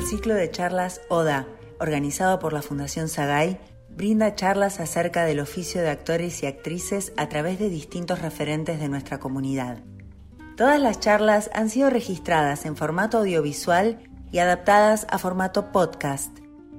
El 0.00 0.06
ciclo 0.06 0.32
de 0.32 0.50
charlas 0.50 1.02
ODA, 1.10 1.46
organizado 1.78 2.38
por 2.38 2.54
la 2.54 2.62
Fundación 2.62 3.10
Sagay, 3.10 3.60
brinda 3.90 4.34
charlas 4.34 4.80
acerca 4.80 5.26
del 5.26 5.40
oficio 5.40 5.82
de 5.82 5.90
actores 5.90 6.42
y 6.42 6.46
actrices 6.46 7.12
a 7.18 7.28
través 7.28 7.58
de 7.58 7.68
distintos 7.68 8.22
referentes 8.22 8.80
de 8.80 8.88
nuestra 8.88 9.20
comunidad. 9.20 9.80
Todas 10.56 10.80
las 10.80 11.00
charlas 11.00 11.50
han 11.52 11.68
sido 11.68 11.90
registradas 11.90 12.64
en 12.64 12.76
formato 12.76 13.18
audiovisual 13.18 13.98
y 14.32 14.38
adaptadas 14.38 15.06
a 15.10 15.18
formato 15.18 15.70
podcast. 15.70 16.34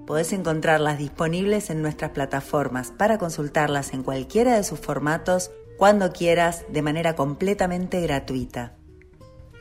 Podés 0.08 0.34
encontrarlas 0.34 0.98
disponibles 0.98 1.70
en 1.70 1.84
nuestras 1.84 2.10
plataformas 2.10 2.90
para 2.90 3.20
consultarlas 3.20 3.94
en 3.94 4.02
cualquiera 4.02 4.56
de 4.56 4.64
sus 4.64 4.80
formatos 4.80 5.52
cuando 5.78 6.12
quieras 6.12 6.66
de 6.70 6.82
manera 6.82 7.16
completamente 7.16 8.02
gratuita. 8.02 8.81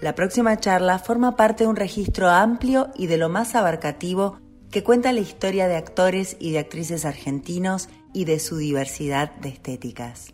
La 0.00 0.14
próxima 0.14 0.56
charla 0.56 0.98
forma 0.98 1.36
parte 1.36 1.64
de 1.64 1.68
un 1.68 1.76
registro 1.76 2.30
amplio 2.30 2.88
y 2.96 3.06
de 3.06 3.18
lo 3.18 3.28
más 3.28 3.54
abarcativo 3.54 4.38
que 4.70 4.82
cuenta 4.82 5.12
la 5.12 5.20
historia 5.20 5.68
de 5.68 5.76
actores 5.76 6.38
y 6.40 6.52
de 6.52 6.58
actrices 6.58 7.04
argentinos 7.04 7.90
y 8.14 8.24
de 8.24 8.38
su 8.38 8.56
diversidad 8.56 9.30
de 9.36 9.50
estéticas. 9.50 10.32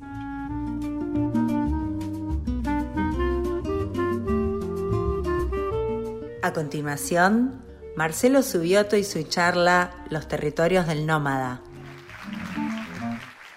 A 6.43 6.53
continuación, 6.53 7.61
Marcelo 7.97 8.43
Subioto 8.43 8.97
y 8.97 9.03
su 9.03 9.25
charla 9.25 9.91
Los 10.11 10.29
territorios 10.29 10.87
del 10.87 11.07
nómada. 11.07 11.61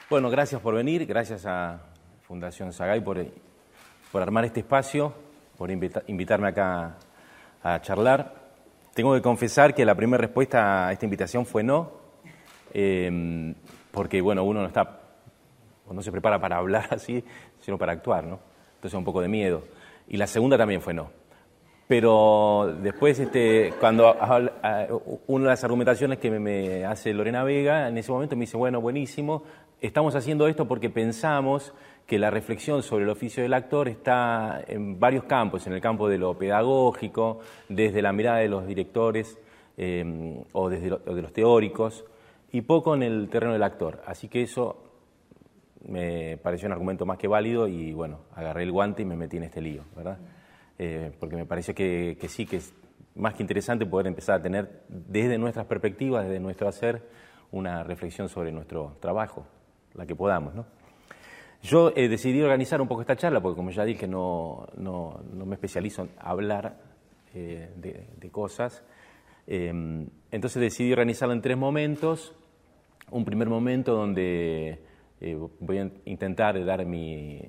Bueno, 0.10 0.32
gracias 0.32 0.60
por 0.60 0.73
venir, 0.73 1.05
gracias 1.05 1.46
a 1.46 1.82
Fundación 2.23 2.73
Sagay 2.73 3.02
por, 3.02 3.23
por 4.12 4.23
armar 4.23 4.46
este 4.46 4.62
espacio 4.62 5.29
por 5.59 5.70
invitarme 5.70 6.48
acá 6.48 6.95
a 7.62 7.81
charlar. 7.81 8.34
Tengo 8.93 9.13
que 9.13 9.21
confesar 9.21 9.76
que 9.76 9.84
la 9.84 9.93
primera 9.93 10.21
respuesta 10.21 10.88
a 10.88 10.93
esta 10.93 11.05
invitación 11.05 11.46
fue 11.46 11.63
no, 11.63 11.91
em, 12.74 13.54
porque 13.91 14.21
bueno, 14.21 14.46
uno 14.46 14.62
no 14.62 14.68
está, 14.68 15.02
no 15.91 16.02
se 16.02 16.13
prepara 16.13 16.40
para 16.40 16.55
hablar 16.55 16.87
así, 16.91 17.21
sino 17.60 17.77
para 17.77 17.91
actuar, 17.91 18.24
¿no? 18.24 18.40
Entonces 18.76 18.98
un 18.98 19.04
poco 19.04 19.20
de 19.20 19.27
miedo. 19.27 19.65
Y 20.07 20.15
la 20.15 20.27
segunda 20.27 20.57
también 20.57 20.80
fue 20.80 20.93
no. 20.93 21.12
Pero 21.90 22.74
después, 22.82 23.20
este, 23.20 23.74
cuando 23.82 24.15
una 25.27 25.43
de 25.43 25.49
las 25.49 25.63
argumentaciones 25.65 26.20
que 26.20 26.32
me 26.32 26.85
hace 26.85 27.13
Lorena 27.13 27.43
Vega, 27.43 27.90
en 27.90 27.98
ese 27.98 28.13
momento 28.13 28.37
me 28.37 28.41
dice, 28.41 28.55
bueno, 28.55 28.80
buenísimo, 28.80 29.43
estamos 29.82 30.15
haciendo 30.15 30.48
esto 30.48 30.70
porque 30.70 30.90
pensamos 30.90 31.74
que 32.10 32.18
la 32.18 32.32
reflexión 32.32 32.82
sobre 32.82 33.04
el 33.04 33.12
oficio 33.12 33.43
del 33.43 33.54
actor 33.54 33.88
está 33.88 34.63
en 34.68 34.99
varios 34.99 35.26
campos, 35.26 35.68
en 35.68 35.74
el 35.74 35.79
campo 35.79 36.10
de 36.10 36.18
lo 36.18 36.35
pedagógico, 36.35 37.40
desde 37.70 38.02
la 38.02 38.12
mirada 38.12 38.40
de 38.40 38.49
los 38.49 38.65
directores 38.65 39.38
eh, 39.77 40.43
o 40.54 40.70
desde 40.70 40.90
de 40.90 41.21
los 41.21 41.32
teóricos, 41.32 42.04
y 42.52 42.62
poco 42.62 42.96
en 42.96 43.04
el 43.04 43.30
terreno 43.30 43.54
del 43.54 43.62
actor. 43.62 44.02
Así 44.07 44.27
que 44.27 44.41
eso 44.41 44.84
me 45.87 46.37
pareció 46.37 46.65
un 46.65 46.71
argumento 46.71 47.05
más 47.05 47.20
que 47.20 47.27
válido 47.27 47.68
y 47.68 47.93
bueno, 47.93 48.21
agarré 48.34 48.63
el 48.63 48.71
guante 48.71 49.04
y 49.04 49.05
me 49.05 49.15
metí 49.15 49.37
en 49.37 49.43
este 49.43 49.62
lío, 49.62 49.84
¿verdad? 49.96 50.18
Eh, 50.80 51.12
porque 51.20 51.35
me 51.35 51.46
pareció 51.46 51.76
que, 51.76 52.18
que 52.20 52.27
sí, 52.27 52.48
que 52.48 52.55
es 52.55 52.74
más 53.13 53.35
que 53.35 53.43
interesante 53.43 53.85
poder 53.85 54.07
empezar 54.07 54.40
a 54.40 54.41
tener 54.41 54.82
desde 54.90 55.37
nuestras 55.37 55.68
perspectivas, 55.68 56.26
desde 56.26 56.40
nuestro 56.40 56.68
hacer, 56.68 57.04
una 57.52 57.84
reflexión 57.84 58.30
sobre 58.30 58.52
nuestro 58.52 58.98
trabajo, 58.99 59.46
la 59.93 60.07
que 60.07 60.15
podamos, 60.15 60.55
¿no? 60.55 60.79
Yo 61.62 61.91
he 61.96 62.07
decidido 62.07 62.46
organizar 62.46 62.82
un 62.82 62.88
poco 62.88 63.02
esta 63.02 63.15
charla, 63.15 63.41
porque 63.41 63.57
como 63.57 63.71
ya 63.71 63.84
dije, 63.84 64.07
no, 64.07 64.68
no, 64.78 65.19
no 65.34 65.46
me 65.46 65.56
especializo 65.56 66.03
en 66.03 66.09
hablar 66.18 66.78
eh, 67.34 67.69
de, 67.75 68.29
cosas. 68.29 68.84
Eh, 69.46 70.07
entonces 70.31 70.62
decidí 70.62 70.91
organizarlo 70.94 71.34
en 71.34 71.41
tres 71.41 71.57
momentos. 71.57 72.34
Un 73.12 73.25
primer 73.25 73.50
momento 73.50 73.94
donde 73.94 74.80
eh, 75.20 75.38
voy 75.59 75.78
a 75.80 75.92
intentar 76.06 76.64
dar 76.64 76.86
mi, 76.86 77.42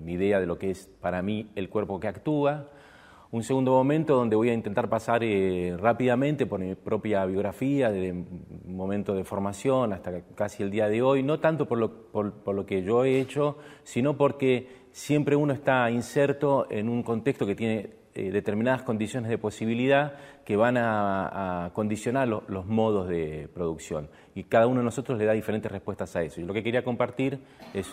mi 0.00 0.12
idea 0.12 0.38
de 0.38 0.46
lo 0.46 0.58
que 0.58 0.70
es 0.70 0.88
para 1.00 1.22
mí 1.22 1.48
el 1.54 1.70
cuerpo 1.70 1.98
que 1.98 2.08
actúa 2.08 2.70
un 3.32 3.42
segundo 3.42 3.72
momento 3.72 4.14
donde 4.14 4.36
voy 4.36 4.50
a 4.50 4.54
intentar 4.54 4.88
pasar 4.88 5.22
eh, 5.24 5.76
rápidamente 5.78 6.46
por 6.46 6.60
mi 6.60 6.74
propia 6.74 7.24
biografía, 7.26 7.90
desde 7.90 8.12
un 8.12 8.76
momento 8.76 9.14
de 9.14 9.24
formación 9.24 9.92
hasta 9.92 10.22
casi 10.34 10.62
el 10.62 10.70
día 10.70 10.88
de 10.88 11.02
hoy, 11.02 11.22
no 11.22 11.40
tanto 11.40 11.66
por 11.66 11.78
lo, 11.78 11.90
por, 12.10 12.54
lo, 12.54 12.66
que 12.66 12.82
yo 12.82 13.04
he 13.04 13.20
hecho, 13.20 13.58
sino 13.82 14.16
porque 14.16 14.68
siempre 14.92 15.34
uno 15.34 15.52
está 15.52 15.90
inserto 15.90 16.66
en 16.70 16.88
un 16.88 17.02
contexto 17.02 17.46
que 17.46 17.54
tiene 17.54 17.90
eh, 18.14 18.30
determinadas 18.30 18.82
condiciones 18.82 19.28
de 19.28 19.38
posibilidad 19.38 20.14
que 20.44 20.56
van 20.56 20.76
a, 20.78 21.70
condicionar 21.74 22.28
los 22.28 22.66
modos 22.66 23.08
de 23.08 23.48
producción. 23.52 24.08
Y 24.36 24.44
cada 24.44 24.68
uno 24.68 24.78
de 24.78 24.84
nosotros 24.84 25.18
le 25.18 25.24
da 25.24 25.32
diferentes 25.32 25.70
respuestas 25.70 26.14
a 26.14 26.22
eso. 26.22 26.40
Y 26.40 26.44
lo 26.44 26.54
que 26.54 26.62
quería 26.62 26.84
compartir 26.84 27.40
es 27.74 27.90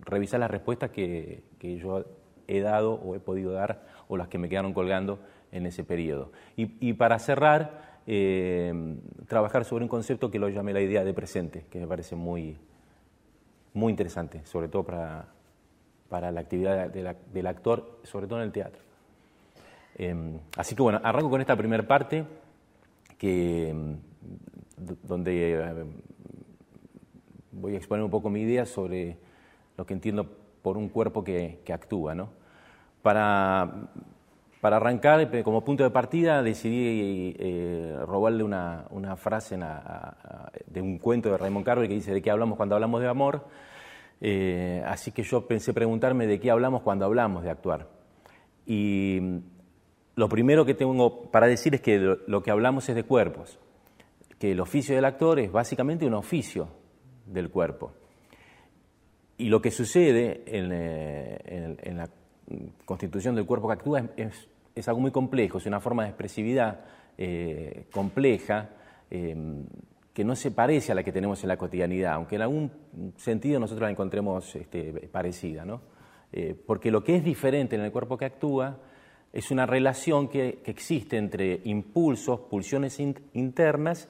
revisar 0.00 0.40
las 0.40 0.50
respuestas 0.50 0.90
que, 0.90 1.44
que 1.60 1.76
yo 1.76 2.04
he 2.48 2.60
dado 2.60 2.94
o 2.94 3.14
he 3.14 3.20
podido 3.20 3.52
dar 3.52 3.91
o 4.12 4.16
las 4.18 4.28
que 4.28 4.36
me 4.36 4.50
quedaron 4.50 4.74
colgando 4.74 5.20
en 5.52 5.64
ese 5.64 5.84
periodo. 5.84 6.32
Y, 6.54 6.92
para 6.92 7.18
cerrar, 7.18 8.00
eh, 8.06 8.98
trabajar 9.26 9.64
sobre 9.64 9.84
un 9.84 9.88
concepto 9.88 10.30
que 10.30 10.38
lo 10.38 10.50
llamé 10.50 10.74
la 10.74 10.82
idea 10.82 11.02
de 11.02 11.14
presente, 11.14 11.64
que 11.70 11.80
me 11.80 11.86
parece 11.86 12.14
muy, 12.14 12.58
muy 13.72 13.90
interesante, 13.90 14.44
sobre 14.44 14.68
todo 14.68 14.84
para, 14.84 15.28
para 16.10 16.30
la 16.30 16.40
actividad 16.40 16.90
del 16.90 17.46
actor, 17.46 18.00
sobre 18.02 18.26
todo 18.26 18.40
en 18.40 18.44
el 18.44 18.52
teatro. 18.52 18.82
Em, 19.96 20.38
así 20.58 20.74
que 20.74 20.82
bueno, 20.82 21.00
arranco 21.02 21.30
con 21.30 21.40
esta 21.40 21.56
primera 21.56 21.86
parte, 21.88 22.26
que, 23.16 23.70
em, 23.70 23.96
donde 25.04 25.54
eh, 25.54 25.84
voy 27.50 27.74
a 27.76 27.78
exponer 27.78 28.04
un 28.04 28.10
poco 28.10 28.28
mi 28.28 28.42
idea 28.42 28.66
sobre 28.66 29.16
lo 29.78 29.86
que 29.86 29.94
entiendo 29.94 30.26
por 30.60 30.76
un 30.76 30.90
cuerpo 30.90 31.24
que, 31.24 31.60
que 31.64 31.72
actúa. 31.72 32.14
¿no? 32.14 32.41
Para, 33.02 33.88
para 34.62 34.76
arrancar, 34.76 35.20
eh, 35.20 35.42
como 35.42 35.64
punto 35.64 35.82
de 35.82 35.90
partida, 35.90 36.40
decidí 36.40 37.34
eh, 37.36 37.98
robarle 38.06 38.44
una, 38.44 38.84
una 38.90 39.16
frase 39.16 39.58
de 40.66 40.80
un 40.80 40.98
cuento 40.98 41.32
de 41.32 41.36
Raymond 41.36 41.66
Carver 41.66 41.88
que 41.88 41.94
dice, 41.94 42.14
¿de 42.14 42.22
qué 42.22 42.30
hablamos 42.30 42.56
cuando 42.56 42.76
hablamos 42.76 43.00
de 43.00 43.08
amor? 43.08 43.44
Eh, 44.20 44.80
así 44.86 45.10
que 45.10 45.24
yo 45.24 45.48
pensé 45.48 45.74
preguntarme 45.74 46.28
de 46.28 46.38
qué 46.38 46.52
hablamos 46.52 46.82
cuando 46.82 47.04
hablamos 47.04 47.42
de 47.42 47.50
actuar. 47.50 47.88
Y 48.64 49.18
mm, 49.20 49.38
lo 50.14 50.28
primero 50.28 50.64
que 50.64 50.74
tengo 50.74 51.22
para 51.32 51.48
decir 51.48 51.74
es 51.74 51.80
que 51.80 51.98
lo, 51.98 52.42
que 52.44 52.52
hablamos 52.52 52.88
es 52.88 52.94
de 52.94 53.02
cuerpos, 53.02 53.58
que 54.38 54.52
el 54.52 54.60
oficio 54.60 54.94
del 54.94 55.06
actor 55.06 55.40
es 55.40 55.50
básicamente 55.50 56.06
un 56.06 56.14
oficio 56.14 56.68
del 57.26 57.50
cuerpo. 57.50 57.94
Y 59.38 59.48
lo 59.48 59.60
que 59.60 59.72
sucede 59.72 60.44
en, 60.46 60.70
en, 60.70 61.78
en 61.82 61.96
la 61.96 62.08
constitución 62.84 63.34
del 63.34 63.46
cuerpo 63.46 63.68
que 63.68 63.74
actúa 63.74 64.04
es, 64.16 64.88
algo 64.88 65.00
muy 65.00 65.10
complejo, 65.10 65.58
es 65.58 65.66
una 65.66 65.80
forma 65.80 66.04
de 66.04 66.10
expresividad 66.10 66.80
eh, 67.18 67.86
compleja 67.92 68.70
eh, 69.10 69.36
que 70.12 70.24
no 70.24 70.36
se 70.36 70.50
parece 70.50 70.92
a 70.92 70.94
la 70.94 71.02
que 71.02 71.12
tenemos 71.12 71.42
en 71.42 71.48
la 71.48 71.56
cotidianidad, 71.56 72.14
aunque 72.14 72.36
en 72.36 72.42
algún 72.42 72.70
sentido 73.16 73.58
nosotros 73.58 73.86
la 73.86 73.90
encontremos 73.90 74.54
este, 74.54 74.92
parecida. 75.10 75.64
¿no? 75.64 75.80
Eh, 76.32 76.54
porque 76.66 76.90
lo 76.90 77.02
que 77.02 77.16
es 77.16 77.24
diferente 77.24 77.76
en 77.76 77.82
el 77.82 77.92
cuerpo 77.92 78.18
que 78.18 78.26
actúa 78.26 78.78
es 79.32 79.50
una 79.50 79.64
relación 79.64 80.28
que, 80.28 80.60
que 80.62 80.70
existe 80.70 81.16
entre 81.16 81.60
impulsos, 81.64 82.40
pulsiones 82.40 83.00
internas 83.00 84.08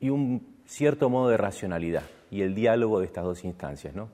y 0.00 0.10
un 0.10 0.58
cierto 0.66 1.08
modo 1.08 1.30
de 1.30 1.38
racionalidad 1.38 2.02
y 2.30 2.42
el 2.42 2.54
diálogo 2.54 3.00
de 3.00 3.06
estas 3.06 3.24
dos 3.24 3.44
instancias. 3.44 3.94
¿no? 3.94 4.10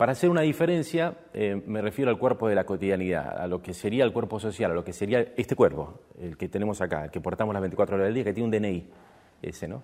Para 0.00 0.12
hacer 0.12 0.30
una 0.30 0.40
diferencia, 0.40 1.12
eh, 1.34 1.62
me 1.66 1.82
refiero 1.82 2.10
al 2.10 2.16
cuerpo 2.16 2.48
de 2.48 2.54
la 2.54 2.64
cotidianidad, 2.64 3.38
a 3.38 3.46
lo 3.46 3.60
que 3.60 3.74
sería 3.74 4.02
el 4.02 4.14
cuerpo 4.14 4.40
social, 4.40 4.70
a 4.70 4.74
lo 4.74 4.82
que 4.82 4.94
sería 4.94 5.20
este 5.36 5.54
cuerpo, 5.54 6.00
el 6.18 6.38
que 6.38 6.48
tenemos 6.48 6.80
acá, 6.80 7.04
el 7.04 7.10
que 7.10 7.20
portamos 7.20 7.52
las 7.52 7.60
24 7.60 7.96
horas 7.96 8.06
del 8.06 8.14
día, 8.14 8.24
que 8.24 8.32
tiene 8.32 8.46
un 8.46 8.50
DNI, 8.50 8.88
ese, 9.42 9.68
¿no? 9.68 9.82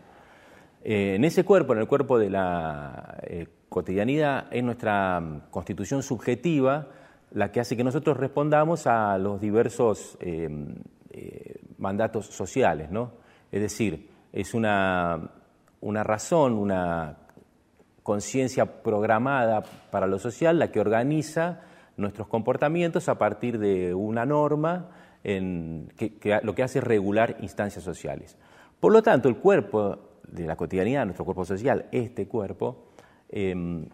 Eh, 0.82 1.16
en 1.16 1.24
ese 1.26 1.44
cuerpo, 1.44 1.74
en 1.74 1.80
el 1.80 1.86
cuerpo 1.86 2.18
de 2.18 2.30
la 2.30 3.18
eh, 3.24 3.46
cotidianidad, 3.68 4.46
es 4.50 4.64
nuestra 4.64 5.20
mm, 5.20 5.50
constitución 5.50 6.02
subjetiva 6.02 6.88
la 7.32 7.52
que 7.52 7.60
hace 7.60 7.76
que 7.76 7.84
nosotros 7.84 8.16
respondamos 8.16 8.86
a 8.86 9.19
los 9.19 9.38
diversos 9.38 10.16
mandatos 11.76 12.24
sociales, 12.24 12.90
¿no? 12.90 13.12
Es 13.52 13.60
decir, 13.60 14.08
es 14.32 14.54
una, 14.54 15.28
una 15.82 16.02
razón, 16.02 16.54
una 16.54 17.19
conciencia 18.06 18.82
programada 18.85 19.64
para 19.91 20.06
lo 20.06 20.20
social, 20.20 20.61
la 20.61 20.70
que 20.70 20.79
organiza 20.79 21.62
nuestros 21.97 22.29
comportamientos 22.29 23.08
a 23.08 23.19
partir 23.19 23.58
de 23.58 23.94
una 23.94 24.25
norma 24.25 24.91
que, 25.25 26.41
lo 26.44 26.55
que 26.55 26.62
hace 26.62 26.79
es 26.79 26.85
regular 26.85 27.37
instancias 27.41 27.82
sociales. 27.82 28.37
Por 28.79 28.93
lo 28.93 29.03
tanto, 29.03 29.29
el 29.29 29.38
cuerpo 29.38 29.99
de 30.23 30.47
la 30.47 30.55
cotidianidad, 30.55 31.05
nuestro 31.05 31.25
cuerpo 31.25 31.44
social, 31.44 31.87
este 31.91 32.29
cuerpo, 32.29 32.93
em, 33.29 33.88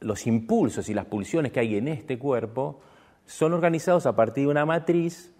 los 0.00 0.26
impulsos 0.26 0.88
y 0.88 0.94
las 0.94 1.04
pulsiones 1.04 1.52
que 1.52 1.60
hay 1.60 1.76
en 1.76 1.88
este 1.88 2.18
cuerpo 2.18 2.80
son 3.26 3.52
organizados 3.52 4.06
a 4.06 4.16
partir 4.16 4.44
de 4.44 4.50
una 4.52 4.64
matriz 4.64 5.34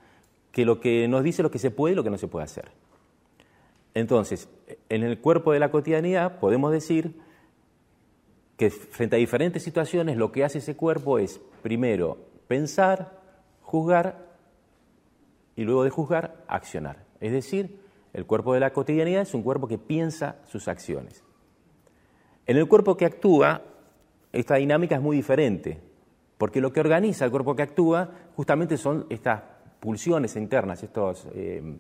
que 0.53 0.67
lo 0.67 0.79
que 0.79 1.09
nos 1.09 1.25
dice 1.25 1.43
lo 1.43 1.51
que 1.51 1.59
se 1.59 1.71
puede 1.71 1.95
y 1.95 1.97
lo 1.97 2.05
que 2.05 2.11
no 2.11 2.19
se 2.19 2.29
puede 2.29 2.45
hacer. 2.45 2.71
Entonces, 3.95 4.51
en 4.91 5.05
el 5.05 5.21
cuerpo 5.21 5.53
de 5.53 5.59
la 5.59 5.71
cotidianidad 5.71 6.39
podemos 6.39 6.71
decir 6.71 7.30
que 8.61 8.69
frente 8.69 9.17
a 9.17 9.19
diferentes 9.19 9.63
situaciones 9.63 10.19
lo 10.19 10.31
que 10.31 10.45
hace 10.45 10.59
ese 10.59 10.77
cuerpo 10.77 11.19
es, 11.19 11.41
primero, 11.63 12.19
pensar, 12.47 13.19
juzgar 13.63 14.19
y 15.57 15.65
luego 15.65 15.83
de 15.83 15.89
juzgar, 15.89 16.45
accionar. 16.47 17.07
Es 17.23 17.33
decir, 17.33 17.81
el 18.13 18.27
cuerpo 18.27 18.53
de 18.53 18.61
la 18.61 18.75
cotidianidad 18.75 19.23
es 19.23 19.33
un 19.33 19.43
cuerpo 19.43 19.67
que 19.67 19.79
piensa 19.79 20.37
sus 20.45 20.69
acciones. 20.69 21.25
En 22.45 22.59
el 22.59 22.69
cuerpo 22.69 22.99
que 22.99 23.07
actúa, 23.07 23.63
esta 24.31 24.57
dinámica 24.57 24.97
es 24.97 25.01
muy 25.01 25.17
diferente, 25.17 25.81
porque 26.37 26.61
lo 26.61 26.71
que 26.71 26.81
organiza 26.81 27.25
el 27.25 27.31
cuerpo 27.31 27.57
que 27.57 27.63
actúa 27.63 28.11
justamente 28.37 28.77
son 28.77 29.07
estas 29.09 29.41
pulsiones 29.81 30.37
internas, 30.37 30.83
estos 30.83 31.27
eh, 31.33 31.79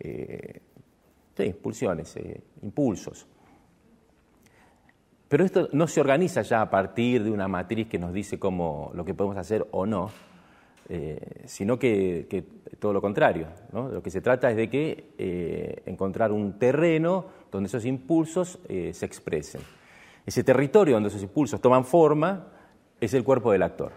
eh, 0.00 0.62
pulsiones, 1.60 2.16
eh, 2.16 2.40
impulsos. 2.62 3.26
Pero 5.32 5.46
esto 5.46 5.70
no 5.72 5.86
se 5.86 5.98
organiza 5.98 6.42
ya 6.42 6.60
a 6.60 6.68
partir 6.68 7.24
de 7.24 7.30
una 7.30 7.48
matriz 7.48 7.88
que 7.88 7.98
nos 7.98 8.12
dice 8.12 8.38
cómo, 8.38 8.90
lo 8.92 9.02
que 9.02 9.14
podemos 9.14 9.38
hacer 9.38 9.66
o 9.70 9.86
no, 9.86 10.10
eh, 10.90 11.44
sino 11.46 11.78
que, 11.78 12.44
todo 12.78 12.92
lo 12.92 13.00
contrario. 13.00 13.46
Lo 13.72 14.02
que 14.02 14.10
se 14.10 14.20
trata 14.20 14.50
es 14.50 14.58
de 14.58 14.68
que 14.68 15.14
eh, 15.16 15.84
encontrar 15.86 16.32
un 16.32 16.58
terreno 16.58 17.24
donde 17.50 17.68
esos 17.68 17.86
impulsos 17.86 18.58
se 18.68 19.06
expresen. 19.06 19.62
Ese 20.26 20.44
territorio 20.44 20.96
donde 20.96 21.08
esos 21.08 21.22
impulsos 21.22 21.62
toman 21.62 21.86
forma 21.86 22.48
es 23.00 23.14
el 23.14 23.24
cuerpo 23.24 23.52
del 23.52 23.62
actor. 23.62 23.92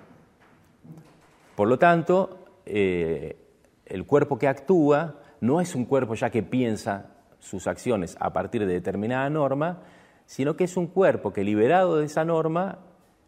Por 1.58 1.68
lo 1.68 1.78
tanto, 1.78 2.46
el 2.66 4.06
cuerpo 4.08 4.40
que 4.40 4.48
actúa 4.48 5.20
no 5.42 5.60
es 5.60 5.76
un 5.76 5.84
cuerpo 5.84 6.16
ya 6.16 6.30
que 6.30 6.44
piensa 6.44 7.08
sus 7.40 7.68
acciones 7.68 8.16
a 8.22 8.32
partir 8.32 8.66
de 8.66 8.72
determinada 8.72 9.30
norma, 9.30 9.82
sino 10.26 10.56
que 10.56 10.64
es 10.64 10.78
un 10.78 10.88
cuerpo 10.88 11.32
que 11.32 11.44
liberado 11.44 11.98
de 11.98 12.06
esa 12.06 12.26
norma 12.26 12.80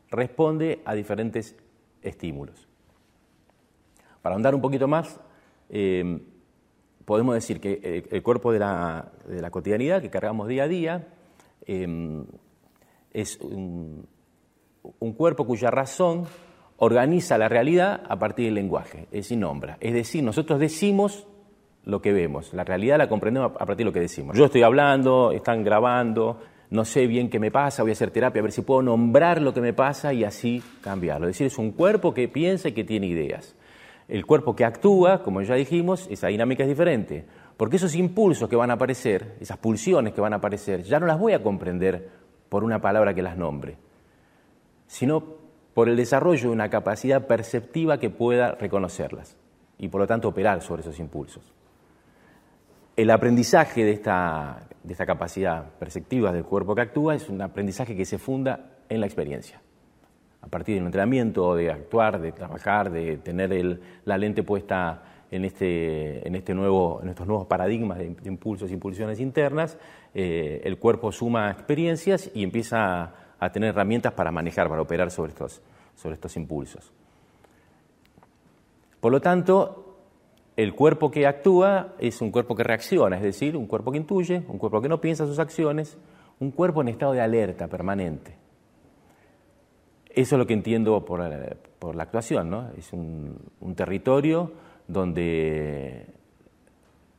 responde 0.10 0.82
a 0.86 0.94
diferentes 0.94 1.56
estímulos. 2.02 2.68
Para 4.22 4.36
andar 4.36 4.56
un 4.56 4.62
poquito 4.62 4.88
más, 4.88 5.20
eh, 5.70 6.20
podemos 7.06 7.36
decir 7.36 7.60
que 7.60 7.80
eh, 7.84 8.04
el 8.12 8.24
cuerpo 8.24 8.52
de 8.52 8.60
la, 8.60 9.12
cotidianidad 9.52 10.02
que 10.02 10.10
cargamos 10.10 10.48
día 10.48 10.64
a 10.64 10.68
día 10.68 11.08
eh, 11.66 12.26
es 13.14 13.40
un, 13.40 14.08
un, 15.00 15.14
cuerpo 15.14 15.46
cuya 15.46 15.72
razón 15.72 16.26
organiza 16.78 17.38
la 17.38 17.50
realidad 17.50 18.04
a 18.08 18.20
partir 18.20 18.46
del 18.46 18.56
lenguaje, 18.56 19.04
es 19.04 19.24
decir, 19.24 19.38
nombra. 19.38 19.78
Es 19.80 19.94
decir, 19.94 20.24
nosotros 20.24 20.60
decimos 20.60 21.28
lo 21.84 22.02
que 22.02 22.12
vemos. 22.12 22.54
La 22.54 22.64
realidad 22.64 22.98
la 22.98 23.08
comprendemos 23.08 23.52
a 23.56 23.66
partir 23.66 23.78
de 23.78 23.86
lo 23.86 23.94
que 23.94 24.02
decimos. 24.02 24.38
Yo 24.38 24.46
estoy 24.46 24.64
hablando, 24.64 25.32
están 25.32 25.64
grabando, 25.64 26.40
no 26.70 26.84
sé 26.84 27.08
bien 27.08 27.30
qué 27.30 27.40
me 27.40 27.52
pasa, 27.52 27.84
voy 27.84 27.92
a 27.92 27.94
hacer 27.94 28.12
terapia 28.12 28.42
a 28.42 28.44
ver 28.44 28.52
si 28.52 28.62
puedo 28.62 28.82
nombrar 28.82 29.42
lo 29.42 29.54
que 29.54 29.62
me 29.62 29.74
pasa 29.74 30.14
y 30.14 30.24
así 30.24 30.62
cambiarlo. 30.82 31.28
Es 31.28 31.36
decir, 31.36 31.48
es 31.48 31.58
un 31.58 31.72
cuerpo 31.72 32.14
que 32.14 32.28
piensa 32.28 32.70
y 32.70 32.74
que 32.74 32.84
tiene 32.84 33.08
ideas. 33.08 33.56
El 34.08 34.26
cuerpo 34.26 34.56
que 34.56 34.66
actúa, 34.66 35.24
como 35.24 35.42
ya 35.42 35.56
dijimos, 35.56 36.08
esa 36.10 36.28
dinámica 36.28 36.64
es 36.64 36.70
diferente. 36.70 37.26
Porque 37.58 37.78
esos 37.78 37.96
impulsos 37.96 38.50
que 38.50 38.56
van 38.56 38.70
a 38.70 38.74
aparecer, 38.74 39.36
esas 39.40 39.58
pulsiones 39.58 40.14
que 40.14 40.22
van 40.22 40.34
a 40.34 40.38
aparecer, 40.38 40.84
ya 40.84 41.00
no 41.00 41.08
las 41.08 41.20
voy 41.20 41.34
a 41.34 41.42
comprender 41.42 42.10
por 42.50 42.64
una 42.64 42.80
palabra 42.80 43.14
que 43.14 43.22
las 43.22 43.38
nombre, 43.38 43.78
sino 44.86 45.24
por 45.74 45.90
el 45.90 45.96
desarrollo 45.96 46.50
de 46.50 46.56
una 46.56 46.70
capacidad 46.70 47.28
perceptiva 47.28 48.00
que 48.00 48.10
pueda 48.10 48.54
reconocerlas 48.54 49.36
y 49.78 49.90
por 49.90 50.02
lo 50.02 50.08
tanto 50.08 50.30
operar 50.30 50.62
sobre 50.62 50.82
esos 50.82 51.00
impulsos. 51.00 51.54
El 52.96 53.12
aprendizaje 53.12 53.84
de 53.84 53.92
esta, 53.92 54.67
de 54.88 54.94
esta 54.94 55.06
capacidad 55.06 55.66
perceptiva 55.78 56.32
del 56.32 56.46
cuerpo 56.46 56.74
que 56.74 56.82
actúa 56.82 57.14
es 57.14 57.28
un 57.28 57.42
aprendizaje 57.42 57.96
que 57.96 58.06
se 58.06 58.18
funda 58.18 58.78
en 58.88 59.02
la 59.02 59.06
experiencia. 59.06 59.62
A 60.42 60.48
partir 60.48 60.76
de 60.76 60.82
un 60.82 60.88
entrenamiento, 60.88 61.56
de 61.56 61.70
actuar, 61.70 62.22
de 62.22 62.32
trabajar, 62.32 62.90
de 62.90 63.18
tener 63.18 63.82
la 64.06 64.18
lente 64.18 64.44
puesta 64.44 65.04
en, 65.30 65.44
este, 65.44 66.26
en, 66.26 66.36
este 66.36 66.54
nuevo, 66.54 67.02
en 67.04 67.10
estos 67.10 67.28
nuevos 67.28 67.48
paradigmas 67.48 67.98
de, 67.98 68.16
impulsos 68.24 68.72
y 68.72 68.78
pulsiones 68.78 69.20
internas, 69.20 69.78
eh, 70.14 70.62
el 70.64 70.80
cuerpo 70.80 71.12
suma 71.12 71.52
experiencias 71.52 72.32
y 72.34 72.44
empieza 72.44 73.12
a, 73.40 73.52
tener 73.52 73.70
herramientas 73.70 74.14
para 74.14 74.32
manejar, 74.32 74.70
para 74.70 74.82
operar 74.82 75.12
sobre 75.12 75.34
estos, 75.34 75.62
sobre 75.96 76.16
estos 76.16 76.38
impulsos. 76.38 76.94
Por 79.02 79.12
lo 79.12 79.20
tanto, 79.20 79.87
el 80.58 80.74
cuerpo 80.74 81.12
que 81.12 81.28
actúa 81.28 81.94
es 82.00 82.20
un 82.20 82.32
cuerpo 82.32 82.56
que 82.56 82.64
reacciona, 82.64 83.18
es 83.18 83.22
decir, 83.22 83.56
un 83.56 83.68
cuerpo 83.68 83.92
que 83.92 84.00
intuye, 84.00 84.44
un 84.48 84.58
cuerpo 84.58 84.82
que 84.82 84.90
no 84.90 85.00
piensa 85.00 85.28
sus 85.28 85.38
acciones, 85.38 86.00
un 86.40 86.50
cuerpo 86.50 86.82
en 86.82 86.88
estado 86.88 87.14
de 87.14 87.22
alerta 87.22 87.68
permanente. 87.68 88.36
Eso 90.10 90.36
es 90.36 90.40
lo 90.40 90.48
que 90.48 90.56
entiendo 90.56 91.06
por, 91.06 91.20
la 91.20 92.04
actuación, 92.04 92.50
¿no? 92.50 92.72
Es 92.76 92.92
un, 92.92 93.38
territorio 93.76 94.52
donde, 94.88 96.08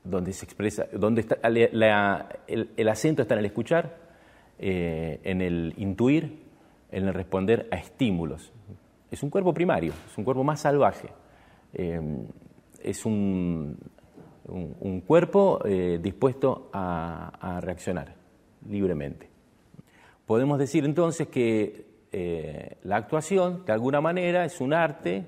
donde 0.03 0.33
se 0.33 0.45
expresa, 0.45 0.87
donde 0.93 1.21
está, 1.21 1.39
el, 1.47 2.89
acento 2.89 3.23
está 3.23 3.35
en 3.35 3.39
el 3.39 3.47
escuchar, 3.47 3.99
eh, 4.59 5.21
en 5.23 5.43
el 5.43 5.75
intuir, 5.77 6.43
en 6.91 7.07
el 7.07 7.15
responder 7.15 7.69
a 7.71 7.77
estímulos. 7.77 8.53
Es 9.13 9.23
un 9.23 9.31
cuerpo 9.31 9.55
primario, 9.55 9.93
es 10.11 10.19
un 10.19 10.25
cuerpo 10.25 10.43
más 10.43 10.61
salvaje. 10.61 11.09
Eh, 11.75 12.01
es 12.83 13.05
un, 13.05 13.77
un, 14.49 15.01
cuerpo 15.03 15.61
eh, 15.65 15.99
dispuesto 16.03 16.71
a, 16.73 17.61
reaccionar 17.63 18.15
libremente. 18.69 19.29
Podemos 20.27 20.59
decir 20.59 20.85
entonces 20.85 21.29
que 21.29 21.87
eh, 22.13 22.77
la 22.83 22.97
actuación, 22.97 23.65
de 23.65 23.73
alguna 23.73 24.01
manera, 24.01 24.45
es 24.45 24.61
un 24.61 24.73
arte 24.73 25.25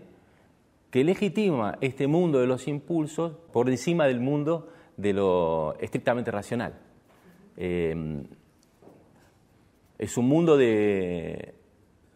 que 0.91 1.05
legitima 1.05 1.79
este 1.81 2.07
mundo 2.07 2.41
de 2.41 2.47
los 2.47 2.67
impulsos 2.67 3.33
por 3.53 3.69
encima 3.71 4.07
del 4.07 4.21
mundo 4.21 4.69
de 4.97 5.13
lo 5.13 5.77
estrictamente 5.79 6.31
racional. 6.31 6.75
Eh, 7.57 8.25
es 9.99 10.17
un 10.17 10.29
mundo 10.29 10.57
de, 10.57 11.55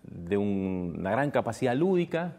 de 0.02 0.36
una 0.36 1.10
gran 1.10 1.30
capacidad 1.30 1.74
lúdica 1.74 2.36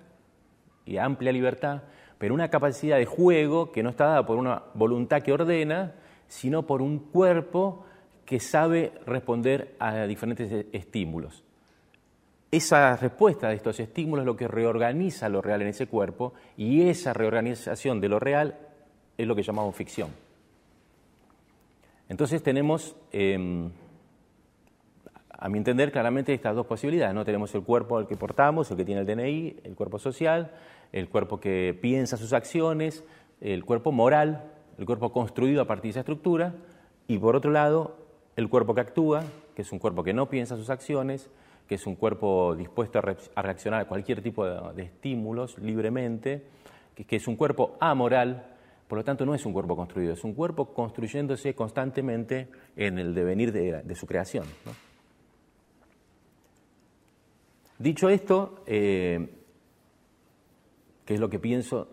y 0.85 0.97
amplia 0.97 1.31
libertad, 1.31 1.83
pero 2.17 2.33
una 2.33 2.49
capacidad 2.49 2.97
de 2.97 3.05
juego 3.05 3.71
que 3.71 3.83
no 3.83 3.89
está 3.89 4.05
dada 4.05 4.25
por 4.25 4.37
una 4.37 4.63
voluntad 4.73 5.21
que 5.21 5.33
ordena, 5.33 5.93
sino 6.27 6.63
por 6.63 6.81
un 6.81 6.99
cuerpo 6.99 7.85
que 8.25 8.39
sabe 8.39 8.93
responder 9.05 9.75
a 9.79 10.05
diferentes 10.05 10.51
e-, 10.51 10.67
estímulos. 10.71 11.43
Esa 12.51 12.95
respuesta 12.95 13.49
de 13.49 13.55
estos 13.55 13.79
estímulos 13.79 14.23
es 14.23 14.25
lo 14.25 14.37
que 14.37 14.47
reorganiza 14.47 15.29
lo 15.29 15.41
real 15.41 15.61
en 15.61 15.69
ese 15.69 15.87
cuerpo 15.87 16.33
y 16.55 16.87
esa 16.87 17.13
reorganización 17.13 17.99
de 17.99 18.09
lo 18.09 18.19
real 18.19 18.57
es 19.17 19.27
lo 19.27 19.35
que 19.35 19.43
llamamos 19.43 19.75
ficción. 19.75 20.09
Entonces 22.07 22.41
tenemos, 22.43 22.95
em, 23.11 23.71
a 25.29 25.49
mi 25.49 25.57
entender, 25.57 25.91
claramente 25.91 26.33
estas 26.33 26.55
dos 26.55 26.65
posibilidades. 26.65 27.15
¿no? 27.15 27.25
Tenemos 27.25 27.53
el 27.55 27.63
cuerpo 27.63 27.97
al 27.97 28.07
que 28.07 28.15
portamos, 28.15 28.69
el 28.71 28.77
que 28.77 28.85
tiene 28.85 29.01
el 29.01 29.07
DNI, 29.07 29.57
el 29.63 29.75
cuerpo 29.75 29.99
social, 29.99 30.51
el 30.95 31.09
cuerpo 31.09 31.41
que 31.41 31.77
piensa 31.79 32.15
sus 32.15 32.31
acciones, 32.31 33.03
el 33.41 33.65
cuerpo 33.65 33.91
moral, 33.91 34.49
el 34.77 34.85
cuerpo 34.85 35.11
construido 35.11 35.61
a 35.61 35.67
partir 35.67 35.89
de 35.89 35.89
esa 35.89 35.99
estructura, 35.99 36.55
y 37.05 37.17
por 37.17 37.35
otro 37.35 37.51
lado, 37.51 37.97
el 38.37 38.47
cuerpo 38.47 38.73
que 38.73 38.79
actúa, 38.79 39.25
que 39.55 39.63
es 39.63 39.71
un 39.73 39.79
cuerpo 39.79 40.05
que 40.05 40.13
no 40.13 40.29
piensa 40.29 40.55
sus 40.55 40.69
acciones, 40.69 41.29
que 41.67 41.75
es 41.75 41.85
un 41.85 41.95
cuerpo 41.95 42.55
dispuesto 42.55 42.99
a, 42.99 43.41
reaccionar 43.41 43.81
a 43.81 43.87
cualquier 43.89 44.21
tipo 44.21 44.45
de, 44.45 44.83
estímulos 44.83 45.57
libremente, 45.57 46.45
que, 46.95 47.17
es 47.17 47.27
un 47.27 47.35
cuerpo 47.35 47.75
amoral, 47.81 48.55
por 48.87 48.97
lo 48.97 49.03
tanto 49.03 49.25
no 49.25 49.35
es 49.35 49.45
un 49.45 49.51
cuerpo 49.51 49.75
construido, 49.75 50.13
es 50.13 50.23
un 50.23 50.33
cuerpo 50.33 50.73
construyéndose 50.73 51.53
constantemente 51.55 52.47
en 52.77 52.99
el 52.99 53.13
devenir 53.13 53.51
de, 53.51 53.95
su 53.95 54.07
creación. 54.07 54.45
Dicho 57.79 58.07
esto, 58.07 58.63
eh, 58.65 59.27
qué 61.05 61.13
es 61.13 61.19
lo 61.19 61.29
que 61.29 61.39
pienso 61.39 61.87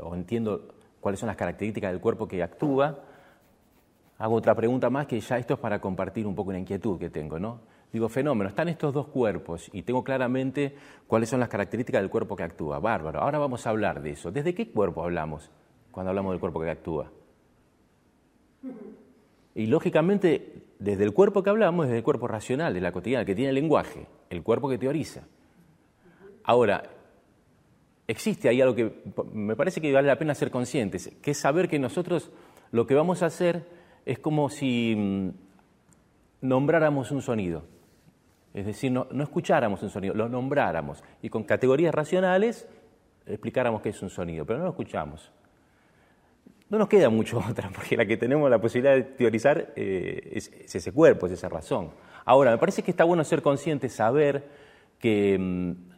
o 0.00 0.14
entiendo 0.14 0.74
cuáles 1.00 1.20
son 1.20 1.26
las 1.26 1.36
características 1.36 1.90
del 1.90 2.00
cuerpo 2.00 2.26
que 2.28 2.42
actúa, 2.42 2.98
hago 4.18 4.34
otra 4.34 4.54
pregunta 4.54 4.88
más 4.90 5.06
que 5.06 5.20
ya 5.20 5.38
esto 5.38 5.54
es 5.54 5.60
para 5.60 5.80
compartir 5.80 6.26
un 6.26 6.34
poco 6.34 6.50
una 6.50 6.58
inquietud 6.58 6.98
que 6.98 7.10
tengo, 7.10 7.38
¿no? 7.38 7.60
Digo, 7.92 8.08
fenómeno, 8.08 8.48
están 8.48 8.68
estos 8.68 8.92
dos 8.92 9.08
cuerpos 9.08 9.70
y 9.72 9.82
tengo 9.82 10.02
claramente 10.02 10.74
cuáles 11.06 11.28
son 11.28 11.40
las 11.40 11.48
características 11.48 12.02
del 12.02 12.10
cuerpo 12.10 12.36
que 12.36 12.42
actúa. 12.42 12.78
Bárbaro, 12.78 13.20
ahora 13.20 13.38
vamos 13.38 13.66
a 13.66 13.70
hablar 13.70 14.02
de 14.02 14.10
eso. 14.10 14.30
¿Desde 14.30 14.54
qué 14.54 14.70
cuerpo 14.70 15.02
hablamos 15.02 15.50
cuando 15.92 16.10
hablamos 16.10 16.32
del 16.32 16.40
cuerpo 16.40 16.60
que 16.60 16.70
actúa? 16.70 17.10
Y 19.54 19.66
lógicamente, 19.66 20.64
desde 20.78 21.04
el 21.04 21.14
cuerpo 21.14 21.42
que 21.42 21.50
hablamos, 21.50 21.86
desde 21.86 21.98
el 21.98 22.04
cuerpo 22.04 22.28
racional, 22.28 22.74
de 22.74 22.80
la 22.80 22.92
cotidiana, 22.92 23.24
que 23.24 23.34
tiene 23.34 23.52
lenguaje, 23.52 24.06
el 24.28 24.42
cuerpo 24.42 24.68
que 24.68 24.76
teoriza. 24.76 25.22
Ahora, 26.44 26.82
existe 28.08 28.48
ahí 28.48 28.60
algo 28.60 28.74
que 28.74 28.92
me 29.32 29.56
parece 29.56 29.80
que 29.80 29.92
vale 29.92 30.08
la 30.08 30.18
pena 30.18 30.34
ser 30.34 30.50
conscientes, 30.50 31.10
que 31.22 31.32
es 31.32 31.38
saber 31.38 31.68
que 31.68 31.78
nosotros 31.78 32.30
lo 32.70 32.86
que 32.86 32.94
vamos 32.94 33.22
a 33.22 33.26
hacer 33.26 33.66
es 34.04 34.18
como 34.18 34.48
si 34.48 34.94
mm, 34.96 35.30
nombráramos 36.42 37.10
un 37.10 37.22
sonido. 37.22 37.64
Es 38.54 38.64
decir, 38.64 38.90
no, 38.90 39.06
escucháramos 39.20 39.82
un 39.82 39.90
sonido, 39.90 40.14
lo 40.14 40.28
nombráramos 40.28 41.02
y 41.20 41.28
con 41.28 41.44
categorías 41.44 41.94
racionales 41.94 42.66
explicáramos 43.26 43.82
qué 43.82 43.90
es 43.90 44.02
un 44.02 44.08
sonido, 44.08 44.46
pero 44.46 44.58
no 44.58 44.64
lo 44.64 44.70
escuchamos. 44.70 45.30
No 46.68 46.78
nos 46.78 46.88
queda 46.88 47.10
mucho 47.10 47.38
otra, 47.50 47.70
porque 47.74 47.96
la 47.96 48.06
que 48.06 48.16
tenemos 48.16 48.48
la 48.50 48.60
posibilidad 48.60 48.94
de 48.94 49.02
teorizar 49.02 49.72
eh, 49.76 50.30
es, 50.32 50.50
ese 50.74 50.92
cuerpo, 50.92 51.26
es 51.26 51.32
esa 51.32 51.48
razón. 51.48 51.90
Ahora, 52.24 52.50
me 52.50 52.58
parece 52.58 52.82
que 52.82 52.90
está 52.90 53.04
bueno 53.04 53.24
ser 53.24 53.42
consciente, 53.42 53.88
saber 53.88 54.44
que 54.98 55.38
mm, 55.38 55.95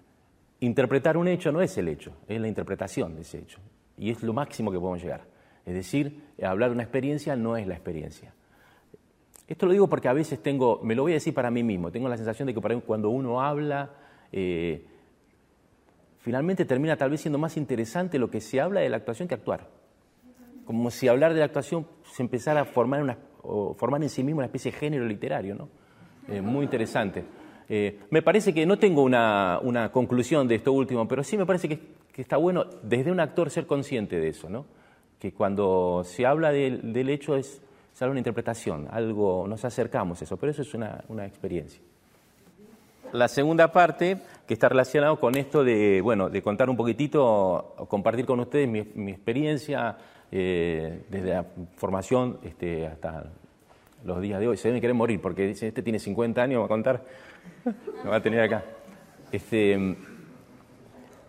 interpretar 0.60 1.16
un 1.16 1.28
hecho 1.28 1.52
no 1.52 1.60
es 1.60 1.76
el 1.78 1.88
hecho, 1.88 2.12
es 2.26 2.40
la 2.40 2.48
interpretación 2.48 3.14
de 3.14 3.22
ese 3.22 3.38
hecho. 3.38 3.60
Y 3.96 4.10
es 4.10 4.22
lo 4.22 4.32
máximo 4.32 4.70
que 4.70 4.78
podemos 4.78 5.02
llegar. 5.02 5.22
Es 5.64 5.74
decir, 5.74 6.22
hablar 6.42 6.70
de 6.70 6.74
una 6.74 6.82
experiencia 6.82 7.36
no 7.36 7.56
es 7.56 7.66
la 7.66 7.74
experiencia. 7.74 8.32
Esto 9.46 9.66
lo 9.66 9.72
digo 9.72 9.88
porque 9.88 10.08
a 10.08 10.12
veces 10.12 10.42
tengo, 10.42 10.80
me 10.82 10.94
lo 10.94 11.02
voy 11.02 11.12
a 11.12 11.14
decir 11.14 11.32
para 11.34 11.50
mí 11.50 11.62
mismo, 11.62 11.90
tengo 11.90 12.08
la 12.08 12.16
sensación 12.16 12.46
de 12.46 12.54
que 12.54 12.80
cuando 12.80 13.10
uno 13.10 13.40
habla, 13.40 13.90
eh, 14.30 14.84
finalmente 16.18 16.64
termina 16.64 16.96
tal 16.96 17.10
vez 17.10 17.22
siendo 17.22 17.38
más 17.38 17.56
interesante 17.56 18.18
lo 18.18 18.30
que 18.30 18.40
se 18.40 18.60
habla 18.60 18.80
de 18.80 18.88
la 18.90 18.98
actuación 18.98 19.26
que 19.26 19.34
actuar. 19.34 19.68
Como 20.66 20.90
si 20.90 21.08
hablar 21.08 21.32
de 21.32 21.38
la 21.38 21.46
actuación 21.46 21.86
se 22.04 22.22
empezara 22.22 22.60
a 22.60 22.64
formar, 22.66 23.16
en 24.02 24.08
sí 24.10 24.22
mismo 24.22 24.40
una 24.40 24.46
especie 24.46 24.70
de 24.70 24.78
género 24.78 25.06
literario, 25.06 25.54
¿no? 25.54 25.68
Muy 26.42 26.64
interesante. 26.64 27.24
Eh, 27.68 27.98
me 28.10 28.22
parece 28.22 28.54
que 28.54 28.64
no 28.64 28.78
tengo 28.78 29.02
una, 29.02 29.90
conclusión 29.92 30.48
de 30.48 30.56
esto 30.56 30.72
último, 30.72 31.06
pero 31.06 31.22
sí 31.22 31.37
me 31.37 31.46
parece 31.46 31.68
que, 31.68 31.80
está 32.16 32.37
bueno 32.37 32.64
desde 32.82 33.12
un 33.12 33.20
actor 33.20 33.48
ser 33.48 33.66
consciente 33.66 34.18
de 34.18 34.28
eso, 34.28 34.48
¿no? 34.48 34.66
Que 35.20 35.32
cuando 35.32 36.02
se 36.04 36.26
habla 36.26 36.50
del 36.50 37.08
hecho 37.10 37.37
es 37.37 37.62
es 38.06 38.10
una 38.10 38.20
interpretación, 38.20 38.87
algo, 38.90 39.46
nos 39.48 39.64
acercamos 39.64 40.20
a 40.20 40.25
eso, 40.25 40.37
pero 40.37 40.52
eso 40.52 40.62
es 40.62 40.72
una, 40.75 41.26
experiencia. 41.26 41.80
La 43.12 43.26
segunda 43.26 43.72
parte, 43.72 44.18
que 44.46 44.54
está 44.54 44.68
relacionado 44.68 45.18
con 45.18 45.37
esto 45.37 45.64
de, 45.64 46.00
bueno, 46.00 46.28
de 46.28 46.42
contar 46.42 46.70
un 46.70 46.76
poquitito, 46.76 47.75
compartir 47.88 48.26
con 48.26 48.38
ustedes 48.40 48.68
mi, 48.68 49.10
experiencia 49.10 49.96
eh, 50.30 51.02
desde 51.08 51.30
la 51.30 51.44
formación 51.76 52.38
este, 52.44 52.87
hasta 52.87 53.25
los 54.04 54.20
días 54.20 54.38
de 54.38 54.48
hoy. 54.48 54.56
Se 54.56 54.68
deben 54.68 54.80
querer 54.80 54.94
morir, 54.94 55.20
porque 55.20 55.50
este 55.50 55.82
tiene 55.82 55.98
50 55.98 56.40
años, 56.40 56.60
va 56.60 56.66
a 56.66 56.68
contar, 56.68 57.02
me 58.04 58.10
va 58.10 58.16
a 58.16 58.22
tener 58.22 58.40
acá. 58.40 58.64
Este, 59.30 59.96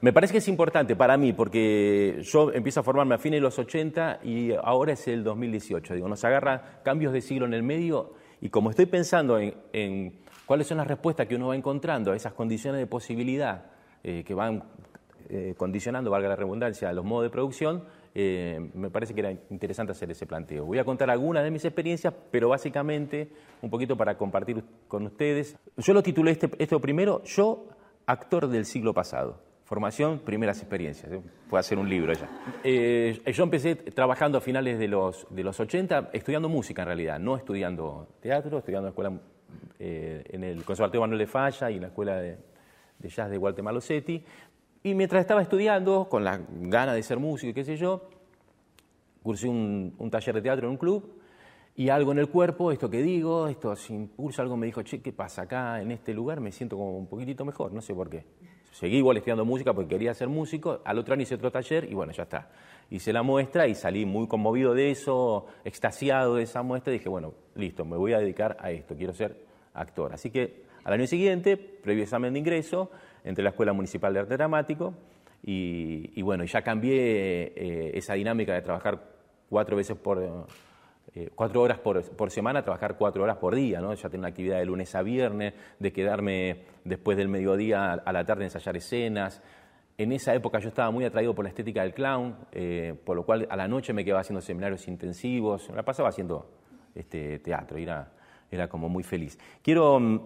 me 0.02 0.14
parece 0.14 0.32
que 0.32 0.38
es 0.38 0.48
importante 0.48 0.96
para 0.96 1.18
mí, 1.18 1.34
porque 1.34 2.22
yo 2.24 2.54
empiezo 2.54 2.80
a 2.80 2.84
formarme 2.84 3.16
a 3.16 3.18
fines 3.18 3.38
de 3.38 3.42
los 3.42 3.60
80 3.60 4.22
y 4.24 4.54
ahora 4.54 4.94
es 4.94 5.08
el 5.10 5.26
2018. 5.26 5.94
Digo, 5.94 6.08
nos 6.08 6.24
agarra 6.24 6.80
cambios 6.84 7.12
de 7.12 7.20
siglo 7.20 7.46
en 7.46 7.54
el 7.54 7.64
medio 7.64 8.14
y 8.40 8.50
como 8.50 8.70
estoy 8.70 8.86
pensando 8.86 9.38
en, 9.40 10.14
cuáles 10.46 10.68
son 10.68 10.78
las 10.78 10.88
respuestas 10.88 11.28
que 11.28 11.36
uno 11.36 11.50
va 11.50 11.56
encontrando 11.56 12.14
a 12.14 12.16
esas 12.16 12.32
condiciones 12.32 12.80
de 12.80 12.88
posibilidad 12.88 13.66
eh, 14.04 14.24
que 14.26 14.34
van 14.34 14.64
eh, 15.28 15.54
condicionando, 15.58 16.10
valga 16.10 16.30
la 16.30 16.38
redundancia, 16.38 16.94
los 16.94 17.04
modos 17.04 17.26
de 17.26 17.30
producción, 17.30 17.84
eh, 18.16 18.70
me 18.74 18.90
parece 18.90 19.14
que 19.14 19.20
era 19.20 19.32
interesante 19.50 19.92
hacer 19.92 20.12
ese 20.12 20.26
planteo. 20.26 20.66
Voy 20.66 20.80
a 20.80 20.84
contar 20.84 21.10
algunas 21.10 21.44
de 21.44 21.52
mis 21.52 21.64
experiencias, 21.66 22.14
pero 22.32 22.50
básicamente 22.50 23.30
un 23.62 23.70
poquito 23.70 23.96
para 23.96 24.18
compartir 24.18 24.64
con 24.88 25.06
ustedes. 25.06 25.56
Yo 25.78 25.94
lo 25.94 26.04
titulé 26.04 26.32
este, 26.32 26.50
esto 26.58 26.80
primero, 26.80 27.24
Yo, 27.24 27.68
actor 28.06 28.48
del 28.48 28.66
siglo 28.66 28.94
pasado. 28.94 29.50
Formación, 29.70 30.20
primeras 30.26 30.58
experiencias. 30.60 31.12
Puede 31.48 31.60
hacer 31.60 31.78
un 31.78 31.88
libro 31.88 32.12
ya. 32.14 32.28
Eh, 32.64 33.22
yo 33.32 33.44
empecé 33.44 33.76
trabajando 33.76 34.40
a 34.40 34.42
finales 34.42 34.80
de 34.80 34.88
los, 34.88 35.28
de 35.30 35.44
los 35.44 35.60
80, 35.60 36.10
estudiando 36.12 36.50
música 36.50 36.82
en 36.82 36.88
realidad, 36.88 37.20
no 37.20 37.38
estudiando 37.38 38.08
teatro, 38.20 38.58
estudiando 38.58 38.88
en, 38.88 38.92
escuela, 38.92 39.22
eh, 39.78 40.24
en 40.28 40.44
el 40.44 40.64
Conservatorio 40.64 41.02
Manuel 41.02 41.20
de 41.20 41.28
Falla 41.28 41.70
y 41.70 41.76
en 41.76 41.82
la 41.82 41.88
Escuela 41.90 42.16
de, 42.16 42.38
Jazz 43.04 43.30
de 43.30 43.38
Walter 43.38 43.64
Malosetti. 43.64 44.26
Y 44.84 44.94
mientras 44.94 45.22
estaba 45.22 45.42
estudiando, 45.42 46.08
con 46.10 46.24
la 46.24 46.40
gana 46.50 46.94
de 46.94 47.04
ser 47.04 47.20
músico 47.20 47.52
y 47.52 47.54
qué 47.54 47.64
sé 47.64 47.76
yo, 47.76 48.10
cursé 49.22 49.48
un, 49.48 50.10
taller 50.10 50.36
de 50.36 50.42
teatro 50.42 50.68
en 50.68 50.72
un 50.72 50.78
club 50.78 51.20
y 51.76 51.90
algo 51.90 52.12
en 52.12 52.20
el 52.20 52.30
cuerpo, 52.30 52.72
esto 52.72 52.90
que 52.90 53.02
digo, 53.02 53.48
esto 53.48 53.76
sin 53.76 53.96
impulso, 53.98 54.42
algo 54.42 54.58
me 54.58 54.66
dijo, 54.66 54.82
che, 54.84 55.02
¿qué 55.02 55.12
pasa 55.12 55.44
acá 55.44 55.82
en 55.82 55.92
este 55.92 56.14
lugar? 56.14 56.40
Me 56.40 56.52
siento 56.52 56.78
como 56.78 56.98
un 56.98 57.08
poquitito 57.08 57.46
mejor, 57.46 57.72
no 57.74 57.82
sé 57.82 57.94
por 57.94 58.10
qué 58.10 58.26
seguí 58.72 58.98
igual 58.98 59.18
estudiando 59.18 59.46
música 59.46 59.74
porque 59.74 59.90
quería 59.90 60.14
ser 60.14 60.28
músico, 60.28 60.82
al 60.86 60.98
otro 60.98 61.14
año 61.14 61.24
hice 61.24 61.36
otro 61.36 61.52
taller 61.52 61.86
y 61.90 61.94
bueno, 61.94 62.12
ya 62.12 62.24
está. 62.24 62.50
Hice 62.90 63.14
la 63.14 63.24
muestra 63.24 63.68
y 63.68 63.76
salí 63.76 64.06
muy 64.06 64.28
conmovido 64.28 64.74
de 64.74 64.92
eso, 64.92 65.48
extasiado 65.64 66.36
de 66.36 66.44
esa 66.44 66.64
muestra 66.64 66.94
y 66.94 66.98
dije, 66.98 67.10
bueno, 67.10 67.34
listo, 67.56 67.86
me 67.86 67.98
voy 67.98 68.14
a 68.14 68.20
dedicar 68.20 68.58
a 68.60 68.72
esto, 68.72 68.96
quiero 68.96 69.14
ser 69.14 69.38
actor. 69.74 70.14
Así 70.14 70.32
que 70.32 70.64
al 70.84 70.94
año 70.94 71.08
siguiente, 71.08 71.58
previo 71.58 72.04
examen 72.04 72.34
de 72.34 72.40
ingreso, 72.40 72.90
entré 73.24 73.42
a 73.42 73.46
la 73.46 73.50
Escuela 73.50 73.74
Municipal 73.74 74.14
de 74.14 74.20
Arte 74.20 74.38
Dramático 74.38 74.94
y, 75.44 76.22
bueno, 76.22 76.44
ya 76.44 76.62
cambié 76.62 77.54
eh, 77.56 77.92
esa 77.96 78.14
dinámica 78.14 78.54
de 78.54 78.62
trabajar 78.62 79.02
cuatro 79.50 79.78
veces 79.78 79.98
por 79.98 80.48
eh, 81.16 81.30
cuatro 81.34 81.62
horas 81.62 81.80
por, 81.80 82.32
semana, 82.32 82.62
trabajar 82.62 82.96
cuatro 82.98 83.24
horas 83.24 83.38
por 83.38 83.56
día, 83.56 83.82
¿no? 83.82 83.94
Ya 83.94 84.10
tengo 84.10 84.22
una 84.22 84.28
actividad 84.28 84.60
de 84.60 84.66
lunes 84.66 84.94
a 84.94 85.02
viernes, 85.02 85.54
de 85.80 85.92
quedarme 85.92 86.66
después 86.84 87.18
del 87.18 87.30
mediodía 87.30 87.94
a 87.94 88.14
la 88.14 88.26
tarde 88.26 88.44
a 88.44 88.48
ensayar 88.48 88.78
escenas. 88.78 89.42
En 89.98 90.12
esa 90.12 90.34
época 90.34 90.60
yo 90.60 90.70
estaba 90.70 90.92
muy 90.92 91.04
atraído 91.04 91.36
por 91.36 91.44
la 91.44 91.50
estética 91.50 91.82
del 91.82 91.94
clown, 91.94 92.36
eh, 92.52 92.96
por 93.04 93.18
lo 93.18 93.26
cual 93.26 93.48
a 93.50 93.58
la 93.58 93.68
noche 93.68 93.92
me 93.92 94.06
quedaba 94.06 94.22
haciendo 94.22 94.40
seminarios 94.40 94.88
intensivos, 94.88 95.70
me 95.70 95.76
la 95.76 95.84
pasaba 95.84 96.10
haciendo 96.10 96.50
este, 96.96 97.40
teatro, 97.40 97.78
era, 97.78 98.12
era 98.50 98.70
como 98.70 98.88
muy 98.88 99.04
feliz. 99.04 99.38
Quiero 99.62 100.00
mm, 100.00 100.20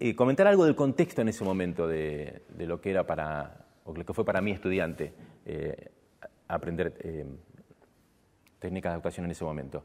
eh, 0.00 0.14
comentar 0.14 0.46
algo 0.46 0.64
del 0.64 0.74
contexto 0.74 1.22
en 1.22 1.28
ese 1.28 1.44
momento 1.44 1.86
de, 1.86 2.42
lo 2.58 2.80
que 2.80 2.90
era 2.90 3.06
para, 3.06 3.66
o 3.84 3.94
lo 3.94 4.04
que 4.04 4.12
fue 4.12 4.24
para 4.24 4.40
mí 4.40 4.52
estudiante, 4.52 5.12
aprender 6.46 6.92
técnicas 8.58 8.92
de 8.92 8.96
actuación 8.96 9.26
en 9.26 9.32
ese 9.32 9.44
momento. 9.44 9.84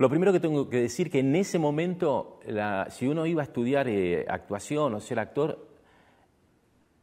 Lo 0.00 0.08
primero 0.08 0.32
que 0.32 0.40
tengo 0.40 0.68
que 0.68 0.80
decir 0.80 1.10
que 1.10 1.20
en 1.20 1.36
ese 1.36 1.58
momento, 1.58 2.40
si 2.88 3.06
uno 3.06 3.26
iba 3.26 3.42
a 3.42 3.44
estudiar 3.44 3.86
eh, 3.86 4.24
actuación 4.26 4.94
o 4.94 5.00
ser 5.00 5.18
actor, 5.18 5.68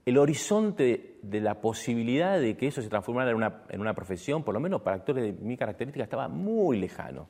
el 0.04 0.18
horizonte 0.18 1.20
de 1.22 1.42
la 1.42 1.62
posibilidad 1.62 2.40
de 2.40 2.58
que 2.58 2.66
eso 2.66 2.82
se 2.82 2.90
transformara 2.90 3.30
en 3.30 3.82
una, 3.82 3.94
profesión, 3.94 4.44
por 4.44 4.56
lo 4.56 4.60
menos 4.60 4.82
para 4.82 4.96
actores 4.96 5.26
de 5.26 5.46
mi 5.46 5.58
característica, 5.58 6.04
estaba 6.04 6.28
muy 6.28 6.80
lejano, 6.80 7.30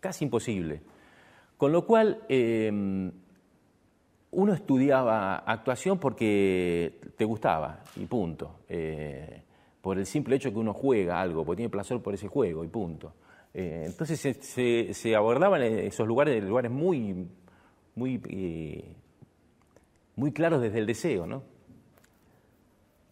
casi 0.00 0.26
imposible. 0.26 0.82
Con 1.56 1.72
lo 1.72 1.86
cual, 1.86 2.20
uno 4.32 4.54
estudiaba 4.54 5.38
actuación 5.38 5.98
porque 5.98 7.00
te 7.16 7.24
gustaba 7.24 7.80
y 7.96 8.06
punto. 8.06 8.60
Eh, 8.68 9.42
por 9.80 9.98
el 9.98 10.06
simple 10.06 10.36
hecho 10.36 10.52
que 10.52 10.58
uno 10.58 10.72
juega 10.72 11.20
algo, 11.20 11.44
porque 11.44 11.58
tiene 11.58 11.70
placer 11.70 12.00
por 12.00 12.14
ese 12.14 12.28
juego 12.28 12.64
y 12.64 12.68
punto. 12.68 13.14
Eh, 13.52 13.84
entonces 13.86 14.20
se, 14.20 15.16
abordaban 15.16 15.62
esos 15.62 16.06
lugares, 16.06 16.42
lugares 16.44 16.70
muy, 16.70 17.26
muy, 17.96 18.20
eh, 18.28 18.94
muy 20.16 20.32
claros 20.32 20.60
desde 20.60 20.78
el 20.78 20.86
deseo, 20.86 21.26
¿no? 21.26 21.42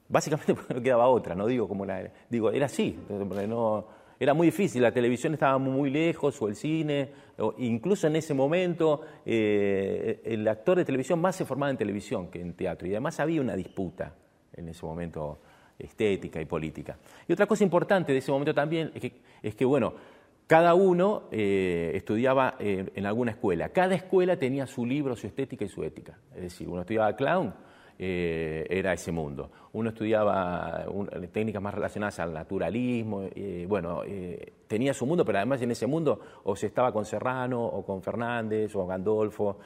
Básicamente 0.09 0.55
porque 0.57 0.75
no 0.75 0.83
quedaba 0.83 1.09
otra, 1.09 1.35
no 1.35 1.47
digo 1.47 1.67
como 1.67 1.85
la, 1.85 2.11
digo, 2.31 2.51
era 2.51 2.67
así, 2.67 2.99
no, 3.49 3.87
era 4.21 4.35
muy 4.35 4.49
difícil, 4.49 4.83
la 4.83 4.93
televisión 4.93 5.35
estaba 5.35 5.59
muy 5.59 5.91
lejos, 5.91 6.41
o 6.43 6.49
el 6.49 6.57
cine, 6.57 7.11
incluso 7.59 8.07
en 8.09 8.17
ese 8.17 8.35
momento 8.35 9.03
eh, 9.25 10.21
el 10.25 10.47
actor 10.49 10.79
de 10.79 10.85
televisión 10.85 11.21
más 11.21 11.37
se 11.37 11.45
formaba 11.45 11.71
en 11.71 11.77
televisión 11.77 12.29
que 12.29 12.41
en 12.41 12.55
teatro, 12.55 12.89
y 12.89 12.93
además 12.93 13.21
había 13.21 13.41
una 13.41 13.55
disputa 13.55 14.15
en 14.55 14.69
ese 14.69 14.85
momento 14.85 15.39
estética 15.79 16.41
y 16.41 16.47
política. 16.47 16.99
Y 17.29 17.33
otra 17.33 17.47
cosa 17.47 17.63
importante 17.63 18.13
de 18.13 18.19
ese 18.19 18.33
momento 18.33 18.53
también 18.53 18.91
es 18.95 19.01
que, 19.01 19.13
es 19.43 19.55
que 19.55 19.65
bueno, 19.65 19.95
cada 20.49 20.75
uno 20.75 21.25
eh, 21.31 21.93
estudiaba 21.95 22.57
eh, 22.59 22.91
en 22.95 23.07
alguna 23.07 23.33
escuela. 23.33 23.69
Cada 23.69 23.95
escuela 23.95 24.37
tenía 24.39 24.67
su 24.67 24.85
libro, 24.87 25.15
su 25.15 25.27
estética 25.27 25.65
y 25.65 25.69
su 25.69 25.85
ética. 25.85 26.19
Es 26.35 26.43
decir, 26.43 26.67
uno 26.69 26.81
estudiaba 26.81 27.15
clown, 27.15 27.55
eh, 27.99 28.67
era 28.71 28.93
ese 28.93 29.13
mundo. 29.13 29.51
Uno 29.73 29.91
estudiaba 29.91 30.87
técnicas 31.33 31.61
más 31.61 31.75
relacionadas 31.75 32.19
al 32.21 32.33
naturalismo, 32.33 33.29
bueno, 33.67 34.03
tenía 34.67 34.95
su 34.95 35.05
mundo, 35.05 35.25
pero 35.25 35.39
además 35.39 35.61
en 35.63 35.71
ese 35.71 35.87
mundo 35.87 36.21
o 36.45 36.57
se 36.57 36.67
estaba 36.67 36.93
con 36.93 37.05
Serrano, 37.05 37.65
o 37.65 37.85
con 37.85 38.03
Fernández, 38.03 38.75
o 38.75 38.87
Gandolfo, 38.87 39.59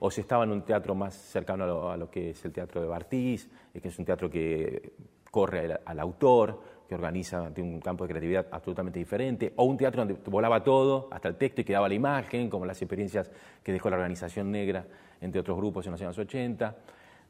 o 0.00 0.10
se 0.10 0.20
estaba 0.22 0.44
en 0.44 0.52
un 0.52 0.62
teatro 0.62 0.94
más 0.94 1.14
cercano 1.14 1.64
a 1.64 1.66
lo, 1.66 1.90
a 1.90 1.96
lo, 1.96 2.10
que 2.10 2.30
es 2.30 2.44
el 2.44 2.52
teatro 2.52 2.80
de 2.80 2.88
Bartiz, 2.88 3.48
que 3.80 3.88
es 3.88 3.98
un 3.98 4.04
teatro 4.04 4.30
que 4.30 4.92
corre 5.30 5.78
al 5.84 6.00
autor 6.00 6.80
que 6.90 6.96
organiza, 6.96 7.54
tiene 7.54 7.72
un 7.72 7.80
campo 7.80 8.02
de 8.02 8.08
creatividad 8.08 8.48
absolutamente 8.50 8.98
diferente, 8.98 9.52
o 9.54 9.62
un 9.62 9.76
teatro 9.76 10.04
donde 10.04 10.20
volaba 10.28 10.64
todo, 10.64 11.06
hasta 11.12 11.28
el 11.28 11.36
texto 11.36 11.60
y 11.60 11.64
quedaba 11.64 11.88
la 11.88 11.94
imagen, 11.94 12.50
como 12.50 12.66
las 12.66 12.82
experiencias 12.82 13.30
que 13.62 13.70
dejó 13.70 13.90
la 13.90 13.96
organización 13.96 14.50
negra, 14.50 14.84
entre 15.20 15.40
otros 15.40 15.56
grupos 15.56 15.86
en 15.86 15.92
los 15.92 16.02
años 16.02 16.18
80. 16.18 16.76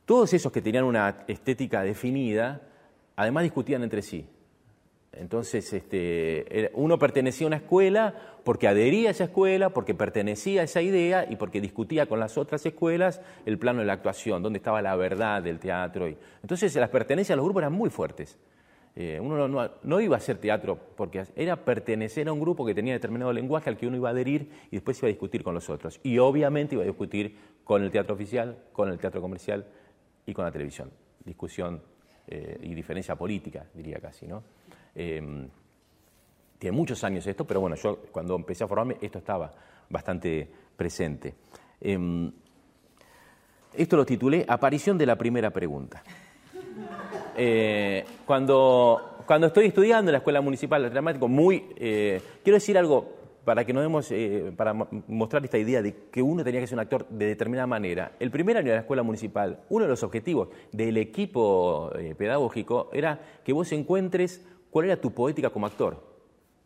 Todos 0.05 0.33
esos 0.35 0.51
que 0.53 0.63
tenían 0.63 0.85
una 0.85 1.25
estética 1.29 1.83
definida, 1.83 2.63
además 3.17 3.45
discutían 3.45 3.83
entre 3.83 4.03
sí. 4.03 4.27
Entonces, 5.13 5.73
este, 5.73 6.71
uno 6.75 6.99
pertenecía 6.99 7.47
a 7.47 7.49
una 7.49 7.57
escuela 7.57 8.15
porque 8.45 8.69
adhería 8.69 9.09
a 9.09 9.11
esa 9.11 9.25
escuela, 9.25 9.71
porque 9.71 9.95
pertenecía 9.95 10.61
a 10.61 10.65
esa 10.65 10.83
idea 10.83 11.27
y 11.29 11.37
porque 11.37 11.61
discutía 11.61 12.07
con 12.07 12.21
las 12.21 12.39
otras 12.39 12.65
escuelas 12.65 13.21
el 13.45 13.59
plano 13.59 13.81
de 13.81 13.87
la 13.87 13.95
actuación, 13.95 14.43
dónde 14.43 14.59
estaba 14.59 14.81
la 14.83 14.95
verdad 14.95 15.43
del 15.43 15.59
teatro. 15.59 16.07
Entonces, 16.43 16.75
las 16.77 16.91
pertenencias 16.91 17.35
a 17.35 17.37
los 17.37 17.45
grupos 17.45 17.63
eran 17.63 17.73
muy 17.73 17.91
fuertes. 17.91 18.39
Eh, 18.97 19.21
uno 19.21 19.49
no, 19.83 20.01
iba 20.01 20.17
a 20.17 20.19
hacer 20.19 20.39
teatro 20.39 20.79
porque 20.97 21.25
era 21.37 21.65
pertenecer 21.65 22.29
a 22.29 22.33
un 22.33 22.41
grupo 22.41 22.67
que 22.67 22.75
tenía 22.75 22.93
determinado 22.93 23.33
lenguaje 23.33 23.71
al 23.71 23.77
que 23.77 23.87
uno 23.87 23.97
iba 23.97 24.09
a 24.09 24.13
adherir 24.13 24.51
y 24.71 24.77
después 24.77 24.99
iba 24.99 25.07
a 25.07 25.11
discutir 25.11 25.43
con 25.43 25.55
los 25.55 25.71
otros. 25.71 26.01
Y 26.03 26.19
obviamente 26.19 26.75
iba 26.75 26.83
a 26.83 26.87
discutir 26.87 27.37
con 27.65 27.83
el 27.83 27.91
teatro 27.91 28.15
oficial, 28.15 28.59
con 28.73 28.91
el 28.91 28.99
teatro 28.99 29.21
comercial 29.21 29.67
y 30.31 30.35
con 30.35 30.45
la 30.45 30.51
televisión. 30.51 30.91
Discusión 31.25 31.83
eh, 32.27 32.59
y 32.63 32.75
diferencia 32.75 33.17
política, 33.17 33.67
diría 33.75 33.99
casi, 33.99 34.27
¿no? 34.27 34.43
Em, 34.95 35.49
tiene 36.59 36.77
muchos 36.77 37.03
años 37.05 37.27
esto, 37.27 37.47
pero 37.47 37.61
bueno, 37.61 37.77
yo 37.77 37.99
cuando 38.13 38.37
empecé 38.37 38.65
a 38.65 38.69
formarme 38.69 38.97
esto 39.01 39.19
estaba 39.19 39.51
bastante 39.89 40.49
presente. 40.77 41.35
Em, 41.81 42.31
esto 43.75 43.97
lo 43.97 44.05
titulé 44.05 44.45
Aparición 44.47 44.99
de 44.99 45.07
la 45.07 45.17
primera 45.17 45.51
pregunta. 45.51 46.03
Eh, 47.37 48.05
cuando, 48.27 49.19
cuando 49.27 49.47
estoy 49.47 49.67
estudiando 49.67 50.11
en 50.11 50.13
la 50.13 50.19
Escuela 50.19 50.41
Municipal 50.41 50.83
de 50.83 50.91
Dramático, 50.91 51.29
muy, 51.29 51.65
eh, 51.77 52.21
quiero 52.43 52.57
decir 52.57 52.77
algo 52.77 53.20
para 53.45 53.65
que 53.65 53.73
nos 53.73 53.83
demos, 53.83 54.11
eh, 54.11 54.53
para 54.57 54.75
mostrar 54.75 55.45
esta 55.45 55.59
idea 55.59 55.83
de 55.83 55.95
que 56.11 56.23
uno 56.23 56.45
tenía 56.45 56.61
que 56.61 56.67
ser 56.67 56.77
un 56.77 56.81
actor 56.81 57.09
de 57.09 57.27
determinada 57.27 57.67
manera. 57.67 58.13
El 58.21 58.31
primer 58.31 58.57
año 58.57 58.69
de 58.69 58.75
la 58.75 58.81
escuela 58.81 59.03
municipal, 59.03 59.61
uno 59.69 59.85
de 59.85 59.91
los 59.91 60.03
objetivos 60.03 60.49
del 60.73 60.97
equipo 60.97 61.91
pedagógico 62.17 62.91
era 62.93 63.21
que 63.45 63.53
vos 63.53 63.71
encuentres 63.73 64.47
cuál 64.71 64.87
era 64.87 65.01
tu 65.01 65.13
poética 65.13 65.51
como 65.51 65.67
actor. 65.67 66.11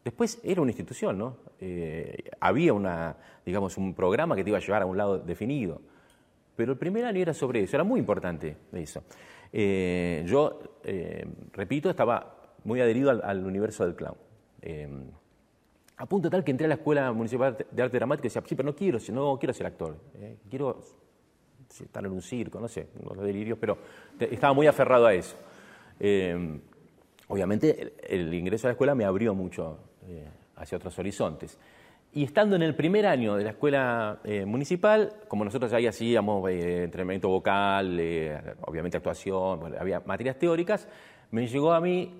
Después 0.04 0.38
era 0.44 0.60
una 0.60 0.70
institución, 0.70 1.18
¿no? 1.18 1.38
Eh, 1.58 2.24
había 2.38 2.74
una, 2.74 3.16
digamos, 3.44 3.78
un 3.78 3.94
programa 3.94 4.36
que 4.36 4.44
te 4.44 4.50
iba 4.50 4.58
a 4.58 4.60
llevar 4.60 4.82
a 4.82 4.86
un 4.86 4.98
lado 4.98 5.18
definido. 5.18 5.80
Pero 6.54 6.72
el 6.72 6.78
primer 6.78 7.06
año 7.06 7.20
era 7.20 7.32
sobre 7.32 7.62
eso, 7.62 7.76
era 7.76 7.84
muy 7.84 8.00
importante 8.00 8.56
eso. 8.72 9.02
Eh, 9.50 10.22
yo, 10.26 10.60
eh, 10.84 11.26
repito, 11.52 11.88
estaba 11.88 12.36
muy 12.64 12.80
adherido 12.80 13.10
al, 13.10 13.44
universo 13.44 13.84
del 13.84 13.96
clown. 13.96 14.16
A 15.96 16.06
punto 16.06 16.28
tal 16.28 16.42
que 16.42 16.50
entré 16.50 16.66
a 16.66 16.68
la 16.68 16.74
Escuela 16.74 17.12
Municipal 17.12 17.56
de 17.70 17.82
Arte 17.82 17.96
Dramático 17.96 18.26
y 18.26 18.28
decía, 18.28 18.42
sí, 18.46 18.54
pero 18.54 18.68
no 18.68 18.74
quiero, 18.74 18.98
no 19.12 19.38
quiero 19.38 19.52
ser 19.52 19.66
actor, 19.66 19.96
quiero 20.50 20.80
estar 21.68 22.04
en 22.04 22.12
un 22.12 22.22
circo, 22.22 22.60
no 22.60 22.68
sé, 22.68 22.88
los 23.02 23.24
delirios, 23.24 23.58
pero 23.60 23.78
estaba 24.18 24.52
muy 24.52 24.66
aferrado 24.66 25.06
a 25.06 25.14
eso 25.14 25.36
obviamente 27.28 27.94
el, 28.02 28.32
ingreso 28.32 28.66
a 28.66 28.68
la 28.68 28.72
escuela 28.72 28.94
me 28.94 29.04
abrió 29.04 29.34
mucho 29.34 29.78
eh, 30.06 30.28
hacia 30.56 30.76
otros 30.76 30.98
horizontes. 30.98 31.58
Y 32.12 32.22
estando 32.22 32.54
en 32.54 32.62
el 32.62 32.76
primer 32.76 33.06
año 33.06 33.34
de 33.34 33.42
la 33.42 33.50
escuela 33.50 34.20
eh, 34.22 34.44
municipal, 34.44 35.12
como 35.26 35.44
nosotros 35.44 35.72
ahí 35.72 35.88
hacíamos 35.88 36.48
eh, 36.48 36.84
entrenamiento 36.84 37.28
vocal, 37.28 38.00
obviamente 38.60 38.96
actuación, 38.96 39.74
había 39.76 40.00
materias 40.00 40.38
teóricas, 40.38 40.86
me 41.30 41.46
llegó 41.46 41.72
a 41.72 41.80
mí 41.80 42.16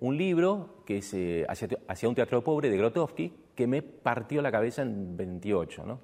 un 0.00 0.16
libro 0.16 0.82
que 0.84 0.98
es 0.98 1.14
hacia, 1.48 2.08
un 2.08 2.14
teatro 2.14 2.42
pobre 2.42 2.70
de 2.70 2.76
Grotowski 2.76 3.32
que 3.54 3.66
me 3.66 3.82
partió 3.82 4.42
la 4.42 4.52
cabeza 4.52 4.82
en 4.82 5.16
28. 5.16 5.84
¿no? 5.84 6.00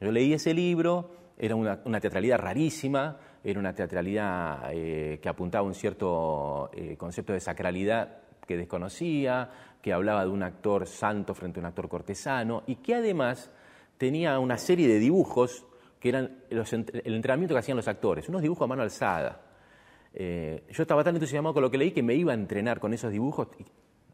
Yo 0.00 0.10
leí 0.10 0.32
ese 0.34 0.52
libro, 0.52 1.10
era 1.38 1.54
una, 1.54 2.00
teatralidad 2.00 2.38
rarísima, 2.38 3.18
era 3.42 3.58
una 3.58 3.74
teatralidad 3.74 4.70
eh, 4.72 5.18
que 5.22 5.28
apuntaba 5.28 5.64
a 5.64 5.66
un 5.66 5.74
cierto 5.74 6.70
eh, 6.74 6.96
concepto 6.96 7.32
de 7.32 7.40
sacralidad 7.40 8.18
que 8.46 8.56
desconocía, 8.56 9.50
que 9.80 9.92
hablaba 9.92 10.24
de 10.24 10.30
un 10.30 10.42
actor 10.42 10.86
santo 10.86 11.34
frente 11.34 11.60
a 11.60 11.62
un 11.62 11.66
actor 11.66 11.88
cortesano 11.88 12.64
y 12.66 12.76
que 12.76 12.96
además 12.96 13.50
tenía 13.96 14.38
una 14.38 14.58
serie 14.58 14.88
de 14.88 14.98
dibujos 14.98 15.64
que 16.00 16.10
eran 16.10 16.44
el 16.50 17.14
entrenamiento 17.14 17.54
que 17.54 17.60
hacían 17.60 17.76
los 17.76 17.88
actores, 17.88 18.28
unos 18.28 18.42
dibujos 18.42 18.64
a 18.64 18.68
mano 18.68 18.82
alzada. 18.82 19.45
Eh, 20.18 20.64
yo 20.70 20.82
estaba 20.82 21.04
tan 21.04 21.14
entusiasmado 21.14 21.52
con 21.52 21.62
lo 21.62 21.70
que 21.70 21.76
leí 21.76 21.92
que 21.92 22.02
me 22.02 22.14
iba 22.14 22.32
a 22.32 22.34
entrenar 22.34 22.80
con 22.80 22.94
esos 22.94 23.12
dibujos 23.12 23.48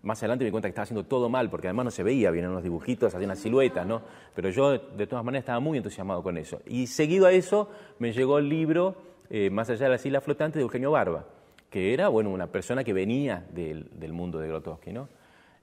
más 0.02 0.18
adelante 0.20 0.44
me 0.44 0.46
di 0.46 0.50
cuenta 0.50 0.68
que 0.68 0.70
estaba 0.70 0.82
haciendo 0.82 1.04
todo 1.04 1.28
mal, 1.28 1.48
porque 1.48 1.68
además 1.68 1.84
no 1.84 1.90
se 1.90 2.02
veía 2.02 2.30
bien 2.30 2.44
en 2.44 2.50
unos 2.50 2.64
dibujitos, 2.64 3.14
hacía 3.14 3.24
unas 3.24 3.38
siluetas, 3.38 3.86
¿no? 3.86 4.02
Pero 4.34 4.50
yo, 4.50 4.72
de 4.72 5.06
todas 5.06 5.24
maneras, 5.24 5.42
estaba 5.42 5.60
muy 5.60 5.78
entusiasmado 5.78 6.22
con 6.22 6.36
eso. 6.36 6.60
Y 6.66 6.88
seguido 6.88 7.26
a 7.26 7.32
eso, 7.32 7.70
me 7.98 8.12
llegó 8.12 8.38
el 8.38 8.48
libro 8.48 8.96
eh, 9.30 9.48
Más 9.48 9.70
allá 9.70 9.84
de 9.84 9.92
las 9.92 10.04
islas 10.04 10.24
flotantes 10.24 10.56
de 10.56 10.62
Eugenio 10.62 10.90
Barba, 10.90 11.26
que 11.70 11.94
era, 11.94 12.08
bueno, 12.08 12.30
una 12.30 12.48
persona 12.48 12.84
que 12.84 12.92
venía 12.92 13.46
del, 13.52 14.12
mundo 14.12 14.38
de 14.38 14.48
Grotowski, 14.48 14.92
¿no? 14.92 15.08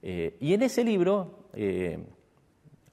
Eh, 0.02 0.36
y 0.40 0.54
en 0.54 0.62
ese 0.62 0.82
libro, 0.82 1.50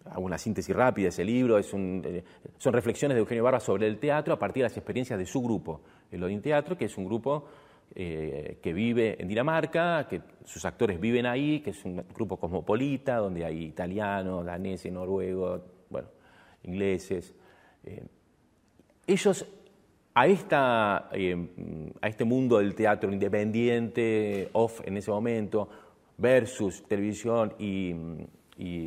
hago 0.06 0.22
una 0.22 0.38
síntesis 0.38 0.76
rápida 0.76 1.08
ese 1.08 1.24
libro, 1.24 1.58
es 1.58 1.68
son 1.68 2.74
reflexiones 2.74 3.16
de 3.16 3.20
Eugenio 3.20 3.44
Barba 3.44 3.62
sobre 3.62 3.88
el 3.88 3.98
teatro 3.98 4.34
a 4.34 4.40
partir 4.40 4.64
de 4.64 4.70
las 4.70 4.78
experiencias 4.78 5.18
de 5.18 5.26
su 5.26 5.42
grupo, 5.42 5.82
el 6.12 6.24
Odin 6.24 6.41
Teatro, 6.41 6.78
que 6.78 6.86
es 6.86 6.98
un 6.98 7.06
grupo 7.06 7.46
eh, 7.96 8.60
que 8.62 8.74
vive 8.74 9.22
en 9.22 9.28
Dinamarca, 9.28 10.08
que 10.10 10.22
sus 10.46 10.65
actores 10.65 11.00
viven 11.00 11.26
ahí, 11.26 11.62
que 11.62 11.72
es 11.72 11.86
un 11.86 12.04
grupo 12.13 12.38
cosmopolita, 12.38 13.17
donde 13.17 13.46
hay 13.46 13.63
italianos, 13.65 14.46
daneses, 14.46 14.91
noruegos, 14.91 15.62
bueno, 15.89 16.10
ingleses. 16.63 17.34
Eh, 17.84 18.04
ellos 19.08 19.46
a, 20.13 20.28
esta, 20.28 21.10
eh, 21.13 21.48
a 22.02 22.08
este 22.08 22.24
mundo 22.24 22.58
del 22.58 22.76
teatro 22.76 23.12
independiente, 23.12 24.50
off 24.54 24.82
en 24.86 24.98
ese 24.98 25.12
momento, 25.12 25.70
versus 26.17 26.84
televisión 26.88 27.54
y, 27.58 27.93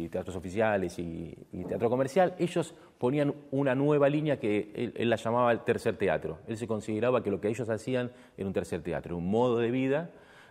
teatros 0.08 0.36
oficiales 0.36 0.98
y, 0.98 1.34
y 1.52 1.64
teatro 1.64 1.88
comercial, 1.88 2.34
ellos 2.38 2.74
ponían 2.98 3.34
una 3.50 3.74
nueva 3.74 4.08
línea 4.08 4.38
que 4.38 4.92
él, 4.94 5.08
la 5.08 5.16
llamaba 5.16 5.52
el 5.52 5.60
tercer 5.60 5.96
teatro. 5.96 6.38
Él 6.46 6.56
se 6.56 6.66
consideraba 6.66 7.22
que 7.22 7.30
lo 7.30 7.40
que 7.40 7.48
ellos 7.48 7.68
hacían 7.70 8.10
era 8.36 8.46
un 8.46 8.52
tercer 8.52 8.82
teatro, 8.82 9.16
un 9.16 9.30
modo 9.30 9.58
de 9.58 9.70
vida 9.70 10.10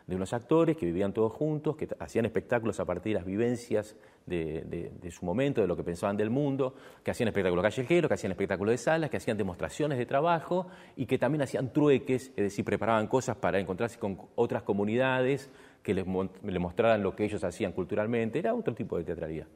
de 0.09 0.15
unos 0.15 0.33
actores 0.33 0.75
que 0.75 0.87
vivían 0.87 1.13
todos 1.13 1.31
juntos, 1.31 1.75
que 1.75 1.87
hacían 1.99 2.25
espectáculos 2.25 2.79
a 2.79 2.85
partir 2.85 3.13
de 3.13 3.19
las 3.19 3.25
vivencias 3.25 3.95
de, 4.25 5.11
su 5.11 5.23
momento, 5.23 5.61
de 5.61 5.67
lo 5.67 5.77
que 5.77 5.83
pensaban 5.83 6.17
del 6.17 6.31
mundo, 6.31 6.73
que 7.03 7.11
hacían 7.11 7.27
espectáculos 7.27 7.61
callejeros, 7.61 8.09
que 8.09 8.15
hacían 8.15 8.31
espectáculos 8.31 8.71
de 8.71 8.77
salas, 8.79 9.11
que 9.11 9.17
hacían 9.17 9.37
demostraciones 9.37 9.99
de 9.99 10.07
trabajo 10.07 10.65
y 10.95 11.05
que 11.05 11.19
también 11.19 11.43
hacían 11.43 11.71
trueques, 11.71 12.29
es 12.29 12.43
decir, 12.43 12.65
preparaban 12.65 13.05
cosas 13.05 13.37
para 13.37 13.59
encontrarse 13.59 13.99
con 13.99 14.17
otras 14.33 14.63
comunidades 14.63 15.51
que 15.83 15.93
les, 15.93 16.05
mostraran 16.05 17.01
lo 17.01 17.15
que 17.15 17.25
ellos 17.25 17.43
hacían 17.43 17.71
culturalmente. 17.71 18.39
Era 18.39 18.53
otro 18.53 18.73
tipo 18.73 18.97
de 18.97 19.03
teatralidad. 19.03 19.47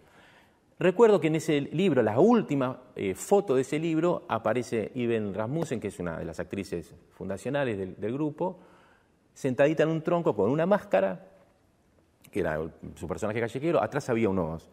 Recuerdo 0.80 1.22
que 1.22 1.28
en 1.28 1.36
ese 1.36 1.62
libro, 1.62 2.02
la 2.02 2.20
última 2.20 2.82
eh, 2.96 3.14
foto 3.14 3.56
de 3.56 3.62
ese 3.62 3.80
libro, 3.80 4.26
aparece 4.28 4.92
Iben 4.96 5.34
Rasmussen, 5.34 5.80
que 5.80 5.90
es 5.90 6.00
una 6.00 6.18
de 6.18 6.26
las 6.26 6.40
actrices 6.40 6.94
fundacionales 7.12 7.78
del, 7.78 8.14
grupo, 8.14 8.60
sentadita 9.34 9.84
en 9.84 9.90
un 9.90 10.02
tronco 10.02 10.36
con 10.36 10.50
una 10.50 10.66
máscara, 10.66 11.28
que 12.32 12.40
era 12.40 12.60
su 12.96 13.08
personaje 13.08 13.40
callejero, 13.40 13.82
atrás 13.82 14.10
había 14.10 14.30
unos, 14.30 14.70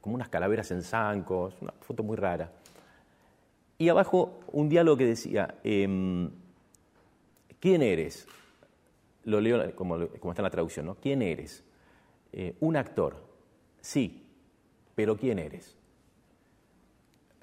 como 0.00 0.16
unas 0.16 0.28
calaveras 0.28 0.70
en 0.72 0.82
zancos, 0.82 1.54
una 1.60 1.72
foto 1.80 2.02
muy 2.02 2.16
rara. 2.16 2.50
Y 3.78 3.88
abajo 3.88 4.40
un 4.52 4.68
diálogo 4.68 4.96
que 4.96 5.06
decía, 5.06 5.54
em, 5.62 6.30
¿quién 7.60 7.82
eres? 7.82 8.26
Lo 9.26 9.40
leo 9.40 9.74
como, 9.74 10.00
está 10.02 10.40
en 10.40 10.44
la 10.44 10.50
traducción, 10.50 10.86
¿no? 10.86 10.94
¿Quién 10.94 11.20
eres? 11.20 11.64
Eh, 12.32 12.56
un 12.60 12.76
actor. 12.76 13.22
Sí, 13.80 14.26
pero 14.94 15.16
¿quién 15.16 15.38
eres? 15.38 15.76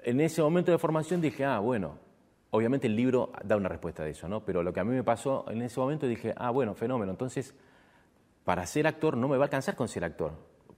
En 0.00 0.20
ese 0.20 0.42
momento 0.42 0.72
de 0.72 0.78
formación 0.78 1.20
dije, 1.20 1.44
ah, 1.44 1.60
bueno, 1.60 1.98
obviamente 2.50 2.86
el 2.86 2.96
libro 2.96 3.32
da 3.44 3.56
una 3.56 3.68
respuesta 3.68 4.02
de 4.02 4.10
eso, 4.10 4.28
¿no? 4.28 4.44
Pero 4.44 4.62
lo 4.62 4.72
que 4.72 4.80
a 4.80 4.84
mí 4.84 4.94
me 4.94 5.04
pasó 5.04 5.44
en 5.48 5.62
ese 5.62 5.78
momento 5.78 6.06
dije, 6.06 6.34
ah, 6.36 6.50
bueno, 6.50 6.74
fenómeno, 6.74 7.12
entonces 7.12 7.54
para 8.44 8.66
ser 8.66 8.86
actor 8.86 9.16
no 9.16 9.28
me 9.28 9.36
va 9.36 9.44
a 9.44 9.46
alcanzar 9.46 9.74
con 9.74 9.88
ser 9.88 10.04
actor. 10.04 10.32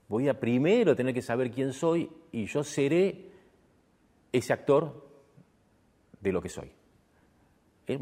Voy 0.07 0.29
a 0.29 0.39
primero 0.39 0.95
tener 0.95 1.13
que 1.13 1.21
saber 1.21 1.51
quién 1.51 1.73
soy 1.73 2.09
y 2.31 2.45
yo 2.45 2.63
seré 2.63 3.31
ese 4.31 4.53
actor 4.53 5.05
de 6.21 6.31
lo 6.31 6.41
que 6.41 6.49
soy. 6.49 6.71
Es 7.85 7.99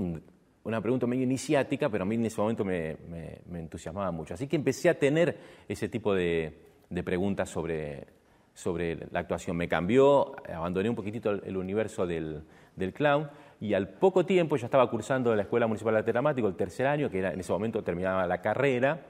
una 0.65 0.81
pregunta 0.81 1.07
medio 1.07 1.23
iniciática, 1.23 1.89
pero 1.89 2.03
a 2.03 2.05
mí 2.05 2.15
en 2.15 2.25
ese 2.25 2.41
momento 2.41 2.65
me, 2.65 2.97
entusiasmaba 3.53 4.11
mucho. 4.11 4.33
Así 4.33 4.47
que 4.47 4.55
empecé 4.55 4.89
a 4.89 4.99
tener 4.99 5.37
ese 5.67 5.87
tipo 5.89 6.13
de 6.13 6.53
preguntas 7.03 7.49
sobre, 7.49 8.05
sobre 8.55 8.97
la 9.11 9.19
actuación. 9.19 9.55
Me 9.55 9.67
cambió, 9.67 10.35
abandoné 10.51 10.89
un 10.89 10.95
poquitito 10.95 11.29
el, 11.29 11.55
universo 11.55 12.07
del, 12.07 12.43
clown 12.93 13.29
y 13.61 13.73
al 13.73 13.89
poco 13.89 14.25
tiempo 14.25 14.55
yo 14.55 14.65
estaba 14.65 14.89
cursando 14.89 15.35
la 15.35 15.43
Escuela 15.43 15.67
Municipal 15.67 15.93
de 15.93 16.17
Arte 16.17 16.41
el 16.41 16.55
tercer 16.55 16.87
año, 16.87 17.09
que 17.09 17.19
era, 17.19 17.33
en 17.33 17.39
ese 17.39 17.51
momento 17.51 17.83
terminaba 17.83 18.25
la 18.25 18.41
carrera, 18.41 19.05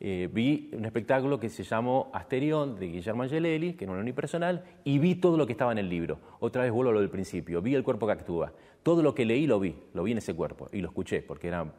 eh, 0.00 0.28
vi 0.32 0.70
un 0.72 0.84
espectáculo 0.84 1.40
que 1.40 1.48
se 1.48 1.64
llamó 1.64 2.10
Asterión 2.12 2.78
de 2.78 2.86
Guillermo 2.86 3.22
Angelelli, 3.24 3.74
que 3.74 3.84
era 3.84 3.92
un 3.92 3.98
unipersonal, 3.98 4.64
y 4.84 4.98
vi 4.98 5.16
todo 5.16 5.36
lo 5.36 5.46
que 5.46 5.52
estaba 5.52 5.72
en 5.72 5.78
el 5.78 5.88
libro. 5.88 6.18
Otra 6.40 6.62
vez 6.62 6.72
vuelvo 6.72 6.90
a 6.90 6.94
lo 6.94 7.00
del 7.00 7.10
principio, 7.10 7.60
vi 7.60 7.74
el 7.74 7.82
cuerpo 7.82 8.06
que 8.06 8.12
actúa. 8.12 8.52
Todo 8.82 9.02
lo 9.02 9.14
que 9.14 9.24
leí 9.24 9.46
lo 9.46 9.58
vi, 9.58 9.74
lo 9.94 10.02
vi 10.04 10.12
en 10.12 10.18
ese 10.18 10.34
cuerpo 10.34 10.68
y 10.72 10.80
lo 10.80 10.88
escuché, 10.88 11.22
porque 11.22 11.48
era 11.48 11.62
un 11.62 11.72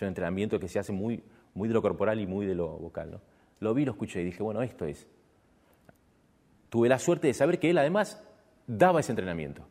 entrenamiento 0.00 0.58
que 0.58 0.68
se 0.68 0.78
hace 0.78 0.92
muy, 0.92 1.22
muy 1.54 1.68
de 1.68 1.74
lo 1.74 1.82
corporal 1.82 2.20
y 2.20 2.26
muy 2.26 2.46
de 2.46 2.54
lo 2.54 2.68
vocal. 2.68 3.10
¿no? 3.12 3.20
lo 3.62 3.74
vi, 3.74 3.84
lo 3.84 3.92
escuché 3.92 4.20
y 4.20 4.24
dije, 4.24 4.42
bueno, 4.42 4.60
esto 4.62 4.84
es. 4.84 5.06
Tuve 6.68 6.88
la 6.88 6.98
suerte 6.98 7.28
de 7.28 7.34
saber 7.34 7.58
que 7.58 7.70
él 7.70 7.78
además 7.78 8.22
daba 8.66 9.00
ese 9.00 9.12
entrenamiento. 9.12 9.62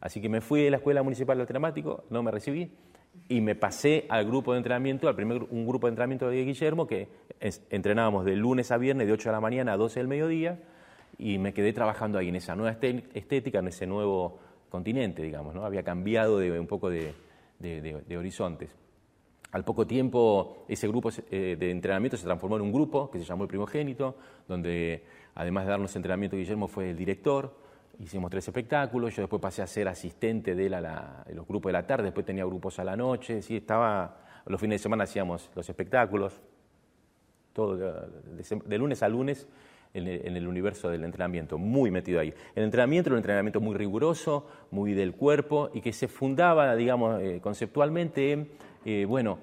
Así 0.00 0.20
que 0.20 0.28
me 0.28 0.40
fui 0.40 0.62
de 0.62 0.70
la 0.70 0.78
Escuela 0.78 1.02
Municipal 1.02 1.38
de 1.38 1.46
Dramático, 1.46 2.04
no 2.10 2.22
me 2.22 2.30
recibí, 2.30 2.72
y 3.28 3.40
me 3.40 3.54
pasé 3.54 4.06
al 4.08 4.24
grupo 4.24 4.52
de 4.52 4.58
entrenamiento, 4.58 5.08
al 5.08 5.16
primer 5.16 5.42
un 5.50 5.66
grupo 5.66 5.86
de 5.86 5.90
entrenamiento 5.90 6.28
de 6.28 6.44
Guillermo, 6.44 6.86
que 6.86 7.08
entrenábamos 7.70 8.24
de 8.24 8.36
lunes 8.36 8.70
a 8.70 8.78
viernes, 8.78 9.06
de 9.06 9.12
8 9.12 9.28
de 9.28 9.32
la 9.32 9.40
mañana 9.40 9.72
a 9.72 9.76
12 9.76 10.00
del 10.00 10.08
mediodía, 10.08 10.60
y 11.18 11.38
me 11.38 11.52
quedé 11.52 11.72
trabajando 11.72 12.18
ahí 12.18 12.28
en 12.28 12.36
esa 12.36 12.54
nueva 12.54 12.76
estética, 13.14 13.58
en 13.58 13.68
ese 13.68 13.86
nuevo 13.86 14.38
continente, 14.68 15.22
digamos, 15.22 15.54
¿no? 15.54 15.64
Había 15.64 15.82
cambiado 15.82 16.38
de, 16.38 16.58
un 16.58 16.66
poco 16.66 16.90
de, 16.90 17.14
horizontes. 18.16 18.70
Al 19.52 19.64
poco 19.64 19.86
tiempo, 19.86 20.64
ese 20.68 20.86
grupo 20.86 21.10
eh, 21.30 21.56
de 21.58 21.70
entrenamiento 21.70 22.16
se 22.16 22.24
transformó 22.24 22.56
en 22.56 22.62
un 22.62 22.72
grupo 22.72 23.10
que 23.10 23.18
se 23.18 23.24
llamó 23.24 23.44
El 23.44 23.48
Primogénito, 23.48 24.16
donde 24.46 25.04
además 25.34 25.64
de 25.64 25.70
darnos 25.70 25.96
entrenamiento, 25.96 26.36
Guillermo 26.36 26.68
fue 26.68 26.90
el 26.90 26.96
director. 26.96 27.65
Hicimos 27.98 28.30
tres 28.30 28.46
espectáculos, 28.46 29.16
yo 29.16 29.22
después 29.22 29.40
pasé 29.40 29.62
a 29.62 29.66
ser 29.66 29.88
asistente 29.88 30.54
de, 30.54 30.66
él 30.66 30.74
a 30.74 31.24
los 31.32 31.46
grupos 31.46 31.70
de 31.70 31.72
la 31.74 31.86
tarde, 31.86 32.04
después 32.04 32.26
tenía 32.26 32.44
grupos 32.44 32.78
a 32.78 32.84
la 32.84 32.96
noche, 32.96 33.40
sí, 33.40 33.56
estaba, 33.56 34.18
los 34.46 34.60
fines 34.60 34.80
de 34.80 34.82
semana 34.82 35.04
hacíamos 35.04 35.50
los 35.54 35.68
espectáculos, 35.68 36.42
todo 37.54 37.76
de 37.76 38.78
lunes 38.78 39.02
a 39.02 39.08
lunes 39.08 39.48
en 39.94 40.36
el, 40.36 40.46
universo 40.46 40.90
del 40.90 41.04
entrenamiento, 41.04 41.56
muy 41.56 41.90
metido 41.90 42.20
ahí. 42.20 42.32
El 42.54 42.64
entrenamiento 42.64 43.08
era 43.08 43.14
un 43.14 43.18
entrenamiento 43.18 43.60
muy 43.60 43.74
riguroso, 43.74 44.46
muy 44.70 44.92
del 44.92 45.14
cuerpo 45.14 45.70
y 45.72 45.80
que 45.80 45.92
se 45.92 46.06
fundaba, 46.06 46.76
digamos, 46.76 47.20
eh, 47.22 47.40
conceptualmente 47.42 48.32
en, 48.32 48.48
eh, 48.84 49.06
bueno, 49.06 49.38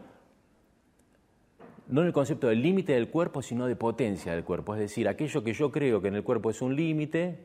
no 1.87 2.01
en 2.01 2.07
el 2.07 2.13
concepto 2.13 2.47
del 2.47 2.61
límite 2.61 2.93
del 2.93 3.09
cuerpo, 3.09 3.41
sino 3.41 3.65
de 3.65 3.75
potencia 3.75 4.33
del 4.33 4.43
cuerpo. 4.43 4.75
Es 4.75 4.79
decir, 4.79 5.07
aquello 5.07 5.43
que 5.43 5.53
yo 5.53 5.71
creo 5.71 6.01
que 6.01 6.09
en 6.09 6.15
el 6.15 6.23
cuerpo 6.23 6.49
es 6.51 6.61
un 6.61 6.75
límite, 6.75 7.39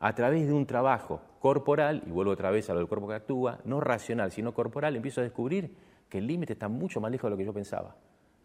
a 0.00 0.14
través 0.14 0.46
de 0.46 0.52
un 0.52 0.66
trabajo 0.66 1.20
corporal, 1.38 2.02
y 2.06 2.10
vuelvo 2.10 2.32
otra 2.32 2.50
vez 2.50 2.68
a 2.70 2.72
lo 2.72 2.80
del 2.80 2.88
cuerpo 2.88 3.06
que 3.06 3.14
actúa, 3.14 3.60
no 3.64 3.80
racional, 3.80 4.32
sino 4.32 4.52
corporal, 4.52 4.96
empiezo 4.96 5.20
a 5.20 5.24
descubrir 5.24 5.74
que 6.08 6.18
el 6.18 6.26
límite 6.26 6.54
está 6.54 6.68
mucho 6.68 7.00
más 7.00 7.10
lejos 7.10 7.28
de 7.28 7.30
lo 7.30 7.36
que 7.36 7.44
yo 7.44 7.52
pensaba, 7.52 7.94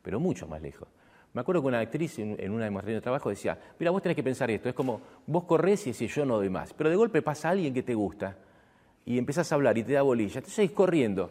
pero 0.01 0.19
mucho 0.19 0.47
más 0.47 0.61
lejos. 0.61 0.87
Me 1.33 1.41
acuerdo 1.41 1.61
que 1.61 1.67
una 1.67 1.79
actriz 1.79 2.19
en, 2.19 2.51
una 2.51 2.65
demostración 2.65 2.97
de 2.97 3.01
trabajo 3.01 3.29
decía, 3.29 3.57
mira, 3.79 3.91
vos 3.91 4.01
tenés 4.01 4.15
que 4.15 4.23
pensar 4.23 4.51
esto, 4.51 4.69
es 4.69 4.75
como 4.75 5.01
vos 5.27 5.45
corres 5.45 5.87
y 5.87 5.91
decís 5.91 6.13
yo 6.13 6.25
no 6.25 6.37
doy 6.37 6.49
más, 6.49 6.73
pero 6.73 6.89
de 6.89 6.95
golpe 6.95 7.21
pasa 7.21 7.49
alguien 7.49 7.73
que 7.73 7.83
te 7.83 7.93
gusta 7.93 8.37
y 9.05 9.17
empezás 9.17 9.51
a 9.51 9.55
hablar 9.55 9.77
y 9.77 9.83
te 9.83 9.93
da 9.93 10.01
bolilla, 10.01 10.41
te 10.41 10.49
seguís 10.49 10.71
corriendo. 10.71 11.29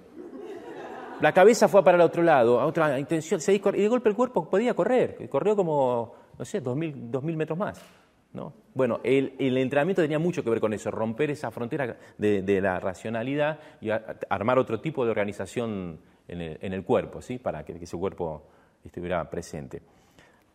La 1.20 1.32
cabeza 1.32 1.68
fue 1.68 1.82
para 1.84 1.96
el 1.96 2.02
otro 2.02 2.22
lado, 2.22 2.60
a 2.60 2.66
otra 2.66 2.98
intención, 2.98 3.40
seguís 3.40 3.62
y 3.74 3.82
de 3.82 3.88
golpe 3.88 4.08
el 4.08 4.14
cuerpo 4.14 4.48
podía 4.48 4.74
correr, 4.74 5.28
corrió 5.28 5.54
como, 5.54 6.14
no 6.38 6.44
sé, 6.44 6.60
dos 6.60 6.76
mil, 6.76 7.10
dos 7.10 7.22
mil 7.22 7.36
metros 7.36 7.58
más. 7.58 8.03
¿No? 8.34 8.52
Bueno, 8.74 9.00
el, 9.04 9.32
entrenamiento 9.56 10.02
tenía 10.02 10.18
mucho 10.18 10.42
que 10.42 10.50
ver 10.50 10.60
con 10.60 10.74
eso, 10.74 10.90
romper 10.90 11.30
esa 11.30 11.50
frontera 11.50 11.96
de, 12.18 12.60
la 12.60 12.80
racionalidad 12.80 13.60
y 13.80 13.88
armar 14.28 14.58
otro 14.58 14.80
tipo 14.80 15.04
de 15.04 15.12
organización 15.12 16.00
en 16.28 16.72
el, 16.72 16.84
cuerpo, 16.84 17.22
¿sí? 17.22 17.38
para 17.38 17.64
que 17.64 17.72
ese 17.80 17.96
cuerpo 17.96 18.42
estuviera 18.84 19.30
presente. 19.30 19.80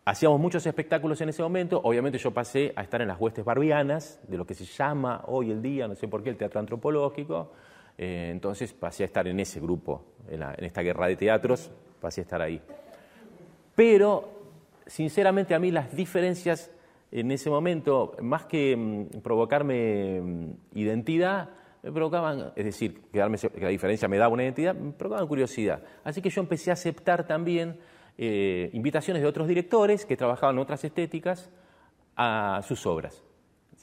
Hacíamos 0.04 0.40
muchos 0.40 0.66
espectáculos 0.66 1.20
en 1.20 1.30
ese 1.30 1.42
momento, 1.42 1.80
obviamente 1.82 2.18
yo 2.18 2.30
pasé 2.30 2.72
a 2.76 2.82
estar 2.82 3.00
en 3.00 3.08
las 3.08 3.18
huestes 3.20 3.44
barbianas, 3.44 4.20
de 4.28 4.36
lo 4.36 4.46
que 4.46 4.54
se 4.54 4.64
llama 4.64 5.24
hoy 5.26 5.50
el 5.50 5.62
día, 5.62 5.88
no 5.88 5.94
sé 5.94 6.06
por 6.08 6.22
qué, 6.22 6.30
el 6.30 6.36
teatro 6.36 6.60
antropológico, 6.60 7.52
eh, 7.96 8.28
entonces 8.30 8.72
pasé 8.72 9.04
a 9.04 9.06
estar 9.06 9.26
en 9.28 9.40
ese 9.40 9.60
grupo, 9.60 10.04
en, 10.28 10.42
esta 10.64 10.82
guerra 10.82 11.06
de 11.06 11.16
teatros, 11.16 11.70
pasé 12.00 12.20
a 12.20 12.24
estar 12.24 12.42
ahí. 12.42 12.60
Pero, 13.74 14.28
sinceramente, 14.86 15.54
a 15.54 15.58
mí 15.58 15.70
las 15.70 15.94
diferencias 15.94 16.70
en 17.12 17.30
ese 17.30 17.50
momento, 17.50 18.16
más 18.22 18.46
que 18.46 18.76
mm, 18.76 19.20
provocarme 19.20 20.20
mm, 20.20 20.52
identidad, 20.74 21.50
me 21.82 21.92
provocaban, 21.92 22.52
es 22.56 22.64
decir, 22.64 23.00
que 23.12 23.18
la 23.18 23.68
diferencia 23.68 24.06
me 24.06 24.18
daba 24.18 24.32
una 24.32 24.42
identidad, 24.42 24.74
me 24.74 24.92
provocaban 24.92 25.26
curiosidad. 25.26 25.82
Así 26.04 26.20
que 26.20 26.28
yo 26.28 26.42
empecé 26.42 26.70
a 26.70 26.74
aceptar 26.74 27.26
también 27.26 27.78
eh, 28.18 28.68
invitaciones 28.74 29.22
de 29.22 29.28
otros 29.28 29.48
directores 29.48 30.04
que 30.04 30.16
trabajaban 30.16 30.56
en 30.56 30.60
otras 30.60 30.84
estéticas 30.84 31.50
a 32.16 32.60
sus 32.66 32.84
obras. 32.84 33.24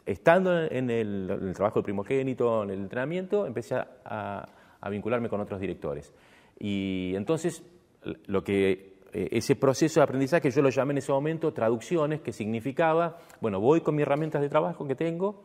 Estando 0.06 0.64
en 0.64 0.90
el, 0.92 1.54
trabajo 1.56 1.80
del 1.80 1.86
primogénito, 1.86 2.64
en 2.64 2.70
el 2.70 2.80
entrenamiento, 2.82 3.48
empecé 3.48 3.76
a, 4.06 4.48
vincularme 4.90 5.28
con 5.28 5.42
otros 5.42 5.60
directores. 5.60 6.14
Y 6.60 7.14
entonces, 7.16 7.64
lo 8.28 8.44
que 8.44 8.97
eh, 9.14 9.30
ese 9.32 9.56
proceso 9.56 10.00
de 10.00 10.04
aprendizaje 10.04 10.52
yo 10.52 10.62
lo 10.62 10.70
llamé 10.70 10.92
en 10.92 10.98
ese 11.00 11.12
momento 11.12 11.54
traducciones, 11.54 12.22
que 12.22 12.34
significaba, 12.34 13.20
bueno, 13.42 13.60
voy 13.60 13.82
con 13.82 13.96
mis 13.96 14.04
herramientas 14.04 14.42
de 14.42 14.50
trabajo 14.50 14.88
que 14.88 14.96
tengo 14.96 15.44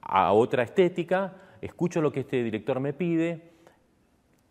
a 0.00 0.32
otra 0.32 0.62
estética, 0.62 1.36
escucho 1.60 2.00
lo 2.00 2.12
que 2.12 2.20
este 2.20 2.42
director 2.42 2.80
me 2.80 2.92
pide, 2.92 3.52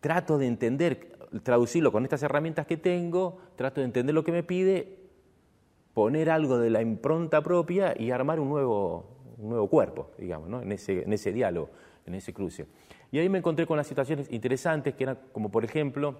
trato 0.00 0.38
de 0.38 0.46
entender 0.46 1.12
traducirlo 1.40 1.90
con 1.92 2.04
estas 2.04 2.22
herramientas 2.22 2.66
que 2.66 2.76
tengo, 2.76 3.38
trato 3.56 3.80
de 3.80 3.86
entender 3.86 4.14
lo 4.14 4.24
que 4.24 4.32
me 4.32 4.42
pide, 4.42 4.98
poner 5.94 6.30
algo 6.30 6.58
de 6.58 6.70
la 6.70 6.82
impronta 6.82 7.42
propia 7.42 7.94
y 7.98 8.10
armar 8.10 8.40
un 8.40 8.48
nuevo, 8.48 9.06
un 9.38 9.50
nuevo 9.50 9.68
cuerpo, 9.68 10.10
digamos, 10.18 10.48
¿no? 10.48 10.62
en, 10.62 10.72
ese, 10.72 11.02
en 11.02 11.12
ese 11.12 11.32
diálogo, 11.32 11.70
en 12.06 12.14
ese 12.14 12.32
cruce. 12.32 12.66
Y 13.10 13.18
ahí 13.18 13.28
me 13.28 13.38
encontré 13.38 13.66
con 13.66 13.76
las 13.76 13.86
situaciones 13.86 14.30
interesantes, 14.30 14.94
que 14.94 15.04
eran 15.04 15.18
como, 15.32 15.50
por 15.50 15.64
ejemplo, 15.64 16.16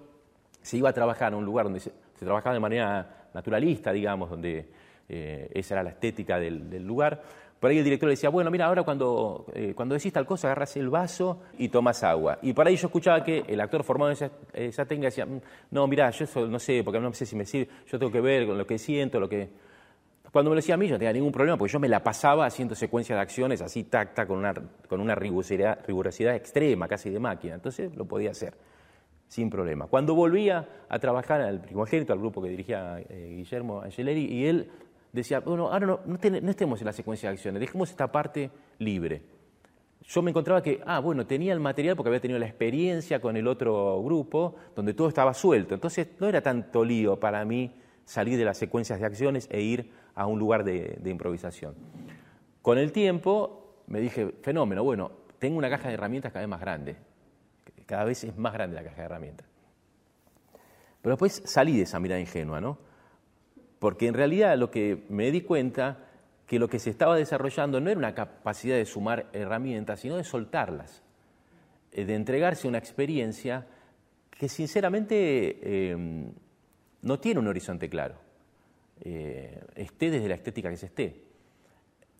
se 0.63 0.77
iba 0.77 0.89
a 0.89 0.93
trabajar 0.93 1.33
en 1.33 1.39
un 1.39 1.45
lugar 1.45 1.65
donde 1.65 1.79
se, 1.79 1.91
trabajaba 2.17 2.53
de 2.53 2.59
manera 2.61 3.27
naturalista, 3.33 3.91
digamos, 3.91 4.29
donde 4.29 4.65
eh, 5.09 5.49
esa 5.53 5.75
era 5.75 5.83
la 5.83 5.89
estética 5.89 6.39
del, 6.39 6.83
lugar, 6.85 7.21
por 7.59 7.69
ahí 7.69 7.77
el 7.77 7.83
director 7.83 8.07
le 8.07 8.13
decía, 8.13 8.29
bueno, 8.29 8.49
mira, 8.49 8.65
ahora 8.65 8.83
cuando, 8.83 9.45
eh, 9.53 9.73
cuando 9.75 9.95
decís 9.95 10.11
tal 10.11 10.25
cosa, 10.25 10.47
agarras 10.47 10.75
el 10.77 10.89
vaso 10.89 11.41
y 11.57 11.69
tomas 11.69 12.03
agua. 12.03 12.39
Y 12.41 12.53
por 12.53 12.67
ahí 12.67 12.75
yo 12.75 12.87
escuchaba 12.87 13.23
que 13.23 13.43
el 13.47 13.59
actor 13.59 13.83
formado 13.83 14.11
en 14.11 14.31
esa, 14.53 14.85
técnica 14.85 15.07
decía, 15.07 15.25
mm, 15.25 15.41
no, 15.71 15.87
mira, 15.87 16.09
yo 16.09 16.25
no 16.47 16.59
sé, 16.59 16.81
porque 16.83 16.99
no 16.99 17.13
sé 17.13 17.25
si 17.25 17.35
me 17.35 17.45
sirve, 17.45 17.69
yo 17.87 17.99
tengo 17.99 18.11
que 18.11 18.21
ver 18.21 18.47
con 18.47 18.57
lo 18.57 18.65
que 18.65 18.77
siento, 18.77 19.19
lo 19.19 19.29
que... 19.29 19.49
Cuando 20.31 20.49
me 20.49 20.55
lo 20.55 20.61
decía 20.61 20.75
a 20.75 20.77
mí, 20.77 20.87
yo 20.87 20.95
no 20.95 20.99
tenía 20.99 21.13
ningún 21.13 21.31
problema, 21.31 21.57
porque 21.57 21.71
yo 21.71 21.79
me 21.79 21.87
la 21.87 22.01
pasaba 22.01 22.45
haciendo 22.45 22.73
secuencias 22.73 23.17
de 23.17 23.21
acciones 23.21 23.61
así, 23.61 23.83
tac, 23.83 24.15
tac, 24.15 24.27
con 24.27 24.39
una, 24.39 24.53
con 24.89 24.99
una 24.99 25.13
rigurosidad, 25.13 25.85
rigurosidad 25.85 26.35
extrema, 26.35 26.87
casi 26.87 27.11
de 27.11 27.19
máquina. 27.19 27.53
Entonces 27.53 27.95
lo 27.95 28.05
podía 28.05 28.31
hacer 28.31 28.55
sin 29.33 29.49
problema. 29.49 29.87
Cuando 29.87 30.13
volvía 30.13 30.69
a 30.87 30.99
trabajar 30.99 31.41
al 31.41 31.59
primogénito, 31.59 32.13
al 32.13 32.19
grupo 32.19 32.39
que 32.39 32.49
dirigía 32.49 32.99
eh, 33.09 33.33
Guillermo 33.35 33.81
Angeleri, 33.81 34.25
y 34.25 34.45
él 34.45 34.69
decía, 35.11 35.39
bueno, 35.39 35.71
ahora 35.71 35.87
no, 35.87 35.99
no, 36.05 36.49
estemos 36.51 36.79
en 36.81 36.85
la 36.85 36.93
secuencia 36.93 37.29
de 37.29 37.33
acciones, 37.33 37.59
dejemos 37.59 37.89
esta 37.89 38.11
parte 38.11 38.51
libre. 38.77 39.23
Yo 40.03 40.21
me 40.21 40.29
encontraba 40.29 40.61
que, 40.61 40.81
ah, 40.85 40.99
bueno, 40.99 41.25
tenía 41.25 41.51
el 41.51 41.59
material 41.59 41.95
porque 41.95 42.09
había 42.09 42.19
tenido 42.19 42.37
la 42.39 42.45
experiencia 42.45 43.19
con 43.19 43.35
el 43.35 43.47
otro 43.47 44.03
grupo, 44.03 44.53
donde 44.75 44.93
todo 44.93 45.07
estaba 45.07 45.33
suelto. 45.33 45.73
Entonces 45.73 46.09
no 46.19 46.27
era 46.27 46.41
tanto 46.41 46.85
lío 46.85 47.19
para 47.19 47.43
mí 47.43 47.73
salir 48.05 48.37
de 48.37 48.45
las 48.45 48.59
secuencias 48.59 48.99
de 48.99 49.07
acciones 49.07 49.47
e 49.49 49.61
ir 49.61 49.89
a 50.13 50.27
un 50.27 50.37
lugar 50.37 50.63
de, 50.63 50.99
de 51.01 51.09
improvisación. 51.09 51.73
Con 52.61 52.77
el 52.77 52.91
tiempo 52.91 53.81
me 53.87 53.99
dije, 53.99 54.35
fenómeno, 54.43 54.83
bueno, 54.83 55.11
tengo 55.39 55.57
una 55.57 55.71
caja 55.71 55.87
de 55.87 55.95
herramientas 55.95 56.31
cada 56.31 56.41
vez 56.41 56.49
más 56.49 56.61
grande. 56.61 57.12
Cada 57.85 58.03
vez 58.05 58.23
es 58.23 58.37
más 58.37 58.53
grande 58.53 58.75
la 58.75 58.83
caja 58.83 58.97
de 58.97 59.03
herramientas. 59.03 59.47
Pero 61.01 61.15
después 61.15 61.41
salí 61.45 61.77
de 61.77 61.83
esa 61.83 61.99
mirada 61.99 62.19
ingenua, 62.19 62.61
¿no? 62.61 62.77
porque 63.83 64.07
en 64.07 64.13
realidad 64.13 64.57
lo 64.57 64.71
que 64.71 65.03
me 65.09 65.29
di 65.29 65.41
cuenta 65.41 66.05
que 66.47 66.57
lo 66.57 66.69
que 66.69 66.79
se 66.79 66.89
estaba 66.89 67.17
desarrollando 67.17 67.81
no 67.81 67.89
era 67.89 67.97
una 67.97 68.15
capacidad 68.15 68.77
de 68.77 68.85
sumar 68.85 69.27
herramientas, 69.33 69.99
sino 69.99 70.15
de 70.15 70.23
soltarlas, 70.23 71.03
eh, 71.91 72.05
de 72.05 72.15
entregarse 72.15 72.65
a 72.65 72.69
una 72.69 72.77
experiencia 72.77 73.67
que 74.29 74.47
sinceramente 74.47 75.89
em, 75.91 76.31
no 77.01 77.19
tiene 77.19 77.41
un 77.41 77.47
horizonte 77.47 77.89
claro, 77.89 78.15
eh, 79.01 79.61
esté 79.75 80.09
desde 80.09 80.29
la 80.29 80.35
estética 80.35 80.69
que 80.69 80.77
se 80.77 80.85
esté. 80.85 81.21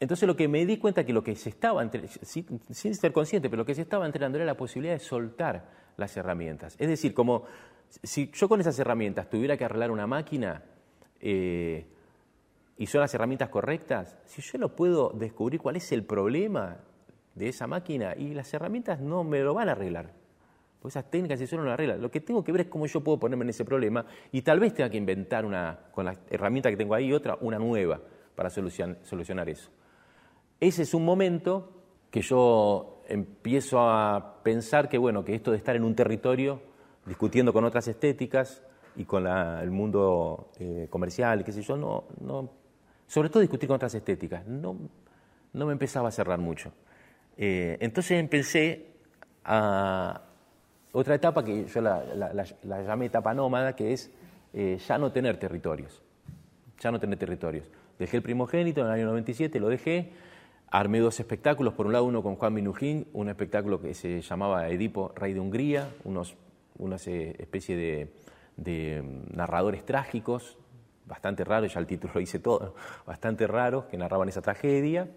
Entonces 0.03 0.27
lo 0.27 0.35
que 0.35 0.49
me 0.49 0.65
di 0.65 0.75
cuenta 0.75 1.05
que 1.05 1.13
lo 1.13 1.23
que 1.23 1.33
se 1.33 1.47
estaba, 1.47 1.89
sin, 2.21 2.59
ser 2.69 3.13
consciente, 3.13 3.49
pero 3.49 3.61
lo 3.61 3.65
que 3.65 3.73
se 3.73 3.83
estaba 3.83 4.05
entrenando 4.05 4.37
era 4.37 4.43
la 4.43 4.57
posibilidad 4.57 4.95
de 4.95 4.99
soltar 4.99 5.69
las 5.95 6.17
herramientas. 6.17 6.75
Es 6.77 6.89
decir, 6.89 7.13
como 7.13 7.45
si 7.87 8.29
yo 8.31 8.49
con 8.49 8.59
esas 8.59 8.77
herramientas 8.77 9.29
tuviera 9.29 9.55
que 9.55 9.63
arreglar 9.63 9.91
una 9.91 10.05
máquina, 10.05 10.61
eh, 11.21 11.85
y 12.77 12.85
son 12.85 12.99
las 12.99 13.13
herramientas 13.13 13.47
correctas, 13.47 14.17
si 14.25 14.41
yo 14.41 14.57
no 14.57 14.75
puedo 14.75 15.09
descubrir 15.11 15.61
cuál 15.61 15.77
es 15.77 15.89
el 15.93 16.03
problema 16.03 16.79
de 17.33 17.47
esa 17.47 17.65
máquina 17.65 18.13
y 18.13 18.33
las 18.33 18.53
herramientas 18.53 18.99
no 18.99 19.23
me 19.23 19.39
lo 19.39 19.53
van 19.53 19.69
a 19.69 19.71
arreglar, 19.71 20.11
pues 20.81 20.97
esas 20.97 21.09
técnicas 21.09 21.39
si 21.39 21.47
solo 21.47 21.61
no 21.61 21.69
lo 21.69 21.73
arreglan. 21.75 22.01
Lo 22.01 22.11
que 22.11 22.19
tengo 22.19 22.43
que 22.43 22.51
ver 22.51 22.61
es 22.61 22.67
cómo 22.67 22.87
yo 22.87 22.99
puedo 22.99 23.21
ponerme 23.21 23.45
en 23.45 23.51
ese 23.51 23.63
problema 23.63 24.05
y 24.33 24.41
tal 24.41 24.59
vez 24.59 24.73
tenga 24.73 24.89
que 24.89 24.97
inventar 24.97 25.45
una, 25.45 25.79
con 25.93 26.03
la 26.03 26.17
herramienta 26.29 26.69
que 26.69 26.75
tengo 26.75 26.93
ahí, 26.93 27.13
otra, 27.13 27.37
una 27.39 27.57
nueva 27.57 28.01
para 28.35 28.49
solucionar 28.49 29.47
eso. 29.47 29.71
Ese 30.63 30.83
es 30.83 30.93
un 30.93 31.03
momento 31.03 31.71
que 32.09 32.21
yo 32.21 33.01
empiezo 33.07 33.81
a 33.81 34.41
pensar 34.43 34.87
que, 34.87 34.97
bueno, 34.97 35.25
que 35.25 35.35
esto 35.35 35.51
de 35.51 35.57
estar 35.57 35.75
en 35.75 35.83
un 35.83 35.95
territorio 35.95 36.61
discutiendo 37.05 37.51
con 37.51 37.65
otras 37.65 37.87
estéticas, 37.87 38.63
y 38.95 39.05
con 39.05 39.25
el 39.27 39.71
mundo 39.71 40.51
eh, 40.59 40.87
comercial, 40.89 41.43
qué 41.43 41.51
sé 41.51 41.61
yo, 41.61 41.75
no, 41.75 42.05
no, 42.21 42.49
sobre 43.07 43.29
todo 43.29 43.41
discutir 43.41 43.67
con 43.67 43.75
otras 43.75 43.93
estéticas. 43.95 44.45
No, 44.45 44.77
no 45.53 45.65
me 45.65 45.73
empezaba 45.73 46.09
a 46.09 46.11
cerrar 46.11 46.39
mucho. 46.39 46.71
Eh, 47.37 47.77
entonces 47.79 48.19
empecé 48.19 48.91
a 49.43 50.21
otra 50.91 51.15
etapa 51.15 51.43
que 51.43 51.65
yo 51.65 51.81
la, 51.81 52.45
llamé 52.63 53.07
etapa 53.07 53.33
nómada, 53.33 53.75
que 53.75 53.93
es 53.93 54.11
eh, 54.53 54.77
ya 54.87 54.97
no 54.97 55.11
tener 55.11 55.37
territorios. 55.37 56.01
Ya 56.79 56.91
no 56.91 56.99
tener 56.99 57.17
territorios. 57.17 57.69
Dejé 57.97 58.17
el 58.17 58.23
primogénito 58.23 58.81
en 58.81 58.87
el 58.87 58.93
año 58.93 59.05
97, 59.05 59.59
lo 59.59 59.69
dejé, 59.69 60.11
armé 60.73 60.99
dos 60.99 61.19
espectáculos, 61.19 61.75
por 61.75 61.85
un 61.85 61.93
lado 61.93 62.05
uno 62.05 62.23
con 62.23 62.35
Juan 62.35 62.51
Minujín, 62.51 63.05
un 63.13 63.29
espectáculo 63.29 63.79
que 63.79 63.93
se 63.93 64.21
llamaba 64.21 64.67
Edipo, 64.69 65.13
rey 65.15 65.31
de 65.31 65.39
Hungría, 65.39 65.87
unos, 66.03 66.35
una 66.79 66.95
especie 66.95 67.77
de, 67.77 68.11
de 68.57 69.03
narradores 69.31 69.85
trágicos, 69.85 70.57
bastante 71.05 71.43
raros, 71.43 71.71
ya 71.71 71.79
el 71.79 71.85
título 71.85 72.15
lo 72.15 72.19
dice 72.19 72.39
todo, 72.39 72.73
bastante 73.05 73.45
raros, 73.45 73.85
que 73.85 73.97
narraban 73.97 74.27
esa 74.29 74.41
tragedia. 74.41 75.07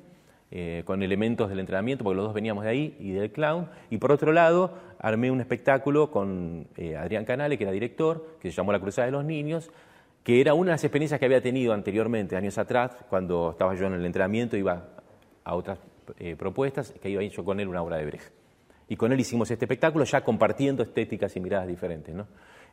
Eh, 0.52 0.84
con 0.84 1.02
elementos 1.02 1.48
del 1.48 1.58
entrenamiento, 1.58 2.04
porque 2.04 2.18
los 2.18 2.26
dos 2.26 2.32
veníamos 2.32 2.62
de 2.62 2.70
ahí, 2.70 2.96
y 3.00 3.10
del 3.10 3.32
clown. 3.32 3.68
Y 3.90 3.98
por 3.98 4.12
otro 4.12 4.32
lado, 4.32 4.74
armé 5.00 5.32
un 5.32 5.40
espectáculo 5.40 6.12
con 6.12 6.68
eh, 6.76 6.96
Adrián 6.96 7.24
Canale, 7.24 7.58
que 7.58 7.64
era 7.64 7.72
director, 7.72 8.36
que 8.40 8.52
se 8.52 8.56
llamó 8.56 8.70
La 8.70 8.78
Cruzada 8.78 9.06
de 9.06 9.12
los 9.12 9.24
Niños, 9.24 9.72
que 10.22 10.40
era 10.40 10.54
una 10.54 10.66
de 10.66 10.74
las 10.74 10.84
experiencias 10.84 11.18
que 11.18 11.26
había 11.26 11.40
tenido 11.40 11.72
anteriormente, 11.72 12.36
años 12.36 12.58
atrás, 12.58 12.92
cuando 13.10 13.50
estaba 13.50 13.74
yo 13.74 13.88
en 13.88 13.94
el 13.94 14.06
entrenamiento, 14.06 14.56
iba 14.56 14.95
a 15.46 15.54
otras 15.54 15.78
eh, 16.18 16.34
propuestas, 16.36 16.92
que 17.00 17.10
yo 17.10 17.44
con 17.44 17.60
él 17.60 17.68
una 17.68 17.82
obra 17.82 17.96
de 17.96 18.06
Brecht. 18.06 18.32
Y 18.88 18.96
con 18.96 19.12
él 19.12 19.20
hicimos 19.20 19.50
este 19.50 19.64
espectáculo 19.64 20.04
ya 20.04 20.22
compartiendo 20.22 20.82
estéticas 20.82 21.34
y 21.36 21.40
miradas 21.40 21.68
diferentes. 21.68 22.14
¿no? 22.14 22.26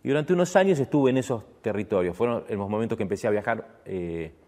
Y 0.03 0.09
durante 0.09 0.33
unos 0.33 0.55
años 0.55 0.79
estuve 0.79 1.12
en 1.12 1.17
esos 1.17 1.62
territorios. 1.62 2.17
Fueron 2.17 2.43
los 2.49 2.69
momentos 2.69 2.97
que 2.97 3.03
empecé 3.03 3.27
a 3.27 3.31
viajar 3.31 3.79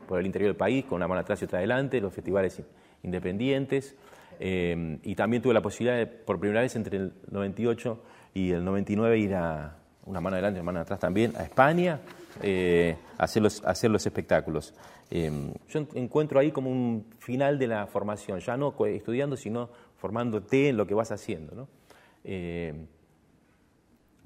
por 0.07 0.19
el 0.19 0.25
interior 0.25 0.49
del 0.49 0.57
país, 0.57 0.85
con 0.85 0.97
una 0.97 1.07
mano 1.07 1.21
atrás 1.21 1.41
y 1.41 1.45
otra 1.45 1.59
adelante, 1.59 2.01
los 2.01 2.13
festivales 2.13 2.61
independientes. 3.03 3.95
Eh, 4.39 4.99
y 5.03 5.15
también 5.15 5.41
tuve 5.41 5.53
la 5.53 5.61
posibilidad 5.61 5.97
de, 5.97 6.07
por 6.07 6.39
primera 6.39 6.61
vez 6.61 6.75
entre 6.75 6.97
el 6.97 7.13
98 7.31 8.01
y 8.33 8.51
el 8.51 8.65
99, 8.65 9.17
ir 9.17 9.35
a 9.35 9.77
una 10.05 10.19
mano 10.19 10.35
adelante 10.35 10.59
y 10.59 10.61
una 10.61 10.65
mano 10.71 10.79
atrás 10.81 10.99
también, 10.99 11.33
a 11.37 11.43
España, 11.43 11.99
eh, 12.41 12.97
hacer, 13.17 13.41
los, 13.41 14.05
espectáculos. 14.05 14.73
Eh, 15.09 15.31
yo 15.69 15.87
encuentro 15.93 16.39
ahí 16.39 16.51
como 16.51 16.69
un 16.69 17.05
final 17.19 17.57
de 17.59 17.67
la 17.67 17.87
formación, 17.87 18.39
ya 18.39 18.57
no 18.57 18.75
estudiando, 18.85 19.37
sino 19.37 19.69
formándote 19.97 20.69
en 20.69 20.77
lo 20.77 20.87
que 20.87 20.93
vas 20.93 21.11
haciendo. 21.11 21.67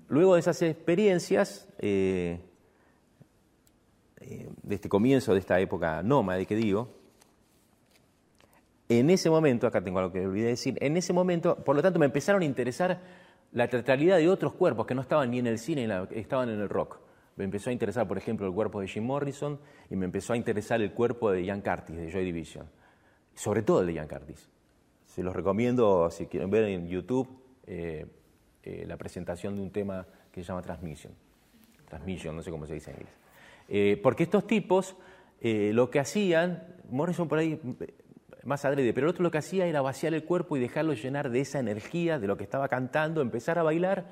luego 0.08 0.34
de 0.34 0.40
esas 0.40 0.62
experiencias, 0.62 1.68
de 1.80 2.40
este 4.70 4.90
comienzo 4.90 5.34
de 5.34 5.40
esta 5.40 5.60
época 5.60 6.04
nómade 6.04 6.46
que 6.46 6.56
digo, 6.56 7.00
en 8.90 9.12
ese 9.12 9.30
momento, 9.30 9.68
acá 9.68 9.84
tengo 9.84 10.00
algo 10.00 10.12
que 10.12 10.26
olvidé 10.26 10.48
decir, 10.48 10.76
en 10.82 10.98
ese 10.98 11.14
momento, 11.14 11.56
por 11.58 11.76
lo 11.76 11.82
tanto, 11.84 12.00
me 12.00 12.08
empezaron 12.08 12.42
a 12.42 12.46
interesar 12.46 13.00
la 13.52 13.68
teatralidad 13.68 14.18
de 14.18 14.28
otros 14.28 14.54
cuerpos 14.54 14.88
que 14.88 14.96
no 14.96 15.02
estaban 15.02 15.30
ni 15.30 15.38
en 15.38 15.46
el 15.46 15.60
cine, 15.60 15.88
estaban 16.12 16.50
en 16.50 16.60
el 16.60 16.70
rock. 16.70 16.98
Me 17.40 17.46
empezó 17.46 17.70
a 17.70 17.74
interesar, 17.74 18.06
por 18.06 18.18
ejemplo, 18.18 18.46
el 18.46 18.54
cuerpo 18.54 18.82
de 18.82 18.88
Jim 18.90 19.06
Morrison 19.06 19.62
y 19.90 19.96
me 19.96 20.04
empezó 20.04 20.34
a 20.34 20.36
interesar 20.36 20.82
el 20.82 20.92
cuerpo 20.92 21.32
de 21.32 21.46
Ian 21.46 21.62
Curtis, 21.62 21.96
de 21.96 22.12
Joy 22.12 22.26
Division. 22.26 22.66
Sobre 23.34 23.62
todo 23.62 23.80
el 23.80 23.88
de 23.88 23.94
Ian 23.94 24.10
Curtis. 24.10 24.50
Se 25.06 25.24
los 25.24 25.34
recomiendo, 25.34 26.12
si 26.12 26.26
quieren 26.26 26.50
ver 26.50 26.66
en 26.66 26.90
YouTube, 26.90 27.30
eh, 27.66 28.06
eh, 28.62 28.84
la 28.86 28.98
presentación 28.98 29.56
de 29.56 29.62
un 29.62 29.72
tema 29.72 30.06
que 30.34 30.42
se 30.42 30.50
llama 30.50 30.62
Transmission. 30.62 31.14
Transmission, 31.88 32.36
no 32.36 32.44
sé 32.44 32.52
cómo 32.52 32.66
se 32.66 32.74
dice 32.74 32.92
en 32.92 32.98
inglés. 32.98 33.14
Eh, 33.70 34.00
porque 34.04 34.24
estos 34.24 34.46
tipos 34.46 34.98
lo 35.42 35.90
que 35.90 36.02
hacían, 36.02 36.76
Morrison 36.90 37.30
por 37.30 37.38
ahí 37.38 37.58
más 38.44 38.66
adrede, 38.66 38.92
pero 38.92 39.08
el 39.08 39.12
otro 39.12 39.24
lo 39.24 39.32
que 39.32 39.38
hacía 39.38 39.66
era 39.66 39.82
vaciar 39.82 40.14
el 40.14 40.26
cuerpo 40.26 40.58
y 40.58 40.60
dejarlo 40.60 40.92
llenar 40.92 41.30
de 41.30 41.40
esa 41.40 41.60
energía, 41.60 42.20
de 42.20 42.28
lo 42.28 42.36
que 42.36 42.44
estaba 42.44 42.68
cantando, 42.68 43.22
empezar 43.22 43.58
a 43.58 43.64
bailar 43.64 44.08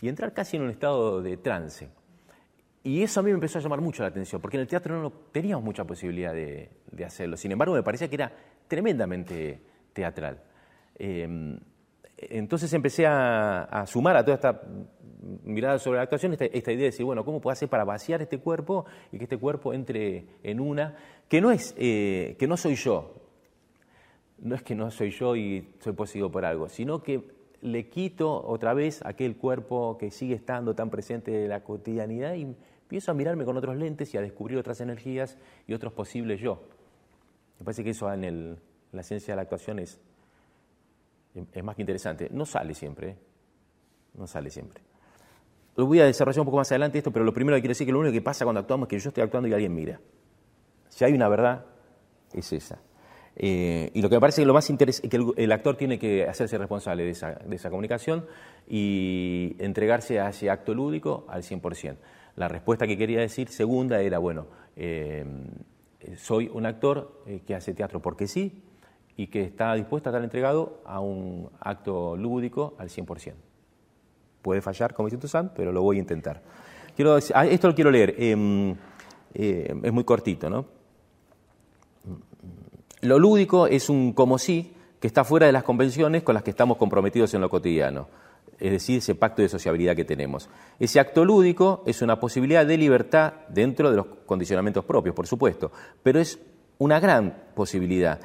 y 0.00 0.08
entrar 0.08 0.32
casi 0.32 0.56
en 0.56 0.62
un 0.62 0.70
estado 0.70 1.22
de 1.22 1.36
trance. 1.36 1.97
Y 2.84 3.02
eso 3.02 3.20
a 3.20 3.22
mí 3.22 3.30
me 3.30 3.34
empezó 3.34 3.58
a 3.58 3.62
llamar 3.62 3.80
mucho 3.80 4.02
la 4.02 4.08
atención, 4.08 4.40
porque 4.40 4.56
en 4.56 4.62
el 4.62 4.66
teatro 4.66 5.00
no 5.00 5.12
teníamos 5.32 5.64
mucha 5.64 5.84
posibilidad 5.84 6.32
de, 6.32 6.70
hacerlo. 7.04 7.36
Sin 7.36 7.52
embargo, 7.52 7.74
me 7.74 7.82
parecía 7.82 8.08
que 8.08 8.14
era 8.14 8.32
tremendamente 8.66 9.60
teatral. 9.92 10.42
Em, 10.96 11.58
entonces 12.16 12.72
empecé 12.72 13.06
a, 13.06 13.84
sumar 13.86 14.16
a 14.16 14.24
toda 14.24 14.36
esta 14.36 14.62
mirada 15.44 15.78
sobre 15.78 15.96
la 15.96 16.04
actuación 16.04 16.32
esta, 16.32 16.46
idea 16.46 16.62
de 16.62 16.76
decir, 16.76 17.04
bueno, 17.04 17.24
¿cómo 17.24 17.40
puedo 17.40 17.52
hacer 17.52 17.68
para 17.68 17.84
vaciar 17.84 18.22
este 18.22 18.38
cuerpo 18.38 18.86
y 19.12 19.18
que 19.18 19.24
este 19.24 19.36
cuerpo 19.36 19.74
entre 19.74 20.26
en 20.42 20.60
una 20.60 20.96
que 21.28 21.40
no 21.40 21.50
es, 21.50 21.74
eh, 21.76 22.36
que 22.38 22.46
no 22.46 22.56
soy 22.56 22.76
yo, 22.76 23.14
no 24.38 24.54
es 24.54 24.62
que 24.62 24.74
no 24.74 24.90
soy 24.90 25.10
yo 25.10 25.36
y 25.36 25.74
soy 25.80 25.92
poseído 25.92 26.30
por 26.30 26.44
algo, 26.44 26.68
sino 26.68 27.02
que 27.02 27.37
le 27.60 27.88
quito 27.88 28.46
otra 28.46 28.74
vez 28.74 29.04
aquel 29.04 29.36
cuerpo 29.36 29.98
que 29.98 30.10
sigue 30.10 30.34
estando 30.34 30.74
tan 30.74 30.90
presente 30.90 31.44
en 31.44 31.48
la 31.48 31.64
cotidianidad 31.64 32.34
y 32.34 32.42
empiezo 32.42 33.10
a 33.10 33.14
mirarme 33.14 33.44
con 33.44 33.56
otros 33.56 33.76
lentes 33.76 34.14
y 34.14 34.18
a 34.18 34.20
descubrir 34.20 34.58
otras 34.58 34.80
energías 34.80 35.36
y 35.66 35.74
otros 35.74 35.92
posibles 35.92 36.40
yo. 36.40 36.62
Me 37.58 37.64
parece 37.64 37.82
que 37.82 37.90
eso 37.90 38.12
en, 38.12 38.58
la 38.92 39.02
ciencia 39.02 39.32
de 39.32 39.36
la 39.36 39.42
actuación 39.42 39.78
es, 39.80 40.00
es 41.52 41.64
más 41.64 41.76
que 41.76 41.82
interesante. 41.82 42.28
No 42.32 42.46
sale 42.46 42.74
siempre, 42.74 43.10
¿eh? 43.10 43.16
no 44.14 44.26
sale 44.26 44.50
siempre. 44.50 44.82
Lo 45.76 45.86
voy 45.86 46.00
a 46.00 46.06
desarrollar 46.06 46.40
un 46.40 46.46
poco 46.46 46.56
más 46.56 46.70
adelante 46.72 46.98
esto, 46.98 47.12
pero 47.12 47.24
lo 47.24 47.32
primero 47.32 47.56
que 47.56 47.60
quiero 47.60 47.70
decir 47.72 47.84
es 47.84 47.88
que 47.88 47.92
lo 47.92 48.00
único 48.00 48.12
que 48.12 48.22
pasa 48.22 48.44
cuando 48.44 48.60
actuamos 48.60 48.86
es 48.86 48.90
que 48.90 48.98
yo 48.98 49.08
estoy 49.10 49.22
actuando 49.22 49.48
y 49.48 49.52
alguien 49.52 49.74
mira. 49.74 50.00
Si 50.88 51.04
hay 51.04 51.12
una 51.12 51.28
verdad, 51.28 51.64
es 52.32 52.52
esa. 52.52 52.80
Eh, 53.40 53.92
y 53.94 54.02
lo 54.02 54.08
que 54.08 54.16
me 54.16 54.20
parece 54.20 54.42
que 54.42 54.46
lo 54.46 54.52
más 54.52 54.68
interesante 54.68 55.06
es 55.06 55.10
que 55.10 55.42
el, 55.42 55.52
actor 55.52 55.76
tiene 55.76 55.96
que 55.96 56.26
hacerse 56.26 56.58
responsable 56.58 57.04
de 57.04 57.10
esa, 57.10 57.70
comunicación 57.70 58.26
y 58.68 59.54
entregarse 59.60 60.18
a 60.18 60.30
ese 60.30 60.50
acto 60.50 60.74
lúdico 60.74 61.24
al 61.28 61.44
100%. 61.44 61.96
La 62.34 62.48
respuesta 62.48 62.86
que 62.88 62.98
quería 62.98 63.20
decir, 63.20 63.48
segunda, 63.48 64.00
era, 64.00 64.18
bueno, 64.18 64.46
eh, 64.76 65.24
soy 66.16 66.50
un 66.52 66.66
actor 66.66 67.22
eh, 67.26 67.42
que 67.46 67.54
hace 67.54 67.74
teatro 67.74 68.02
porque 68.02 68.26
sí 68.26 68.64
y 69.16 69.28
que 69.28 69.42
está 69.42 69.74
dispuesto 69.74 70.08
a 70.08 70.10
estar 70.10 70.24
entregado 70.24 70.80
a 70.84 70.98
un 70.98 71.48
acto 71.60 72.16
lúdico 72.16 72.74
al 72.78 72.88
100%. 72.88 73.34
Puede 74.42 74.60
fallar, 74.62 74.94
como 74.94 75.08
dice 75.08 75.28
Sam, 75.28 75.50
pero 75.54 75.70
lo 75.70 75.82
voy 75.82 75.96
a 75.96 76.00
intentar. 76.00 76.42
Ah, 77.34 77.46
esto 77.46 77.68
lo 77.68 77.74
quiero 77.76 77.92
leer, 77.92 78.16
em, 78.18 78.74
es 79.32 79.92
muy 79.92 80.02
cortito, 80.02 80.50
¿no? 80.50 80.77
Lo 83.00 83.18
lúdico 83.18 83.66
es 83.66 83.88
un 83.88 84.12
como 84.12 84.38
sí 84.38 84.74
que 85.00 85.06
está 85.06 85.24
fuera 85.24 85.46
de 85.46 85.52
las 85.52 85.62
convenciones 85.62 86.22
con 86.22 86.34
las 86.34 86.42
que 86.42 86.50
estamos 86.50 86.76
comprometidos 86.76 87.32
en 87.34 87.40
lo 87.40 87.48
cotidiano, 87.48 88.08
es 88.58 88.72
decir, 88.72 88.98
ese 88.98 89.14
pacto 89.14 89.42
de 89.42 89.48
sociabilidad 89.48 89.94
que 89.94 90.04
tenemos. 90.04 90.48
Ese 90.80 90.98
acto 90.98 91.24
lúdico 91.24 91.84
es 91.86 92.02
una 92.02 92.18
posibilidad 92.18 92.66
de 92.66 92.76
libertad 92.76 93.34
dentro 93.48 93.90
de 93.90 93.96
los 93.96 94.06
condicionamientos 94.26 94.84
propios, 94.84 95.14
por 95.14 95.26
supuesto, 95.26 95.70
pero 96.02 96.18
es 96.18 96.40
una 96.78 96.98
gran 96.98 97.36
posibilidad 97.54 98.20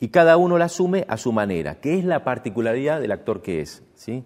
y 0.00 0.08
cada 0.08 0.36
uno 0.36 0.58
la 0.58 0.66
asume 0.66 1.04
a 1.08 1.16
su 1.16 1.32
manera, 1.32 1.80
que 1.80 1.98
es 1.98 2.04
la 2.04 2.24
particularidad 2.24 3.00
del 3.00 3.12
actor 3.12 3.42
que 3.42 3.60
es. 3.60 3.82
¿sí? 3.94 4.24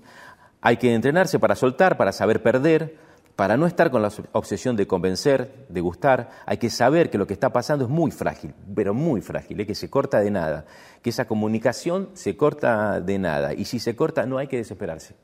Hay 0.61 0.77
que 0.77 0.93
entrenarse 0.95 1.39
para 1.39 1.55
soltar, 1.55 1.97
para 1.97 2.13
saber 2.13 2.43
perder, 2.43 2.97
para 3.37 3.57
no 3.57 3.67
estar 3.67 3.91
con 3.91 4.03
la 4.03 4.13
obsesión 4.33 4.77
de 4.77 4.87
convencer, 4.87 5.67
de 5.69 5.81
gustar, 5.81 6.31
hay 6.45 6.59
que 6.59 6.69
saber 6.69 7.09
que 7.11 7.19
lo 7.19 7.27
que 7.27 7.33
está 7.33 7.51
pasando 7.51 7.85
es 7.85 7.91
muy 7.91 8.11
frágil, 8.11 8.55
pero 8.75 8.93
muy 8.93 9.23
frágil, 9.23 9.61
¿eh? 9.61 9.67
que 9.67 9.75
se 9.75 9.89
corta 9.89 10.21
de 10.21 10.31
nada, 10.31 10.67
que 11.01 11.11
esa 11.11 11.27
comunicación 11.27 12.11
se 12.13 12.37
corta 12.37 13.01
de 13.01 13.19
nada. 13.19 13.55
Y 13.55 13.65
si 13.65 13.79
se 13.79 13.97
corta, 13.97 14.27
no 14.27 14.39
hay 14.39 14.49
que 14.49 14.59
desesperarse. 14.59 15.15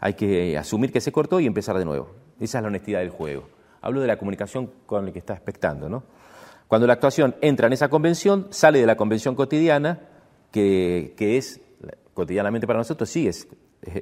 Hay 0.00 0.14
que 0.14 0.58
asumir 0.58 0.90
que 0.92 1.00
se 1.00 1.12
cortó 1.12 1.38
y 1.38 1.46
empezar 1.46 1.78
de 1.78 1.84
nuevo. 1.84 2.10
Esa 2.40 2.58
es 2.58 2.62
la 2.62 2.68
honestidad 2.68 2.98
del 2.98 3.10
juego. 3.10 3.48
Hablo 3.80 4.00
de 4.00 4.08
la 4.08 4.18
comunicación 4.18 4.70
con 4.84 5.06
el 5.06 5.12
que 5.12 5.20
está 5.20 5.34
expectando. 5.34 5.88
¿no? 5.88 6.02
Cuando 6.66 6.88
la 6.88 6.94
actuación 6.94 7.36
entra 7.40 7.68
en 7.68 7.74
esa 7.74 7.88
convención, 7.88 8.48
sale 8.50 8.80
de 8.80 8.86
la 8.86 8.96
convención 8.96 9.36
cotidiana, 9.36 10.00
que, 10.50 11.14
que 11.16 11.38
es 11.38 11.60
cotidianamente 12.12 12.66
para 12.66 12.80
nosotros, 12.80 13.08
sí, 13.08 13.28
es 13.28 13.46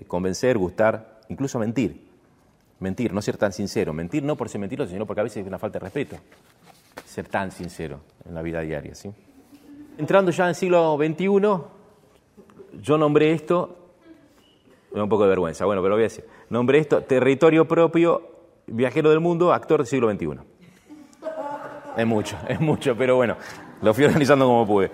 convencer, 0.08 0.56
gustar, 0.56 1.20
incluso 1.28 1.58
mentir. 1.58 2.09
Mentir, 2.80 3.12
no 3.12 3.20
ser 3.20 3.36
tan 3.36 3.52
sincero. 3.52 3.92
Mentir 3.92 4.22
no 4.22 4.36
por 4.36 4.48
ser 4.48 4.60
mentiroso, 4.60 4.90
sino 4.90 5.06
porque 5.06 5.20
a 5.20 5.24
veces 5.24 5.42
es 5.42 5.46
una 5.46 5.58
falta 5.58 5.78
de 5.78 5.84
respeto. 5.84 6.16
Ser 7.04 7.28
tan 7.28 7.50
sincero 7.52 8.00
en 8.26 8.34
la 8.34 8.42
vida 8.42 8.60
diaria. 8.60 8.94
¿sí? 8.94 9.10
Entrando 9.98 10.30
ya 10.30 10.44
en 10.44 10.48
el 10.50 10.54
siglo 10.54 10.96
XXI, 10.96 11.26
yo 12.80 12.98
nombré 12.98 13.32
esto, 13.32 13.76
me 14.92 14.98
da 14.98 15.04
un 15.04 15.10
poco 15.10 15.24
de 15.24 15.28
vergüenza, 15.28 15.66
bueno, 15.66 15.82
pero 15.82 15.90
lo 15.90 15.96
voy 15.96 16.04
a 16.04 16.08
decir. 16.08 16.24
Nombré 16.48 16.78
esto 16.78 17.02
territorio 17.02 17.68
propio, 17.68 18.22
viajero 18.66 19.10
del 19.10 19.20
mundo, 19.20 19.52
actor 19.52 19.80
del 19.80 19.86
siglo 19.86 20.10
XXI. 20.10 20.40
Es 21.98 22.06
mucho, 22.06 22.38
es 22.48 22.60
mucho, 22.60 22.96
pero 22.96 23.16
bueno, 23.16 23.36
lo 23.82 23.92
fui 23.92 24.04
organizando 24.04 24.46
como 24.46 24.66
pude. 24.66 24.90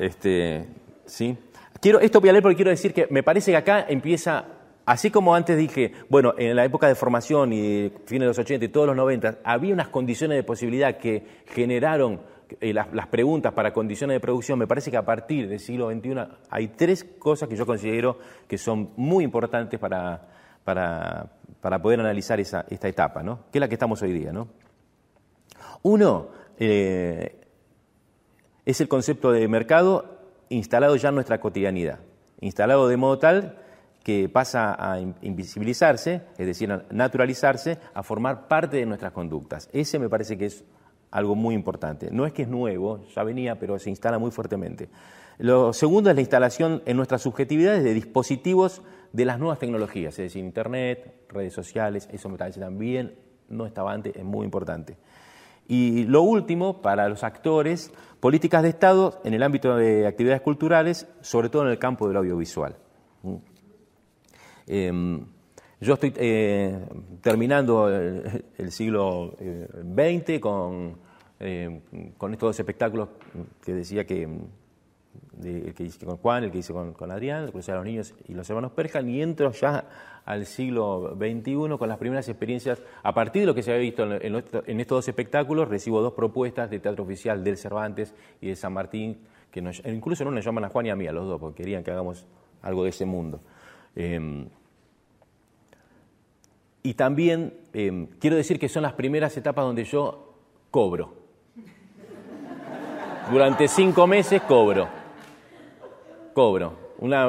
Este, 0.00 0.66
¿sí? 1.06 1.36
Quiero, 1.80 2.00
esto 2.00 2.20
voy 2.20 2.30
a 2.30 2.32
leer 2.32 2.42
porque 2.42 2.56
quiero 2.56 2.70
decir 2.70 2.92
que 2.92 3.06
me 3.10 3.22
parece 3.22 3.52
que 3.52 3.56
acá 3.56 3.86
empieza 3.88 4.44
Así 4.88 5.10
como 5.10 5.34
antes 5.34 5.58
dije, 5.58 5.92
bueno, 6.08 6.32
en 6.38 6.56
la 6.56 6.64
época 6.64 6.88
de 6.88 6.94
formación 6.94 7.52
y 7.52 7.92
fines 8.06 8.20
de 8.22 8.26
los 8.28 8.38
80 8.38 8.64
y 8.64 8.68
todos 8.68 8.86
los 8.86 8.96
90, 8.96 9.40
había 9.44 9.74
unas 9.74 9.88
condiciones 9.88 10.38
de 10.38 10.44
posibilidad 10.44 10.96
que 10.96 11.42
generaron 11.48 12.22
eh, 12.58 12.72
las, 12.72 13.06
preguntas 13.08 13.52
para 13.52 13.74
condiciones 13.74 14.14
de 14.14 14.20
producción, 14.20 14.58
me 14.58 14.66
parece 14.66 14.90
que 14.90 14.96
a 14.96 15.04
partir 15.04 15.46
del 15.46 15.60
siglo 15.60 15.90
XXI 15.90 16.14
hay 16.48 16.68
tres 16.68 17.04
cosas 17.04 17.50
que 17.50 17.56
yo 17.56 17.66
considero 17.66 18.18
que 18.48 18.56
son 18.56 18.92
muy 18.96 19.24
importantes 19.24 19.78
para, 19.78 20.26
para, 20.64 21.82
poder 21.82 22.00
analizar 22.00 22.40
esa, 22.40 22.64
esta 22.70 22.88
etapa, 22.88 23.22
¿no? 23.22 23.40
que 23.52 23.58
es 23.58 23.60
la 23.60 23.68
que 23.68 23.74
estamos 23.74 24.00
hoy 24.00 24.14
día. 24.14 24.32
¿no? 24.32 24.48
Uno 25.82 26.28
eh, 26.58 27.38
es 28.64 28.80
el 28.80 28.88
concepto 28.88 29.32
de 29.32 29.46
mercado 29.48 30.16
instalado 30.48 30.96
ya 30.96 31.10
en 31.10 31.16
nuestra 31.16 31.42
cotidianidad, 31.42 31.98
instalado 32.40 32.88
de 32.88 32.96
modo 32.96 33.18
tal 33.18 33.67
que 34.08 34.26
pasa 34.30 34.74
a 34.78 34.98
invisibilizarse, 34.98 36.22
es 36.38 36.46
decir, 36.46 36.72
a 36.72 36.82
naturalizarse, 36.90 37.76
a 37.92 38.02
formar 38.02 38.48
parte 38.48 38.78
de 38.78 38.86
nuestras 38.86 39.12
conductas. 39.12 39.68
Ese 39.70 39.98
me 39.98 40.08
parece 40.08 40.38
que 40.38 40.46
es 40.46 40.64
algo 41.10 41.34
muy 41.34 41.54
importante. 41.54 42.08
No 42.10 42.24
es 42.24 42.32
que 42.32 42.40
es 42.40 42.48
nuevo, 42.48 43.04
ya 43.14 43.22
venía, 43.22 43.58
pero 43.58 43.78
se 43.78 43.90
instala 43.90 44.18
muy 44.18 44.30
fuertemente. 44.30 44.88
Lo 45.36 45.74
segundo 45.74 46.08
es 46.08 46.16
la 46.16 46.22
instalación 46.22 46.82
en 46.86 46.96
nuestras 46.96 47.20
subjetividades 47.20 47.84
de 47.84 47.92
dispositivos 47.92 48.80
de 49.12 49.26
las 49.26 49.38
nuevas 49.38 49.58
tecnologías, 49.58 50.14
es 50.14 50.32
decir, 50.32 50.42
Internet, 50.42 51.26
redes 51.28 51.52
sociales, 51.52 52.08
eso 52.10 52.30
me 52.30 52.38
parece 52.38 52.60
también, 52.60 53.14
no 53.50 53.66
estaba 53.66 53.92
antes, 53.92 54.16
es 54.16 54.24
muy 54.24 54.46
importante. 54.46 54.96
Y 55.66 56.04
lo 56.04 56.22
último, 56.22 56.80
para 56.80 57.10
los 57.10 57.24
actores, 57.24 57.92
políticas 58.20 58.62
de 58.62 58.70
Estado 58.70 59.20
en 59.24 59.34
el 59.34 59.42
ámbito 59.42 59.76
de 59.76 60.06
actividades 60.06 60.40
culturales, 60.40 61.06
sobre 61.20 61.50
todo 61.50 61.64
en 61.64 61.68
el 61.68 61.78
campo 61.78 62.08
del 62.08 62.16
audiovisual. 62.16 62.74
Em, 64.68 65.24
yo 65.80 65.94
estoy 65.94 66.12
eh, 66.16 66.78
terminando 67.22 67.88
el, 67.88 68.70
siglo 68.70 69.34
XX 69.38 70.28
eh, 70.28 70.40
con, 70.40 70.98
eh, 71.40 71.80
con 72.16 72.32
estos 72.32 72.48
dos 72.48 72.60
espectáculos 72.60 73.08
que 73.64 73.72
decía 73.72 74.04
que 74.04 74.28
el 75.42 75.74
que 75.74 75.84
hice 75.84 76.04
con 76.04 76.16
Juan, 76.16 76.44
el 76.44 76.50
que 76.50 76.58
hice 76.58 76.72
con, 76.72 77.10
Adrián, 77.10 77.44
el 77.44 77.52
Cruzar 77.52 77.76
a 77.76 77.78
los 77.78 77.86
Niños 77.86 78.14
y 78.26 78.34
los 78.34 78.48
Hermanos 78.50 78.72
Perjan, 78.72 79.08
y 79.08 79.22
entro 79.22 79.52
ya 79.52 79.84
al 80.24 80.46
siglo 80.46 81.16
XXI 81.16 81.78
con 81.78 81.88
las 81.88 81.98
primeras 81.98 82.28
experiencias. 82.28 82.82
A 83.02 83.14
partir 83.14 83.42
de 83.42 83.46
lo 83.46 83.54
que 83.54 83.62
se 83.62 83.70
había 83.70 83.82
visto 83.82 84.02
en, 84.04 84.80
estos 84.80 84.98
dos 84.98 85.08
espectáculos, 85.08 85.68
recibo 85.68 86.02
dos 86.02 86.12
propuestas 86.12 86.70
de 86.70 86.80
teatro 86.80 87.04
oficial 87.04 87.42
del 87.42 87.56
Cervantes 87.56 88.14
y 88.40 88.48
de 88.48 88.56
San 88.56 88.72
Martín, 88.72 89.18
que 89.50 89.62
incluso 89.86 90.24
no 90.24 90.30
nos 90.30 90.44
llaman 90.44 90.64
a 90.64 90.68
Juan 90.68 90.86
y 90.86 90.90
a 90.90 90.96
mí, 90.96 91.06
a 91.06 91.12
los 91.12 91.26
dos, 91.26 91.40
porque 91.40 91.62
querían 91.62 91.82
que 91.82 91.90
hagamos 91.92 92.26
algo 92.62 92.82
de 92.82 92.90
ese 92.90 93.06
mundo. 93.06 93.40
Em, 93.94 94.48
y 96.88 96.94
también 96.94 97.54
em, 97.72 98.06
quiero 98.18 98.36
decir 98.36 98.58
que 98.58 98.68
son 98.68 98.82
las 98.82 98.94
primeras 98.94 99.36
etapas 99.36 99.64
donde 99.64 99.84
yo 99.84 100.34
cobro. 100.70 101.16
Durante 103.30 103.68
cinco 103.68 104.06
meses 104.06 104.40
cobro 104.42 104.88
cobro. 106.38 106.72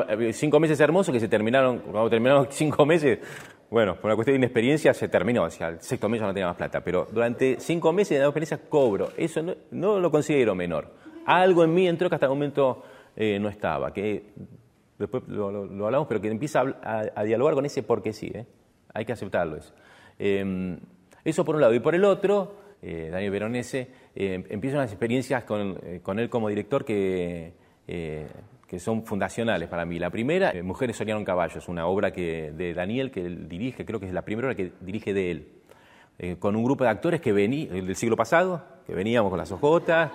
Eh, 0.07 0.33
cinco 0.33 0.59
meses 0.59 0.79
hermosos 0.79 1.11
que 1.11 1.19
se 1.19 1.27
terminaron, 1.27 1.79
cuando 1.79 2.11
terminaron 2.11 2.47
cinco 2.51 2.85
meses, 2.85 3.17
bueno, 3.71 3.95
por 3.95 4.05
una 4.05 4.15
cuestión 4.15 4.35
de 4.35 4.37
inexperiencia 4.37 4.93
se 4.93 5.07
terminó, 5.07 5.45
o 5.45 5.49
sea, 5.49 5.69
el 5.69 5.81
sexto 5.81 6.07
mes 6.07 6.21
ya 6.21 6.27
no 6.27 6.33
tenía 6.33 6.45
más 6.45 6.55
plata, 6.55 6.81
pero 6.83 7.07
durante 7.11 7.59
cinco 7.59 7.91
meses 7.91 8.19
de 8.19 8.23
experiencia 8.23 8.59
cobro, 8.69 9.09
eso 9.17 9.41
no, 9.71 9.99
lo 9.99 10.11
considero 10.11 10.53
menor. 10.53 10.93
Algo 11.25 11.63
en 11.63 11.73
mí 11.73 11.87
entró 11.87 12.07
que 12.07 12.15
hasta 12.15 12.27
el 12.27 12.31
momento 12.31 12.83
eh, 13.15 13.39
no 13.39 13.49
estaba, 13.49 13.91
que 13.91 14.25
después 14.99 15.23
lo, 15.27 15.47
hablamos, 15.85 16.07
pero 16.07 16.21
que 16.21 16.29
empieza 16.29 16.63
a, 16.83 17.23
dialogar 17.23 17.55
con 17.55 17.65
ese 17.65 17.81
porque 17.81 18.13
sí, 18.13 18.31
¿eh? 18.31 18.45
Hay 18.93 19.05
que 19.05 19.13
aceptarlo 19.13 19.57
eso. 19.57 19.73
Em, 20.17 20.77
eso 21.23 21.45
por 21.45 21.55
un 21.55 21.61
lado. 21.61 21.73
Y 21.73 21.79
por 21.79 21.95
el 21.95 22.03
otro, 22.05 22.55
Daniel 22.81 23.31
Veronese, 23.31 23.89
empieza 24.15 24.77
unas 24.77 24.91
experiencias 24.91 25.43
con, 25.43 25.77
él 26.17 26.29
como 26.29 26.47
director 26.47 26.85
que 26.85 27.53
que 28.69 28.79
son 28.79 29.03
fundacionales 29.03 29.67
para 29.67 29.83
mí. 29.83 29.97
La 29.97 30.11
primera, 30.11 30.51
eh, 30.51 30.61
Mujeres 30.61 30.95
soñaron 30.95 31.25
caballos, 31.25 31.67
una 31.67 31.87
obra 31.87 32.11
que, 32.11 32.51
de 32.51 32.75
Daniel 32.75 33.09
que 33.09 33.25
él 33.25 33.49
dirige, 33.49 33.83
creo 33.83 33.99
que 33.99 34.05
es 34.05 34.13
la 34.13 34.21
primera 34.21 34.47
obra 34.47 34.55
que 34.55 34.71
dirige 34.79 35.11
de 35.11 35.31
él, 35.31 35.47
eh, 36.19 36.35
con 36.37 36.55
un 36.55 36.63
grupo 36.63 36.83
de 36.83 36.91
actores 36.91 37.19
que 37.19 37.33
venía 37.33 37.71
del 37.71 37.95
siglo 37.95 38.15
pasado, 38.15 38.63
que 38.85 38.93
veníamos 38.93 39.31
con 39.31 39.39
las 39.39 39.51
ojotas, 39.51 40.11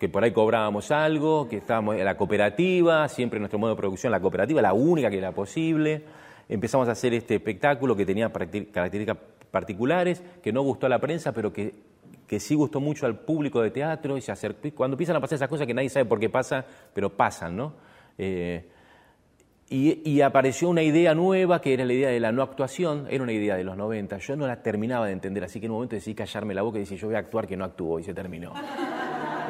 que 0.00 0.08
por 0.08 0.24
ahí 0.24 0.32
cobrábamos 0.32 0.90
algo, 0.90 1.48
que 1.48 1.58
estábamos 1.58 1.94
en 1.94 2.04
la 2.04 2.16
cooperativa, 2.16 3.08
siempre 3.08 3.38
nuestro 3.38 3.60
modo 3.60 3.70
de 3.70 3.76
producción, 3.76 4.10
la 4.10 4.18
cooperativa, 4.18 4.60
la 4.60 4.72
única 4.72 5.08
que 5.08 5.18
era 5.18 5.30
posible. 5.30 6.02
Empezamos 6.48 6.88
a 6.88 6.92
hacer 6.92 7.14
este 7.14 7.36
espectáculo 7.36 7.96
que 7.96 8.06
tenía 8.06 8.30
características 8.30 9.18
particulares, 9.50 10.22
que 10.42 10.52
no 10.52 10.62
gustó 10.62 10.86
a 10.86 10.88
la 10.88 10.98
prensa, 10.98 11.32
pero 11.32 11.52
que 11.52 11.74
que 12.26 12.40
sí 12.40 12.54
gustó 12.54 12.80
mucho 12.80 13.06
al 13.06 13.18
público 13.20 13.60
de 13.62 13.70
teatro 13.70 14.16
y 14.16 14.20
se 14.20 14.32
acercó, 14.32 14.68
cuando 14.74 14.94
empiezan 14.94 15.16
a 15.16 15.20
pasar 15.20 15.36
esas 15.36 15.48
cosas 15.48 15.66
que 15.66 15.74
nadie 15.74 15.88
sabe 15.88 16.06
por 16.06 16.18
qué 16.18 16.30
pasan, 16.30 16.64
pero 16.92 17.10
pasan, 17.10 17.56
¿no? 17.56 17.74
Eh, 18.16 18.68
y, 19.70 20.20
apareció 20.20 20.68
una 20.68 20.82
idea 20.82 21.14
nueva 21.14 21.60
que 21.60 21.74
era 21.74 21.84
la 21.84 21.92
idea 21.92 22.08
de 22.08 22.20
la 22.20 22.30
no 22.30 22.42
actuación, 22.42 23.06
era 23.10 23.24
una 23.24 23.32
idea 23.32 23.56
de 23.56 23.64
los 23.64 23.76
90, 23.76 24.18
yo 24.18 24.36
no 24.36 24.46
la 24.46 24.62
terminaba 24.62 25.06
de 25.06 25.12
entender, 25.12 25.42
así 25.42 25.58
que 25.58 25.66
en 25.66 25.72
un 25.72 25.78
momento 25.78 25.96
decidí 25.96 26.14
callarme 26.14 26.54
la 26.54 26.62
boca 26.62 26.78
y 26.78 26.82
decir 26.82 26.98
yo 26.98 27.08
voy 27.08 27.16
a 27.16 27.20
actuar 27.20 27.46
que 27.46 27.56
no 27.56 27.64
actúo 27.64 27.98
y 27.98 28.04
se 28.04 28.14
terminó. 28.14 28.52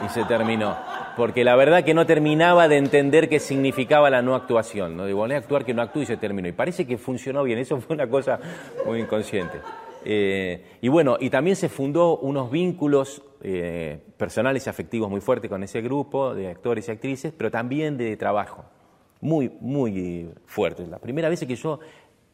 Y 0.04 0.08
se 0.08 0.24
terminó. 0.24 0.76
Porque 1.16 1.44
la 1.44 1.54
verdad 1.54 1.84
que 1.84 1.94
no 1.94 2.06
terminaba 2.06 2.66
de 2.68 2.76
entender 2.76 3.28
qué 3.28 3.38
significaba 3.38 4.10
la 4.10 4.22
no 4.22 4.34
actuación. 4.34 4.96
No 4.96 5.06
digo, 5.06 5.20
voy 5.20 5.32
a 5.32 5.38
actuar 5.38 5.64
que 5.64 5.72
no 5.72 5.82
actúo 5.82 6.02
y 6.02 6.06
se 6.06 6.16
terminó. 6.16 6.48
Y 6.48 6.52
parece 6.52 6.86
que 6.86 6.98
funcionó 6.98 7.44
bien, 7.44 7.58
eso 7.58 7.80
fue 7.80 7.94
una 7.94 8.08
cosa 8.08 8.38
muy 8.84 9.00
inconsciente. 9.00 9.58
Eh, 10.04 10.62
y 10.82 10.88
bueno, 10.88 11.16
y 11.18 11.30
también 11.30 11.56
se 11.56 11.68
fundó 11.68 12.18
unos 12.18 12.50
vínculos 12.50 13.22
eh, 13.42 13.98
personales 14.16 14.66
y 14.66 14.70
afectivos 14.70 15.08
muy 15.08 15.20
fuertes 15.20 15.48
con 15.48 15.62
ese 15.62 15.80
grupo 15.80 16.34
de 16.34 16.48
actores 16.48 16.88
y 16.88 16.90
actrices, 16.90 17.32
pero 17.36 17.50
también 17.50 17.96
de 17.96 18.16
trabajo, 18.16 18.64
muy, 19.20 19.50
muy 19.60 20.28
fuertes. 20.44 20.88
La 20.88 20.98
primera 20.98 21.28
vez 21.28 21.44
que 21.46 21.56
yo, 21.56 21.80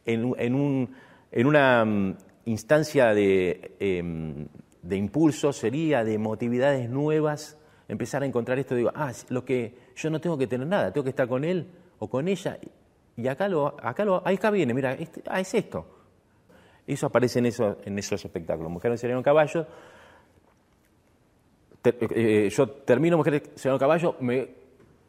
en, 0.04 0.24
un, 0.24 0.94
en 1.30 1.46
una 1.46 1.85
mm, 1.85 2.16
instancia 2.46 3.14
de, 3.14 3.76
em, 3.78 4.48
de 4.83 4.96
impulso, 4.96 5.52
sería 5.52 6.02
de 6.02 6.14
emotividades 6.14 6.90
nuevas, 6.90 7.56
empezar 7.90 8.22
a 8.22 8.26
encontrar 8.26 8.59
esto, 8.59 8.74
digo, 8.74 8.90
ah, 8.94 9.12
lo 9.29 9.44
que 9.44 9.74
yo 9.96 10.11
no 10.11 10.20
tengo 10.20 10.38
que 10.38 10.46
tener 10.46 10.66
nada, 10.66 10.92
tengo 10.92 11.05
que 11.05 11.11
estar 11.11 11.29
con 11.29 11.44
él 11.44 11.66
o 11.98 12.09
con 12.09 12.29
ella, 12.29 12.59
y 13.16 13.29
acá 13.29 13.48
lo, 13.48 13.76
acá 13.83 14.05
lo, 14.05 14.26
acá 14.26 14.50
viene, 14.50 14.72
mira, 14.72 14.92
este, 14.94 15.22
ah, 15.26 15.40
es 15.40 15.53
esto 15.55 16.00
eso 16.92 17.07
aparece 17.07 17.38
en, 17.38 17.46
eso, 17.46 17.79
en 17.85 17.98
esos 17.98 18.24
espectáculos. 18.24 18.70
Mujeres 18.70 19.03
en 19.05 19.22
caballo. 19.22 19.66
Eh, 21.85 22.09
eh, 22.11 22.48
yo 22.50 22.68
termino 22.68 23.16
Mujeres 23.16 23.42
en 23.64 23.79
caballo, 23.79 24.16
me 24.20 24.60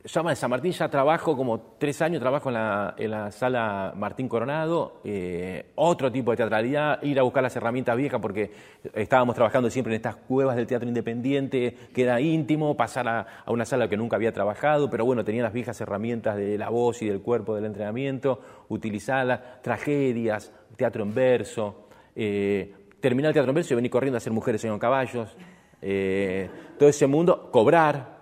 de 0.03 0.35
San 0.35 0.49
Martín, 0.49 0.71
ya 0.71 0.89
trabajo 0.89 1.37
como 1.37 1.75
tres 1.77 2.01
años, 2.01 2.19
trabajo 2.19 2.49
en 2.49 3.11
la, 3.11 3.31
sala 3.31 3.93
Martín 3.95 4.27
Coronado, 4.27 4.99
eh, 5.03 5.71
otro 5.75 6.11
tipo 6.11 6.31
de 6.31 6.37
teatralidad, 6.37 7.03
ir 7.03 7.19
a 7.19 7.23
buscar 7.23 7.43
las 7.43 7.55
herramientas 7.55 7.95
viejas 7.95 8.19
porque 8.19 8.51
estábamos 8.95 9.35
trabajando 9.35 9.69
siempre 9.69 9.93
en 9.93 9.97
estas 9.97 10.15
cuevas 10.15 10.55
del 10.55 10.65
teatro 10.65 10.87
independiente, 10.87 11.75
queda 11.93 12.19
íntimo, 12.19 12.75
pasar 12.75 13.07
a, 13.07 13.27
una 13.47 13.63
sala 13.63 13.87
que 13.87 13.95
nunca 13.95 14.15
había 14.15 14.31
trabajado, 14.31 14.89
pero 14.89 15.05
bueno, 15.05 15.23
tenía 15.23 15.43
las 15.43 15.53
viejas 15.53 15.79
herramientas 15.81 16.35
de 16.35 16.57
la 16.57 16.69
voz 16.69 17.01
y 17.03 17.07
del 17.07 17.21
cuerpo 17.21 17.53
del 17.53 17.65
entrenamiento, 17.65 18.41
utilizarlas, 18.69 19.61
tragedias, 19.61 20.51
teatro 20.77 21.03
en 21.03 21.13
verso, 21.13 21.87
eh, 22.15 22.73
terminar 22.99 23.29
el 23.29 23.33
teatro 23.33 23.51
en 23.51 23.55
verso 23.55 23.73
y 23.73 23.75
venir 23.75 23.91
corriendo 23.91 24.17
a 24.17 24.19
hacer 24.19 24.33
mujeres 24.33 24.63
en 24.65 24.79
caballos, 24.79 25.29
eh, 25.79 26.49
todo 26.79 26.89
ese 26.89 27.05
mundo, 27.05 27.49
cobrar 27.51 28.21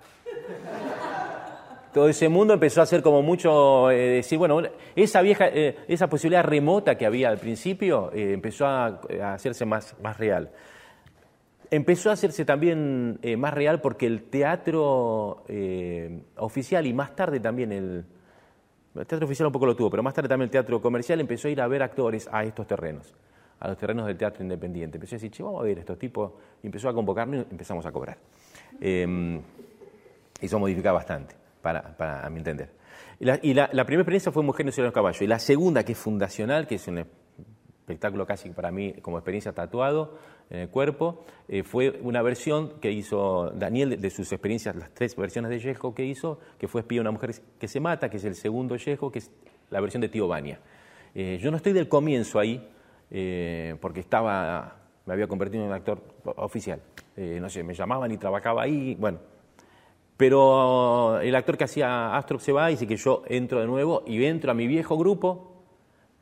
todo 1.93 2.07
ese 2.07 2.29
mundo 2.29 2.53
empezó 2.53 2.81
a 2.81 2.85
ser 2.85 3.01
como 3.01 3.21
mucho, 3.21 3.89
eh, 3.91 4.15
decir, 4.15 4.37
bueno, 4.37 4.61
esa 4.95 5.21
vieja, 5.21 5.47
eh, 5.47 5.77
esa 5.87 6.07
posibilidad 6.07 6.43
remota 6.43 6.95
que 6.95 7.05
había 7.05 7.29
al 7.29 7.37
principio 7.37 8.11
eh, 8.13 8.33
empezó 8.33 8.65
a, 8.65 9.01
hacerse 9.33 9.65
más, 9.65 9.95
más 10.01 10.17
real. 10.17 10.51
Empezó 11.71 12.09
a 12.09 12.13
hacerse 12.13 12.45
también 12.45 13.19
más 13.37 13.53
real 13.53 13.79
porque 13.79 14.07
el 14.07 14.23
teatro 14.23 15.43
oficial 16.37 16.87
y 16.87 16.93
más 16.93 17.15
tarde 17.15 17.39
también 17.39 17.71
el, 17.71 18.05
teatro 19.05 19.25
oficial 19.25 19.45
un 19.45 19.53
poco 19.53 19.67
lo 19.67 19.75
tuvo, 19.75 19.91
pero 19.91 20.01
más 20.01 20.15
tarde 20.15 20.29
también 20.29 20.47
el 20.47 20.51
teatro 20.51 20.81
comercial 20.81 21.19
empezó 21.19 21.47
a 21.47 21.51
ir 21.51 21.61
a 21.61 21.67
ver 21.67 21.83
actores 21.83 22.27
a 22.31 22.43
estos 22.43 22.65
terrenos, 22.65 23.13
a 23.59 23.67
los 23.67 23.77
terrenos 23.77 24.07
del 24.07 24.17
teatro 24.17 24.41
independiente. 24.41 24.97
Empezó 24.97 25.13
a 25.13 25.17
decir, 25.17 25.29
che, 25.29 25.43
vamos 25.43 25.61
a 25.61 25.63
ver 25.63 25.77
estos 25.77 25.99
tipos, 25.99 26.31
y 26.63 26.65
empezó 26.65 26.89
a 26.89 26.93
convocarnos 26.93 27.45
y 27.47 27.51
empezamos 27.51 27.85
a 27.85 27.91
cobrar. 27.91 28.17
Em, 28.81 29.39
eso 30.41 30.57
modifica 30.57 30.91
bastante 30.91 31.38
para, 31.61 32.25
a 32.25 32.29
mi 32.29 32.37
entender. 32.37 32.69
Y, 33.19 33.53
la, 33.53 33.67
primera 33.69 34.01
experiencia 34.01 34.31
fue 34.31 34.43
Mujer 34.43 34.65
en 34.65 34.83
los 34.83 34.93
caballos. 34.93 35.21
Y 35.21 35.27
la 35.27 35.39
segunda, 35.39 35.83
que 35.83 35.91
es 35.91 35.97
fundacional, 35.97 36.67
que 36.67 36.75
es 36.75 36.87
un 36.87 36.99
espectáculo 37.89 38.25
casi 38.25 38.49
para 38.49 38.71
mí 38.71 38.93
como 39.01 39.17
experiencia 39.17 39.51
tatuado 39.51 40.17
en 40.49 40.59
el 40.59 40.69
cuerpo, 40.69 41.25
eh, 41.47 41.63
fue 41.63 41.99
una 42.01 42.21
versión 42.21 42.79
que 42.79 42.91
hizo 42.91 43.51
Daniel 43.51 43.99
de, 43.99 44.09
sus 44.09 44.31
experiencias, 44.31 44.75
las 44.75 44.93
tres 44.93 45.15
versiones 45.15 45.51
de 45.51 45.59
Yesco 45.59 45.93
que 45.93 46.05
hizo, 46.05 46.39
que 46.57 46.67
fue 46.67 46.81
Espía 46.81 47.01
una 47.01 47.11
mujer 47.11 47.35
que 47.59 47.67
se 47.67 47.79
mata, 47.79 48.09
que 48.09 48.17
es 48.17 48.25
el 48.25 48.35
segundo 48.35 48.75
Yesco, 48.77 49.11
que 49.11 49.19
es 49.19 49.31
la 49.69 49.81
versión 49.81 50.01
de 50.01 50.09
Tío 50.09 50.27
Bania. 50.27 50.59
Eh, 51.13 51.39
yo 51.41 51.51
no 51.51 51.57
estoy 51.57 51.73
del 51.73 51.89
comienzo 51.89 52.39
ahí, 52.39 52.67
eh, 53.11 53.75
porque 53.81 53.99
estaba, 53.99 54.77
me 55.05 55.13
había 55.13 55.27
convertido 55.27 55.63
en 55.63 55.69
un 55.69 55.75
actor 55.75 56.01
oficial. 56.37 56.79
no 57.17 57.49
sé, 57.49 57.63
me 57.63 57.73
llamaban 57.73 58.11
y 58.11 58.17
trabajaba 58.17 58.63
ahí, 58.63 58.95
bueno. 58.95 59.19
Pero 60.19 61.21
el 61.21 61.33
actor 61.33 61.57
que 61.57 61.63
hacía 61.63 62.13
Astrox 62.17 62.43
se 62.43 62.51
va 62.51 62.69
y 62.69 62.73
dice 62.73 62.85
que 62.85 62.97
yo 62.97 63.23
entro 63.27 63.61
de 63.61 63.67
nuevo 63.67 64.03
y 64.05 64.21
entro 64.25 64.51
a 64.51 64.53
mi 64.53 64.67
viejo 64.67 64.97
grupo, 64.97 65.63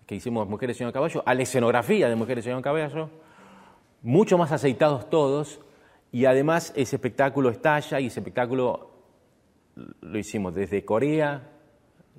que 0.06 0.14
hicimos 0.14 0.48
Mujeres 0.48 0.80
en 0.80 0.92
Caballo, 0.92 1.24
a 1.26 1.34
la 1.34 1.42
escenografía 1.42 2.08
de 2.08 2.16
Mujeres 2.16 2.46
en 2.46 2.62
Caballo, 2.62 3.10
mucho 4.04 4.38
más 4.38 4.52
aceitados 4.52 5.10
todos, 5.10 5.62
y 6.12 6.26
además 6.26 6.74
ese 6.76 6.98
espectáculo 6.98 7.50
estalla 7.50 8.00
y 8.00 8.06
ese 8.06 8.20
espectáculo 8.20 8.92
lo 10.02 10.20
hicimos 10.20 10.54
desde 10.54 10.86
Corea, 10.86 11.50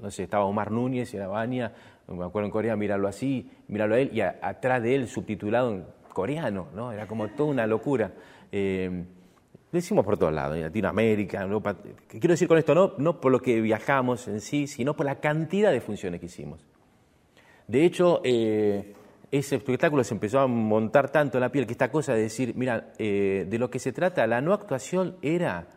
no 0.03 0.11
sé, 0.11 0.25
estaba 0.25 0.47
Omar 0.47 0.73
Núñez 0.73 1.15
y 1.15 1.17
era 1.17 1.29
Bania, 1.29 1.73
me 2.09 2.25
acuerdo 2.25 2.47
en 2.47 2.51
Corea, 2.51 2.75
mirarlo 2.75 3.07
así, 3.07 3.53
mirarlo 3.69 3.95
a 3.95 4.01
él, 4.01 4.11
y 4.13 4.21
atrás 4.21 4.83
de 4.83 4.97
él 4.97 5.07
subtitulado 5.07 5.71
en 5.71 5.85
coreano, 6.13 6.67
¿no? 6.75 6.91
Era 6.91 7.07
como 7.07 7.29
toda 7.29 7.51
una 7.51 7.69
locura. 7.69 8.11
Eh, 8.51 9.05
lo 9.71 9.79
hicimos 9.79 10.05
por 10.05 10.17
todos 10.17 10.33
lados, 10.33 10.57
en 10.57 10.63
Latinoamérica, 10.63 11.43
Europa. 11.43 11.77
quiero 12.09 12.29
decir 12.29 12.49
con 12.49 12.59
esto? 12.59 12.75
No, 12.75 12.93
no 12.99 13.21
por 13.21 13.31
lo 13.31 13.41
que 13.41 13.61
viajamos 13.61 14.27
en 14.29 14.41
sí, 14.41 14.67
sino 14.67 14.95
por 14.95 15.07
la 15.07 15.21
cantidad 15.21 15.71
de 15.71 15.81
funciones 15.81 16.21
que 16.21 16.27
hicimos. 16.27 16.65
De 17.67 17.85
hecho, 17.85 18.23
eh, 18.25 18.95
ese 19.31 19.57
espectáculo 19.57 20.03
se 20.05 20.15
empezó 20.15 20.41
a 20.41 20.47
montar 20.47 21.11
tanto 21.11 21.37
en 21.37 21.43
la 21.43 21.53
piel 21.53 21.67
que 21.67 21.73
esta 21.73 21.91
cosa 21.91 22.15
de 22.15 22.23
decir, 22.23 22.55
mira, 22.57 22.93
eh, 22.99 23.47
de 23.49 23.59
lo 23.59 23.71
que 23.71 23.79
se 23.79 23.93
trata, 23.93 24.27
la 24.27 24.41
no 24.41 24.55
actuación 24.55 25.17
era, 25.21 25.69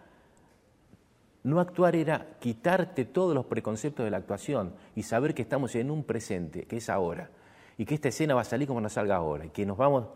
no 1.43 1.59
actuar 1.59 1.97
era 1.97 2.37
quitarte 2.39 3.03
todos 3.03 3.35
los 3.35 3.45
preconceptos 3.45 4.05
de 4.05 4.11
la 4.11 4.17
actuación 4.17 4.73
y 4.95 5.03
saber 5.03 5.33
que 5.33 5.41
estamos 5.41 5.75
en 5.75 5.91
un 5.91 6.05
presente, 6.05 6.63
que 6.63 6.77
es 6.77 6.89
ahora, 6.89 7.29
y 7.77 7.83
que 7.83 7.95
esta 7.95 8.07
escena 8.07 8.35
va 8.35 8.41
a 8.41 8.45
salir 8.45 8.69
como 8.69 8.79
nos 8.79 8.93
salga 8.93 9.17
ahora, 9.17 9.45
y 9.45 9.49
que 9.49 9.65
nos 9.65 9.77
vamos 9.77 10.07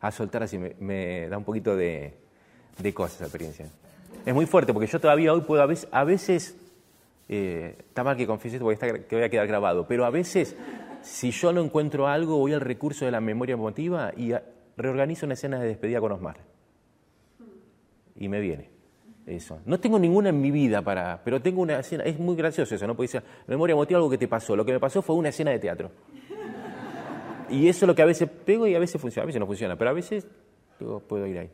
a 0.00 0.10
soltar 0.10 0.42
así, 0.42 0.58
me, 0.58 1.28
da 1.30 1.38
un 1.38 1.44
poquito 1.44 1.74
de, 1.74 2.18
de 2.78 2.94
cosas 2.94 3.16
esa 3.16 3.24
experiencia. 3.24 3.66
Es 4.24 4.34
muy 4.34 4.46
fuerte 4.46 4.72
porque 4.72 4.86
yo 4.86 5.00
todavía 5.00 5.32
hoy 5.32 5.40
puedo, 5.42 5.62
a 5.62 5.66
veces, 5.66 5.88
a 5.90 6.04
veces 6.04 6.56
eh, 7.28 7.76
está 7.78 8.04
mal 8.04 8.16
que 8.16 8.26
confiese 8.26 8.56
esto 8.56 8.64
porque 8.64 8.74
está, 8.74 9.06
que 9.06 9.16
voy 9.16 9.24
a 9.24 9.28
quedar 9.28 9.46
grabado, 9.46 9.86
pero 9.86 10.04
a 10.04 10.10
veces 10.10 10.56
si 11.02 11.30
yo 11.30 11.52
no 11.52 11.62
encuentro 11.62 12.06
algo, 12.06 12.38
voy 12.38 12.52
al 12.52 12.60
recurso 12.60 13.04
de 13.04 13.10
la 13.10 13.20
memoria 13.20 13.54
emotiva 13.54 14.12
y 14.16 14.32
reorganizo 14.76 15.26
una 15.26 15.34
escena 15.34 15.60
de 15.60 15.68
despedida 15.68 16.00
con 16.00 16.12
Osmar. 16.12 16.36
Y 18.16 18.28
me 18.28 18.40
viene 18.40 18.70
eso. 19.26 19.60
No 19.66 19.78
tengo 19.80 19.98
ninguna 19.98 20.30
en 20.30 20.40
mi 20.40 20.50
vida 20.50 20.82
para, 20.82 21.20
pero 21.24 21.40
tengo 21.40 21.62
una 21.62 21.80
escena, 21.80 22.04
es 22.04 22.18
muy 22.18 22.36
gracioso 22.36 22.74
eso, 22.74 22.86
¿no? 22.86 22.94
Porque 22.94 23.08
dice, 23.08 23.22
memoria 23.46 23.72
emotiva 23.72 23.98
algo 23.98 24.10
que 24.10 24.18
te 24.18 24.28
pasó. 24.28 24.54
Lo 24.56 24.64
que 24.64 24.72
me 24.72 24.80
pasó 24.80 25.02
fue 25.02 25.16
una 25.16 25.28
escena 25.30 25.50
de 25.50 25.58
teatro. 25.58 25.90
Y 27.48 27.68
eso 27.68 27.84
es 27.84 27.88
lo 27.88 27.94
que 27.94 28.02
a 28.02 28.06
veces 28.06 28.28
pego 28.28 28.66
y 28.66 28.74
a 28.74 28.78
veces 28.78 29.00
funciona, 29.00 29.24
a 29.24 29.26
veces 29.26 29.40
no 29.40 29.46
funciona, 29.46 29.76
pero 29.76 29.90
a 29.90 29.92
veces 29.92 30.26
puedo 31.06 31.26
ir 31.26 31.38
ahí. 31.38 31.50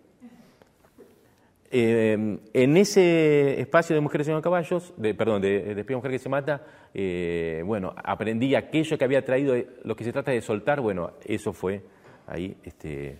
Eh, 1.70 2.38
en 2.54 2.76
ese 2.78 3.60
espacio 3.60 3.94
de 3.94 4.00
Mujeres 4.00 4.26
en 4.28 4.40
Caballos, 4.40 4.94
de, 4.96 5.14
perdón, 5.14 5.42
de, 5.42 5.74
de 5.74 5.94
Mujer 5.94 6.10
que 6.10 6.18
se 6.18 6.28
mata, 6.28 6.64
eh, 6.94 7.62
bueno, 7.64 7.94
aprendí 8.02 8.54
aquello 8.54 8.96
que 8.96 9.04
había 9.04 9.22
traído, 9.22 9.54
lo 9.84 9.94
que 9.94 10.04
se 10.04 10.12
trata 10.12 10.30
de 10.30 10.40
soltar, 10.40 10.80
bueno, 10.80 11.12
eso 11.24 11.52
fue 11.52 11.84
ahí, 12.26 12.56
este, 12.62 13.18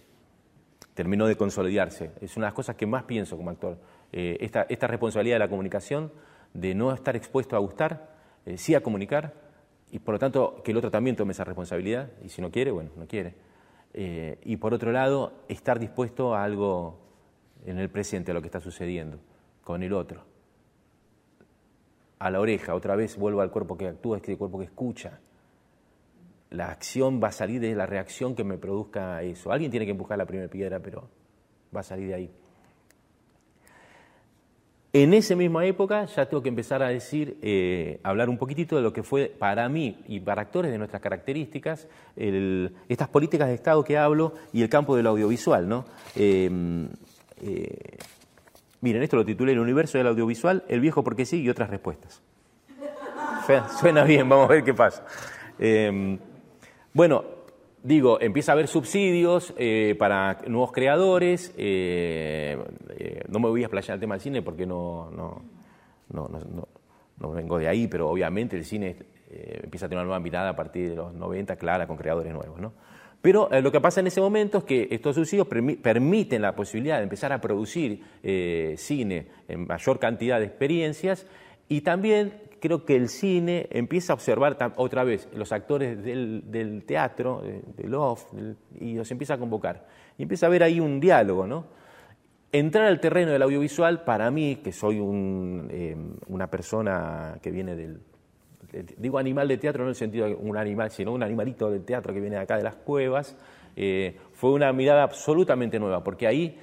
terminó 0.94 1.26
de 1.26 1.36
consolidarse. 1.36 2.12
Es 2.22 2.36
una 2.36 2.46
de 2.46 2.48
las 2.48 2.54
cosas 2.54 2.76
que 2.76 2.86
más 2.86 3.04
pienso 3.04 3.36
como 3.36 3.50
actor. 3.50 3.78
Eh, 4.12 4.38
esta, 4.40 4.62
esta, 4.62 4.86
responsabilidad 4.86 5.36
de 5.36 5.40
la 5.40 5.48
comunicación, 5.48 6.10
de 6.54 6.74
no 6.74 6.94
estar 6.94 7.16
expuesto 7.16 7.54
a 7.54 7.58
gustar, 7.58 8.16
sí 8.56 8.74
a 8.74 8.80
comunicar, 8.82 9.34
y 9.90 9.98
por 9.98 10.14
lo 10.14 10.18
tanto 10.18 10.62
que 10.64 10.70
el 10.70 10.78
otro 10.78 10.90
también 10.90 11.16
tome 11.16 11.32
esa 11.32 11.44
responsabilidad, 11.44 12.10
y 12.24 12.30
si 12.30 12.40
no 12.40 12.50
quiere, 12.50 12.70
bueno, 12.70 12.90
no 12.96 13.06
quiere. 13.06 13.34
y 13.92 14.56
por 14.56 14.72
otro 14.72 14.90
lado, 14.90 15.34
estar 15.48 15.78
dispuesto 15.78 16.34
a 16.34 16.44
algo 16.44 17.07
en 17.70 17.78
el 17.78 17.90
presente 17.90 18.30
a 18.30 18.34
lo 18.34 18.40
que 18.40 18.48
está 18.48 18.60
sucediendo 18.60 19.18
con 19.62 19.82
el 19.82 19.92
otro. 19.92 20.22
A 22.18 22.30
la 22.30 22.40
oreja, 22.40 22.74
otra 22.74 22.96
vez 22.96 23.16
vuelvo 23.16 23.42
al 23.42 23.50
cuerpo 23.50 23.76
que 23.76 23.86
actúa, 23.86 24.16
es 24.16 24.22
que 24.22 24.32
el 24.32 24.38
cuerpo 24.38 24.58
que 24.58 24.64
escucha. 24.64 25.20
La 26.50 26.70
acción 26.70 27.20
va 27.22 27.28
a 27.28 27.32
salir 27.32 27.60
de 27.60 27.74
la 27.74 27.84
reacción 27.84 28.34
que 28.34 28.42
me 28.42 28.56
produzca 28.56 29.22
eso. 29.22 29.52
Alguien 29.52 29.70
tiene 29.70 29.84
que 29.84 29.92
empujar 29.92 30.16
la 30.16 30.24
primera 30.24 30.48
piedra, 30.48 30.80
pero 30.80 31.08
va 31.74 31.80
a 31.80 31.82
salir 31.82 32.08
de 32.08 32.14
ahí. 32.14 32.30
En 34.94 35.12
esa 35.12 35.36
misma 35.36 35.66
época 35.66 36.06
ya 36.06 36.26
tengo 36.26 36.42
que 36.42 36.48
empezar 36.48 36.82
a 36.82 36.88
decir, 36.88 37.36
eh, 37.42 38.00
hablar 38.02 38.30
un 38.30 38.38
poquitito 38.38 38.76
de 38.76 38.82
lo 38.82 38.94
que 38.94 39.02
fue 39.02 39.26
para 39.26 39.68
mí 39.68 40.02
y 40.08 40.20
para 40.20 40.40
actores 40.40 40.72
de 40.72 40.78
nuestras 40.78 41.02
características, 41.02 41.86
estas 42.16 43.08
políticas 43.08 43.48
de 43.48 43.54
Estado 43.54 43.84
que 43.84 43.98
hablo 43.98 44.32
y 44.54 44.62
el 44.62 44.70
campo 44.70 44.96
del 44.96 45.06
audiovisual. 45.06 45.68
¿no? 45.68 45.84
Eh, 46.16 46.88
eh, 47.42 47.96
miren, 48.80 49.02
esto 49.02 49.16
lo 49.16 49.24
titulé 49.24 49.52
El 49.52 49.58
universo 49.58 49.98
del 49.98 50.06
audiovisual, 50.06 50.64
el 50.68 50.80
viejo 50.80 51.02
porque 51.02 51.24
sí 51.24 51.42
y 51.42 51.48
otras 51.48 51.70
respuestas. 51.70 52.22
Suena 53.80 54.04
bien, 54.04 54.28
vamos 54.28 54.50
a 54.50 54.52
ver 54.52 54.64
qué 54.64 54.74
pasa. 54.74 55.04
Eh, 55.58 56.18
bueno, 56.92 57.24
digo, 57.82 58.20
empieza 58.20 58.52
a 58.52 58.54
haber 58.54 58.68
subsidios 58.68 59.54
eh, 59.56 59.96
para 59.98 60.42
nuevos 60.46 60.72
creadores. 60.72 61.54
no 61.56 63.38
me 63.38 63.48
voy 63.48 63.62
a 63.62 63.66
explayar 63.66 63.94
el 63.94 64.00
tema 64.00 64.16
del 64.16 64.22
cine 64.22 64.42
porque 64.42 64.66
no, 64.66 65.10
no, 65.10 65.42
no, 66.10 66.28
no, 67.18 67.32
vengo 67.32 67.58
de 67.58 67.68
ahí, 67.68 67.88
pero 67.88 68.10
obviamente 68.10 68.56
el 68.56 68.64
cine 68.64 68.96
empieza 69.30 69.86
a 69.86 69.88
tener 69.88 70.00
una 70.00 70.08
nueva 70.08 70.20
mirada 70.20 70.50
a 70.50 70.56
partir 70.56 70.90
de 70.90 70.96
los 70.96 71.14
90, 71.14 71.56
clara, 71.56 71.86
con 71.86 71.96
creadores 71.96 72.32
nuevos. 72.32 72.60
¿no? 72.60 72.72
Pero 73.20 73.50
eh, 73.50 73.60
lo 73.60 73.72
que 73.72 73.80
pasa 73.80 74.00
en 74.00 74.06
ese 74.06 74.20
momento 74.20 74.58
es 74.58 74.64
que 74.64 74.88
estos 74.90 75.16
subsidios 75.16 75.48
permiten 75.48 76.42
la 76.42 76.54
posibilidad 76.54 76.98
de 76.98 77.02
empezar 77.02 77.32
a 77.32 77.40
producir 77.40 78.02
eh, 78.22 78.74
cine 78.78 79.26
en 79.48 79.66
mayor 79.66 79.98
cantidad 79.98 80.38
de 80.38 80.46
experiencias 80.46 81.26
y 81.68 81.80
también 81.80 82.34
creo 82.60 82.84
que 82.84 82.96
el 82.96 83.08
cine 83.08 83.68
empieza 83.70 84.12
a 84.12 84.14
observar 84.14 84.56
otra 84.76 85.04
vez 85.04 85.28
los 85.34 85.52
actores 85.52 86.02
del, 86.02 86.82
teatro, 86.86 87.42
del 87.76 87.94
off, 87.94 88.32
y 88.80 88.94
los 88.94 89.10
empieza 89.10 89.34
a 89.34 89.38
convocar. 89.38 89.86
Y 90.16 90.22
empieza 90.22 90.46
a 90.46 90.48
haber 90.48 90.62
ahí 90.62 90.80
un 90.80 90.98
diálogo, 90.98 91.46
¿no? 91.46 91.66
Entrar 92.50 92.86
al 92.86 93.00
terreno 93.00 93.30
del 93.30 93.42
audiovisual, 93.42 94.04
para 94.04 94.30
mí, 94.30 94.56
que 94.56 94.72
soy 94.72 94.96
eh, 94.96 95.96
una 96.28 96.50
persona 96.50 97.38
que 97.42 97.50
viene 97.50 97.76
del, 97.76 98.00
digo 98.96 99.18
animal 99.18 99.48
de 99.48 99.58
teatro 99.58 99.82
no 99.82 99.88
en 99.88 99.90
el 99.90 99.96
sentido 99.96 100.26
de 100.26 100.34
un 100.34 100.56
animal, 100.56 100.90
sino 100.90 101.12
un 101.12 101.22
animalito 101.22 101.70
del 101.70 101.84
teatro 101.84 102.12
que 102.12 102.20
viene 102.20 102.36
de 102.36 102.42
acá 102.42 102.56
de 102.56 102.64
las 102.64 102.76
cuevas, 102.76 103.36
eh, 103.80 104.16
fue 104.32 104.50
una 104.50 104.72
mirada 104.72 105.04
absolutamente 105.04 105.78
nueva, 105.78 106.02
porque 106.02 106.26
ahí 106.26 106.58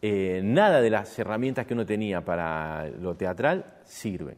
eh, 0.00 0.40
nada 0.42 0.80
de 0.80 0.90
las 0.90 1.16
herramientas 1.16 1.66
que 1.66 1.74
uno 1.74 1.86
tenía 1.86 2.24
para 2.24 2.88
lo 2.88 3.14
teatral 3.14 3.64
sirven. 3.84 4.36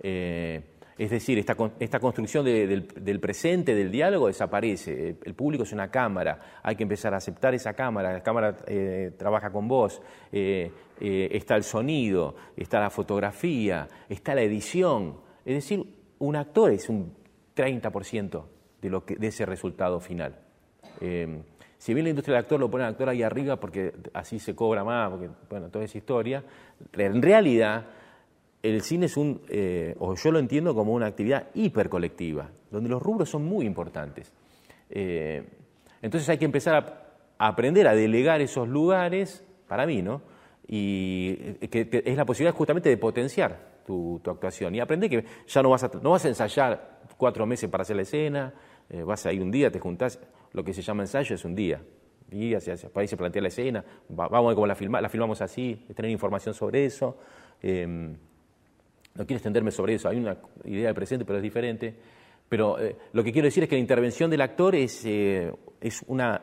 Eh, 0.00 0.62
es 0.96 1.10
decir, 1.10 1.38
esta, 1.38 1.54
esta 1.80 2.00
construcción 2.00 2.46
del, 2.46 3.20
presente, 3.20 3.74
del 3.74 3.90
diálogo, 3.90 4.28
desaparece. 4.28 5.16
El, 5.22 5.34
público 5.34 5.64
es 5.64 5.72
una 5.72 5.90
cámara, 5.90 6.60
hay 6.62 6.76
que 6.76 6.84
empezar 6.84 7.12
a 7.12 7.18
aceptar 7.18 7.54
esa 7.54 7.74
cámara, 7.74 8.12
la 8.12 8.22
cámara 8.22 8.56
trabaja 9.18 9.50
con 9.50 9.68
vos, 9.68 10.00
está 10.30 11.56
el 11.56 11.64
sonido, 11.64 12.36
está 12.56 12.80
la 12.80 12.90
fotografía, 12.90 13.88
está 14.08 14.34
la 14.34 14.42
edición. 14.42 15.16
Es 15.44 15.54
decir, 15.54 16.01
un 16.22 16.36
actor 16.36 16.70
es 16.70 16.88
un 16.88 17.12
30% 17.56 18.44
de, 18.80 18.90
lo 18.90 19.00
de 19.00 19.26
ese 19.26 19.44
resultado 19.44 19.98
final. 19.98 20.38
Eh, 21.00 21.42
si 21.78 21.94
bien 21.94 22.04
la 22.04 22.10
industria 22.10 22.36
del 22.36 22.44
actor 22.44 22.60
lo 22.60 22.70
pone 22.70 22.84
al 22.84 22.90
actor 22.90 23.08
ahí 23.08 23.24
arriba 23.24 23.58
porque 23.58 23.92
así 24.14 24.38
se 24.38 24.54
cobra 24.54 24.84
más, 24.84 25.10
porque, 25.10 25.28
bueno, 25.50 25.68
toda 25.68 25.84
esa 25.84 25.98
historia, 25.98 26.44
en 26.92 27.20
realidad 27.20 27.86
el 28.62 28.82
cine 28.82 29.06
es 29.06 29.16
un, 29.16 29.42
eh, 29.48 29.96
o 29.98 30.14
yo 30.14 30.30
lo 30.30 30.38
entiendo 30.38 30.76
como 30.76 30.92
una 30.92 31.06
actividad 31.06 31.48
hipercolectiva, 31.54 32.50
donde 32.70 32.88
los 32.88 33.02
rubros 33.02 33.28
son 33.28 33.44
muy 33.44 33.66
importantes. 33.66 34.32
Eh, 34.90 35.42
entonces 36.02 36.28
hay 36.28 36.38
que 36.38 36.44
empezar 36.44 36.76
a, 36.76 37.48
aprender 37.48 37.88
a 37.88 37.96
delegar 37.96 38.40
esos 38.40 38.68
lugares, 38.68 39.44
para 39.66 39.86
mí, 39.86 40.02
¿no? 40.02 40.22
Y 40.68 41.34
que 41.68 42.04
es 42.04 42.16
la 42.16 42.24
posibilidad 42.24 42.54
justamente 42.54 42.88
de 42.88 42.96
potenciar 42.96 43.71
tu, 43.84 44.20
actuación. 44.26 44.74
Y 44.74 44.80
aprende 44.80 45.08
que 45.08 45.24
ya 45.46 45.62
no 45.62 45.70
vas, 45.70 45.84
a, 45.84 45.90
no 46.02 46.10
vas 46.10 46.24
a 46.24 46.28
ensayar 46.28 47.00
cuatro 47.16 47.46
meses 47.46 47.68
para 47.70 47.82
hacer 47.82 47.96
la 47.96 48.02
escena, 48.02 48.54
eh, 48.90 49.02
vas 49.02 49.24
a 49.26 49.32
ir 49.32 49.42
un 49.42 49.50
día, 49.50 49.70
te 49.70 49.78
juntás, 49.78 50.18
lo 50.52 50.64
que 50.64 50.72
se 50.72 50.82
llama 50.82 51.02
ensayo 51.02 51.34
es 51.34 51.44
un 51.44 51.54
día. 51.54 51.82
Y 52.30 52.54
hacia, 52.54 52.76
ahí 52.94 53.06
se 53.06 53.16
plantea 53.16 53.42
la 53.42 53.48
escena, 53.48 53.84
vamos 54.08 54.32
a 54.32 54.48
ver 54.48 54.54
cómo 54.54 54.66
la, 54.66 54.74
filma, 54.74 55.00
la 55.00 55.08
filmamos 55.08 55.42
así, 55.42 55.86
tener 55.94 56.10
información 56.10 56.54
sobre 56.54 56.84
eso. 56.84 57.18
Em, 57.60 58.16
no 59.14 59.26
quiero 59.26 59.36
extenderme 59.36 59.70
sobre 59.70 59.94
eso, 59.94 60.08
hay 60.08 60.18
una 60.18 60.38
idea 60.64 60.86
del 60.86 60.94
presente, 60.94 61.24
pero 61.24 61.36
es 61.38 61.42
diferente. 61.42 61.94
Pero 62.48 62.78
eh, 62.78 62.96
lo 63.12 63.22
que 63.22 63.32
quiero 63.32 63.46
decir 63.46 63.62
es 63.62 63.68
que 63.68 63.76
la 63.76 63.80
intervención 63.80 64.30
del 64.30 64.40
actor 64.40 64.74
es, 64.74 65.04
eh, 65.04 65.52
es 65.80 66.02
una, 66.06 66.40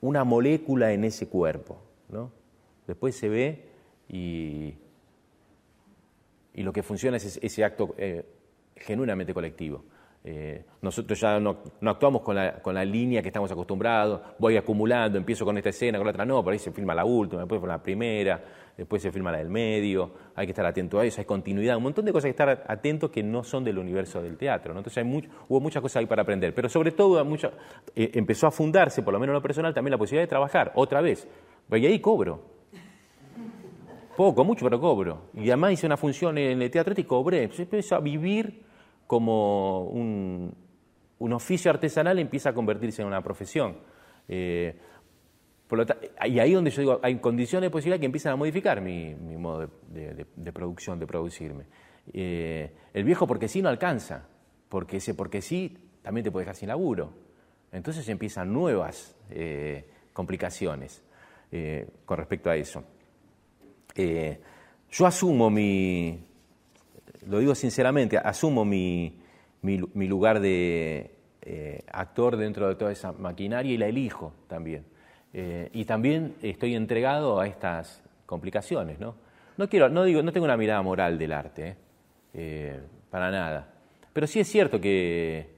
una 0.00 0.24
molécula 0.24 0.92
en 0.92 1.04
ese 1.04 1.28
cuerpo. 1.28 1.82
¿no? 2.08 2.30
Después 2.86 3.16
se 3.16 3.28
ve 3.28 3.64
y, 4.08 4.74
y 6.54 6.62
lo 6.62 6.72
que 6.72 6.82
funciona 6.82 7.16
es 7.16 7.38
ese 7.42 7.64
acto 7.64 7.94
eh, 7.98 8.24
genuinamente 8.76 9.32
colectivo. 9.32 9.84
Eh, 10.24 10.64
nosotros 10.82 11.18
ya 11.18 11.40
no, 11.40 11.58
actuamos 11.84 12.22
con 12.22 12.36
la, 12.36 12.62
con 12.62 12.74
la, 12.74 12.84
línea 12.84 13.20
que 13.22 13.28
estamos 13.28 13.50
acostumbrados, 13.50 14.20
voy 14.38 14.56
acumulando, 14.56 15.18
empiezo 15.18 15.44
con 15.44 15.56
esta 15.58 15.70
escena, 15.70 15.98
con 15.98 16.06
la 16.06 16.12
otra 16.12 16.24
no, 16.24 16.44
por 16.44 16.52
ahí 16.52 16.60
se 16.60 16.70
filma 16.70 16.94
la 16.94 17.04
última, 17.04 17.42
después 17.42 17.60
la 17.64 17.82
primera, 17.82 18.40
después 18.76 19.02
se 19.02 19.10
filma 19.10 19.32
la 19.32 19.38
del 19.38 19.48
medio, 19.48 20.12
hay 20.36 20.46
que 20.46 20.52
estar 20.52 20.64
atento 20.64 21.00
a 21.00 21.04
eso, 21.04 21.20
hay 21.20 21.24
continuidad, 21.24 21.76
un 21.76 21.82
montón 21.82 22.04
de 22.04 22.12
cosas 22.12 22.26
que 22.26 22.30
estar 22.30 22.64
atentos 22.68 23.10
que 23.10 23.24
no 23.24 23.42
son 23.42 23.64
del 23.64 23.78
universo 23.78 24.22
del 24.22 24.36
teatro. 24.36 24.76
Entonces 24.76 25.04
hay 25.04 25.28
hubo 25.48 25.60
muchas 25.60 25.82
cosas 25.82 25.96
ahí 25.96 26.06
para 26.06 26.22
aprender, 26.22 26.54
pero 26.54 26.68
sobre 26.68 26.92
todo 26.92 27.20
eh, 27.96 28.10
empezó 28.14 28.46
a 28.46 28.52
fundarse, 28.52 29.02
por 29.02 29.12
lo 29.12 29.18
menos 29.18 29.32
en 29.32 29.38
lo 29.38 29.42
personal, 29.42 29.74
también 29.74 29.90
la 29.90 29.98
posibilidad 29.98 30.22
de 30.22 30.28
trabajar 30.28 30.70
otra 30.76 31.00
vez. 31.00 31.26
Y 31.68 31.86
ahí 31.86 31.98
cobro. 31.98 32.61
Poco, 34.16 34.44
mucho, 34.44 34.64
pero 34.66 34.80
cobro. 34.80 35.30
Y 35.34 35.48
además 35.48 35.72
hice 35.72 35.86
una 35.86 35.96
función 35.96 36.36
en 36.36 36.60
el 36.60 36.70
teatro 36.70 36.94
y 36.96 37.04
cobré. 37.04 37.44
Empecé 37.44 37.94
a 37.94 37.98
vivir 37.98 38.62
como 39.06 39.84
un, 39.84 40.54
oficio 41.18 41.70
artesanal 41.70 42.18
empieza 42.18 42.50
a 42.50 42.54
convertirse 42.54 43.02
en 43.02 43.08
una 43.08 43.22
profesión. 43.22 43.76
Eh, 44.28 44.74
y 46.26 46.38
ahí 46.38 46.52
donde 46.52 46.70
yo 46.70 46.82
digo, 46.82 47.00
hay 47.02 47.16
condiciones 47.16 47.66
de 47.66 47.70
posibilidad 47.70 47.98
que 47.98 48.06
empiezan 48.06 48.32
a 48.32 48.36
modificar 48.36 48.80
mi, 48.80 49.14
modo 49.14 49.68
de, 49.88 50.52
producción, 50.52 50.98
de 50.98 51.06
producirme. 51.06 51.64
Eh, 52.12 52.70
el 52.92 53.04
viejo 53.04 53.26
porque 53.26 53.48
sí 53.48 53.62
no 53.62 53.70
alcanza, 53.70 54.26
porque 54.68 54.98
ese 54.98 55.14
porque 55.14 55.40
sí 55.40 55.78
también 56.02 56.24
te 56.24 56.30
puede 56.30 56.44
dejar 56.44 56.56
sin 56.56 56.68
laburo. 56.68 57.14
Entonces 57.70 58.06
empiezan 58.10 58.52
nuevas 58.52 59.16
eh, 59.30 59.86
complicaciones 60.12 61.02
con 62.06 62.16
respecto 62.16 62.48
a 62.48 62.56
eso. 62.56 62.82
Yo 63.94 65.06
asumo 65.06 65.50
mi, 65.50 66.24
lo 67.26 67.38
digo 67.38 67.54
sinceramente, 67.54 68.18
asumo 68.18 68.64
mi, 68.64 69.20
mi, 69.62 70.06
lugar 70.06 70.40
de 70.40 71.10
eh, 71.40 71.84
actor 71.92 72.36
dentro 72.36 72.68
de 72.68 72.74
toda 72.74 72.92
esa 72.92 73.12
maquinaria 73.12 73.72
y 73.72 73.78
la 73.78 73.86
elijo 73.86 74.34
también. 74.48 74.84
Eh, 75.32 75.70
y 75.72 75.84
también 75.84 76.34
estoy 76.42 76.74
entregado 76.74 77.40
a 77.40 77.46
estas 77.46 78.02
complicaciones, 78.26 78.98
¿no? 78.98 79.14
No, 79.56 79.68
quiero, 79.68 79.88
no, 79.88 80.04
digo, 80.04 80.22
no 80.22 80.32
tengo 80.32 80.44
una 80.44 80.56
mirada 80.56 80.82
moral 80.82 81.18
del 81.18 81.32
arte, 81.32 81.76
¿eh? 82.34 82.80
para 83.10 83.30
nada. 83.30 83.72
Pero 84.12 84.26
sí 84.26 84.40
es 84.40 84.48
cierto 84.48 84.80
que, 84.80 85.50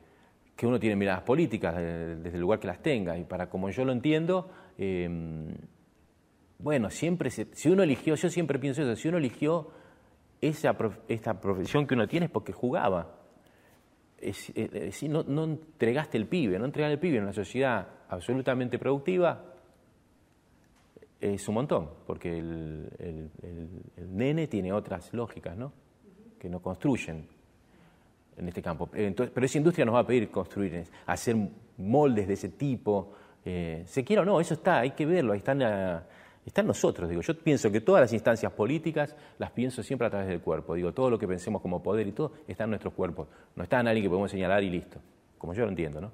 que 0.56 0.66
uno 0.66 0.78
tiene 0.78 0.96
miradas 0.96 1.22
políticas 1.22 1.76
desde 1.76 2.34
el 2.34 2.40
lugar 2.40 2.58
que 2.58 2.66
las 2.66 2.82
tenga, 2.82 3.16
y 3.16 3.24
para 3.24 3.48
como 3.48 3.70
yo 3.70 3.84
lo 3.84 3.92
entiendo, 3.92 4.50
bueno, 6.64 6.90
siempre, 6.90 7.30
si 7.30 7.68
uno 7.68 7.82
eligió, 7.82 8.14
yo 8.14 8.30
siempre 8.30 8.58
pienso 8.58 8.82
eso, 8.82 8.96
si 8.96 9.08
uno 9.08 9.18
eligió 9.18 9.70
esa, 10.40 10.76
esta 11.08 11.38
profesión 11.38 11.86
que 11.86 11.92
uno 11.92 12.08
tiene 12.08 12.26
es 12.26 12.32
porque 12.32 12.52
jugaba. 12.52 13.20
Es, 14.18 14.50
no, 15.02 15.22
no, 15.24 15.44
entregaste 15.44 16.16
el 16.16 16.26
pibe, 16.26 16.58
no 16.58 16.64
entregar 16.64 16.90
el 16.90 16.98
pibe 16.98 17.18
en 17.18 17.24
una 17.24 17.34
sociedad 17.34 17.86
absolutamente 18.08 18.78
productiva 18.78 19.54
es 21.20 21.46
un 21.48 21.54
montón, 21.54 21.90
porque 22.06 22.38
el, 22.38 23.30
nene 24.10 24.46
tiene 24.46 24.72
otras 24.72 25.12
lógicas, 25.12 25.56
¿no? 25.56 25.72
Que 26.38 26.48
no 26.48 26.60
construyen 26.60 27.26
en 28.36 28.48
este 28.48 28.62
campo. 28.62 28.86
Pero 28.90 29.46
esa 29.46 29.58
industria 29.58 29.84
nos 29.84 29.94
va 29.94 30.00
a 30.00 30.06
pedir 30.06 30.30
construir, 30.30 30.84
hacer 31.06 31.36
moldes 31.78 32.26
de 32.26 32.34
ese 32.34 32.48
tipo. 32.50 33.12
Eh, 33.44 33.84
se 33.86 34.02
quiera 34.02 34.22
o 34.22 34.24
no, 34.24 34.40
eso 34.40 34.54
está, 34.54 34.80
hay 34.80 34.92
que 34.92 35.06
verlo, 35.06 35.32
ahí 35.32 35.38
están 35.38 35.62
está 36.46 36.60
en 36.60 36.66
nosotros. 36.66 37.08
Digo, 37.08 37.22
yo 37.22 37.38
pienso 37.38 37.70
que 37.70 37.80
todas 37.80 38.02
las 38.02 38.12
instancias 38.12 38.52
políticas 38.52 39.14
las 39.38 39.50
pienso 39.50 39.82
siempre 39.82 40.06
a 40.06 40.10
través 40.10 40.28
del 40.28 40.40
cuerpo. 40.40 40.74
Digo, 40.74 40.92
todo 40.92 41.10
lo 41.10 41.18
que 41.18 41.26
pensemos 41.26 41.62
como 41.62 41.82
poder 41.82 42.06
y 42.06 42.12
todo 42.12 42.32
está 42.46 42.64
en 42.64 42.70
nuestros 42.70 42.94
cuerpos. 42.94 43.28
No 43.56 43.62
está 43.62 43.80
en 43.80 43.88
alguien 43.88 44.04
que 44.04 44.10
podemos 44.10 44.30
señalar 44.30 44.62
y 44.62 44.70
listo, 44.70 44.98
como 45.38 45.54
yo 45.54 45.64
lo 45.64 45.70
entiendo, 45.70 46.00
¿no? 46.00 46.12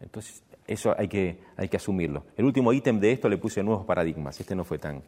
Entonces, 0.00 0.42
eso 0.66 0.94
hay 0.96 1.08
que, 1.08 1.38
hay 1.56 1.68
que 1.68 1.76
asumirlo. 1.76 2.24
El 2.36 2.44
último 2.44 2.72
ítem 2.72 3.00
de 3.00 3.12
esto 3.12 3.28
le 3.28 3.38
puse 3.38 3.62
nuevos 3.62 3.84
paradigmas. 3.86 4.38
Este 4.38 4.54
no 4.54 4.64
fue 4.64 4.78
tan. 4.78 5.02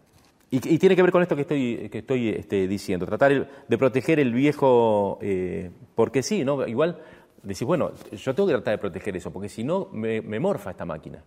Y, 0.49 0.61
tiene 0.79 0.95
que 0.95 1.03
ver 1.03 1.11
con 1.11 1.23
esto 1.23 1.35
que 1.35 1.43
estoy, 1.43 1.89
que 1.91 1.99
estoy 1.99 2.29
este, 2.31 2.69
diciendo. 2.69 3.05
Tratar 3.05 3.49
de 3.67 3.79
proteger 3.79 4.21
el 4.21 4.33
viejo, 4.33 5.19
eh, 5.21 5.71
porque 5.95 6.23
sí, 6.23 6.45
¿no? 6.45 6.67
Igual 6.67 7.01
decís, 7.43 7.64
bueno, 7.64 7.91
yo 8.12 8.35
tengo 8.35 8.47
que 8.47 8.55
tratar 8.55 8.75
de 8.75 8.79
proteger 8.79 9.17
eso, 9.17 9.33
porque 9.33 9.49
si 9.49 9.64
no, 9.64 9.89
me 9.93 10.41
morfa 10.41 10.71
esta 10.71 10.85
máquina 10.85 11.23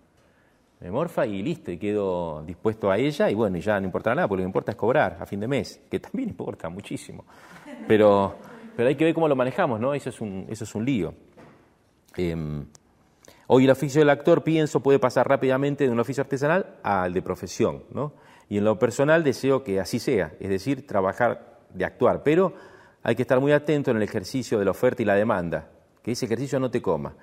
me 0.79 0.91
morfa 0.91 1.25
y 1.25 1.41
listo, 1.41 1.71
y 1.71 1.77
quedo 1.77 2.41
dispuesto 2.43 2.89
a 2.89 2.97
ella 2.97 3.29
y 3.29 3.35
bueno, 3.35 3.57
ya 3.57 3.79
no 3.79 3.85
importa 3.85 4.15
nada, 4.15 4.27
porque 4.27 4.41
lo 4.41 4.45
que 4.45 4.49
importa 4.49 4.71
es 4.71 4.77
cobrar 4.77 5.17
a 5.19 5.25
fin 5.25 5.39
de 5.39 5.47
mes, 5.47 5.81
que 5.89 5.99
también 5.99 6.29
importa 6.29 6.69
muchísimo. 6.69 7.25
Pero, 7.87 8.35
pero 8.75 8.87
hay 8.87 8.95
que 8.95 9.03
ver 9.03 9.13
cómo 9.13 9.27
lo 9.27 9.35
manejamos, 9.35 9.79
¿no? 9.79 9.93
Eso 9.93 10.09
es 10.09 10.21
un, 10.21 10.45
eso 10.49 10.63
es 10.63 10.75
un 10.75 10.85
lío. 10.85 11.13
Em, 12.15 12.65
hoy 13.47 13.65
el 13.65 13.69
oficio 13.69 13.99
del 13.99 14.09
actor, 14.09 14.43
pienso, 14.43 14.79
puede 14.79 14.99
pasar 14.99 15.27
rápidamente 15.27 15.83
de 15.83 15.89
un 15.89 15.99
oficio 15.99 16.21
artesanal 16.21 16.77
al 16.81 17.13
de 17.13 17.21
profesión, 17.21 17.83
¿no? 17.91 18.13
Y 18.47 18.57
en 18.57 18.63
lo 18.63 18.79
personal 18.79 19.23
deseo 19.23 19.63
que 19.63 19.79
así 19.79 19.99
sea, 19.99 20.33
es 20.39 20.49
decir, 20.49 20.87
trabajar 20.87 21.59
de 21.73 21.85
actuar, 21.85 22.23
pero 22.23 22.53
hay 23.03 23.15
que 23.15 23.21
estar 23.21 23.39
muy 23.39 23.51
atento 23.51 23.91
en 23.91 23.97
el 23.97 24.03
ejercicio 24.03 24.57
de 24.57 24.65
la 24.65 24.71
oferta 24.71 25.01
y 25.01 25.05
la 25.05 25.15
demanda, 25.15 25.69
que 26.01 26.11
ese 26.11 26.25
ejercicio 26.25 26.59
no 26.59 26.71
te 26.71 26.81
coma. 26.81 27.15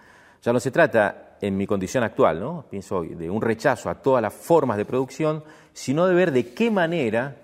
Ya 0.42 0.52
no 0.52 0.60
se 0.60 0.70
trata, 0.70 1.25
en 1.40 1.56
mi 1.56 1.66
condición 1.66 2.04
actual, 2.04 2.40
¿no? 2.40 2.66
pienso 2.70 3.02
de 3.02 3.30
un 3.30 3.42
rechazo 3.42 3.90
a 3.90 3.96
todas 3.96 4.22
las 4.22 4.32
formas 4.32 4.76
de 4.76 4.84
producción, 4.84 5.44
sino 5.72 6.06
de 6.06 6.14
ver 6.14 6.32
de 6.32 6.52
qué 6.54 6.70
manera 6.70 7.36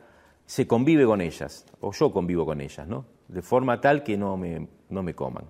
se 0.47 0.66
convive 0.66 1.05
con 1.05 1.20
ellas, 1.20 1.66
o 1.80 1.93
yo 1.93 2.12
convivo 2.12 2.45
con 2.45 2.61
ellas, 2.61 2.86
¿no? 2.86 3.05
de 3.28 3.43
forma 3.43 3.80
tal 3.80 4.03
que 4.03 4.16
no 4.16 4.36
me, 4.36 4.66
no 4.90 5.03
me 5.03 5.14
coman. 5.14 5.45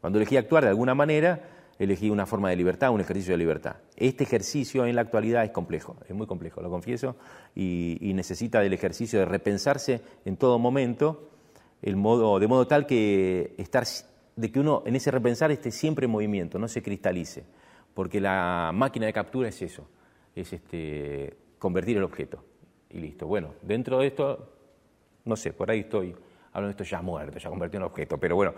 Cuando 0.00 0.18
elegí 0.18 0.36
actuar 0.36 0.64
de 0.64 0.70
alguna 0.70 0.94
manera, 0.94 1.40
elegí 1.78 2.10
una 2.10 2.26
forma 2.26 2.50
de 2.50 2.56
libertad, 2.56 2.90
un 2.90 3.00
ejercicio 3.00 3.32
de 3.32 3.38
libertad. 3.38 3.76
Este 3.96 4.24
ejercicio 4.24 4.86
en 4.86 4.94
la 4.94 5.02
actualidad 5.02 5.44
es 5.44 5.50
complejo, 5.50 5.96
es 6.08 6.14
muy 6.14 6.26
complejo, 6.26 6.60
lo 6.60 6.70
confieso, 6.70 7.16
y, 7.54 8.12
necesita 8.14 8.60
del 8.60 8.72
ejercicio 8.72 9.18
de 9.18 9.24
repensarse 9.24 10.00
en 10.24 10.36
todo 10.36 10.58
momento, 10.58 11.30
de 11.82 11.96
modo 11.96 12.66
tal 12.66 12.86
que 12.86 13.54
estar 13.58 13.84
de 14.36 14.50
que 14.50 14.60
uno 14.60 14.82
en 14.86 14.96
ese 14.96 15.10
repensar 15.10 15.50
esté 15.50 15.70
siempre 15.70 16.06
en 16.06 16.10
movimiento, 16.10 16.58
no 16.58 16.68
se 16.68 16.82
cristalice, 16.82 17.44
porque 17.94 18.20
la 18.20 18.72
máquina 18.74 19.06
de 19.06 19.12
captura 19.12 19.48
es 19.48 19.62
eso, 19.62 19.88
es 20.34 20.52
este, 20.52 21.36
convertir 21.58 21.96
el 21.96 22.02
objeto 22.02 22.44
y 22.90 22.98
listo. 22.98 23.26
Bueno, 23.26 23.54
dentro 23.62 24.00
de 24.00 24.08
esto, 24.08 24.52
no 25.24 25.36
sé, 25.36 25.52
por 25.52 25.70
ahí 25.70 25.80
estoy 25.80 26.14
hablando 26.52 26.76
de 26.76 26.82
esto 26.82 26.84
ya 26.84 27.02
muerto, 27.02 27.38
ya 27.38 27.48
convertido 27.48 27.84
en 27.84 27.90
objeto, 27.90 28.18
pero 28.18 28.36
bueno, 28.36 28.54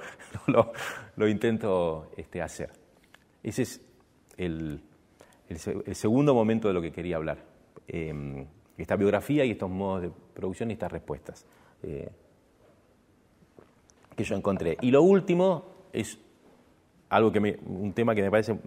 lo, 1.16 1.28
intento 1.28 2.10
este, 2.16 2.42
hacer. 2.42 2.70
Ese 3.42 3.62
es 3.62 3.80
el, 4.36 4.80
segundo 5.92 6.34
momento 6.34 6.68
de 6.68 6.74
lo 6.74 6.82
que 6.82 6.90
quería 6.90 7.16
hablar. 7.16 7.38
Em, 7.86 8.46
esta 8.76 8.96
biografía 8.96 9.44
y 9.44 9.52
estos 9.52 9.70
modos 9.70 10.02
de 10.02 10.10
producción 10.34 10.70
y 10.70 10.74
estas 10.74 10.92
respuestas. 10.92 11.46
Eh, 11.82 12.10
que 14.16 14.24
yo 14.24 14.34
encontré. 14.34 14.76
Y 14.80 14.90
lo 14.90 15.02
último 15.02 15.66
es 15.92 16.18
algo 17.10 17.30
que 17.30 17.38
me, 17.38 17.58
un 17.66 17.92
tema 17.92 18.14
que 18.14 18.22
me 18.22 18.30
parece 18.30 18.58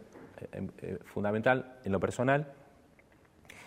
eh, 0.42 0.68
eh, 0.82 1.00
fundamental 1.06 1.80
en 1.84 1.92
lo 1.92 2.00
personal 2.00 2.52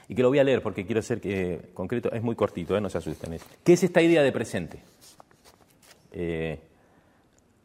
y 0.08 0.14
que 0.14 0.22
lo 0.22 0.28
voy 0.28 0.38
a 0.38 0.44
leer 0.44 0.62
porque 0.62 0.84
quiero 0.84 1.02
ser 1.02 1.20
que, 1.20 1.70
concreto, 1.74 2.12
es 2.12 2.22
muy 2.22 2.34
cortito, 2.34 2.76
¿eh? 2.76 2.80
no 2.80 2.90
se 2.90 2.98
asusten. 2.98 3.38
¿Qué 3.64 3.72
es 3.72 3.82
esta 3.82 4.02
idea 4.02 4.22
de 4.22 4.32
presente? 4.32 4.82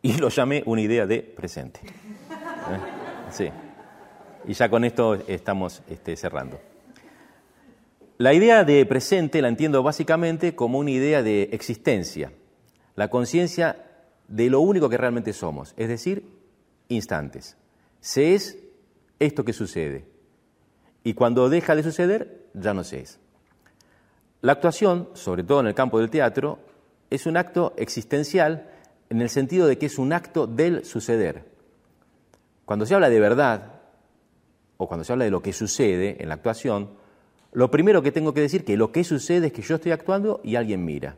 y 0.02 0.14
lo 0.14 0.30
llamé 0.30 0.64
una 0.66 0.80
idea 0.80 1.06
de 1.06 1.20
presente. 1.20 1.82
Sí. 3.30 3.50
Y 4.48 4.54
ya 4.54 4.70
con 4.70 4.86
esto 4.86 5.16
estamos 5.28 5.82
este, 5.90 6.16
cerrando. 6.16 6.62
La 8.18 8.34
idea 8.34 8.64
de 8.64 8.86
presente 8.86 9.42
la 9.42 9.50
entiendo 9.50 9.84
básicamente 9.84 10.56
como 10.56 10.80
una 10.80 10.92
idea 10.92 11.22
de 11.22 11.50
existencia. 11.52 12.32
La 12.96 13.10
conciencia 13.10 13.86
de 14.28 14.50
lo 14.50 14.62
único 14.62 14.90
que 14.90 14.98
realmente 14.98 15.34
somos, 15.34 15.74
es 15.78 15.88
decir, 15.88 16.24
instantes. 16.88 17.58
Se 18.00 18.34
es 18.34 18.58
esto 19.20 19.44
que 19.46 19.54
sucede. 19.54 20.06
Y 21.04 21.14
cuando 21.14 21.50
deja 21.50 21.76
de 21.76 21.84
suceder, 21.84 22.48
ya 22.54 22.74
no 22.74 22.84
se 22.84 23.02
es. 23.02 23.20
La 24.42 24.54
actuación, 24.54 25.10
sobre 25.14 25.44
todo 25.44 25.62
en 25.62 25.68
el 25.68 25.76
campo 25.76 26.00
del 26.00 26.10
teatro, 26.10 26.60
es 27.10 27.26
un 27.26 27.38
acto 27.38 27.74
existencial 27.78 28.70
en 29.10 29.22
el 29.22 29.30
sentido 29.30 29.68
de 29.68 29.78
que 29.78 29.86
es 29.86 29.98
un 29.98 30.14
acto 30.14 30.48
del 30.48 30.86
suceder. 30.86 31.46
Cuando 32.66 32.86
se 32.86 32.94
habla 32.94 33.10
de 33.10 33.20
verdad, 33.20 33.82
o 34.78 34.88
cuando 34.88 35.04
se 35.04 35.14
habla 35.14 35.26
de 35.26 35.32
lo 35.32 35.42
que 35.42 35.54
sucede 35.54 36.22
en 36.22 36.30
la 36.30 36.36
actuación, 36.36 36.92
lo 37.54 37.72
primero 37.72 38.02
que 38.02 38.12
tengo 38.12 38.34
que 38.34 38.42
decir 38.42 38.66
que 38.66 38.78
lo 38.78 38.92
que 38.92 39.04
sucede 39.04 39.48
es 39.48 39.54
que 39.54 39.62
yo 39.62 39.76
estoy 39.76 39.92
actuando 39.92 40.42
y 40.44 40.56
alguien 40.56 40.84
mira. 40.84 41.18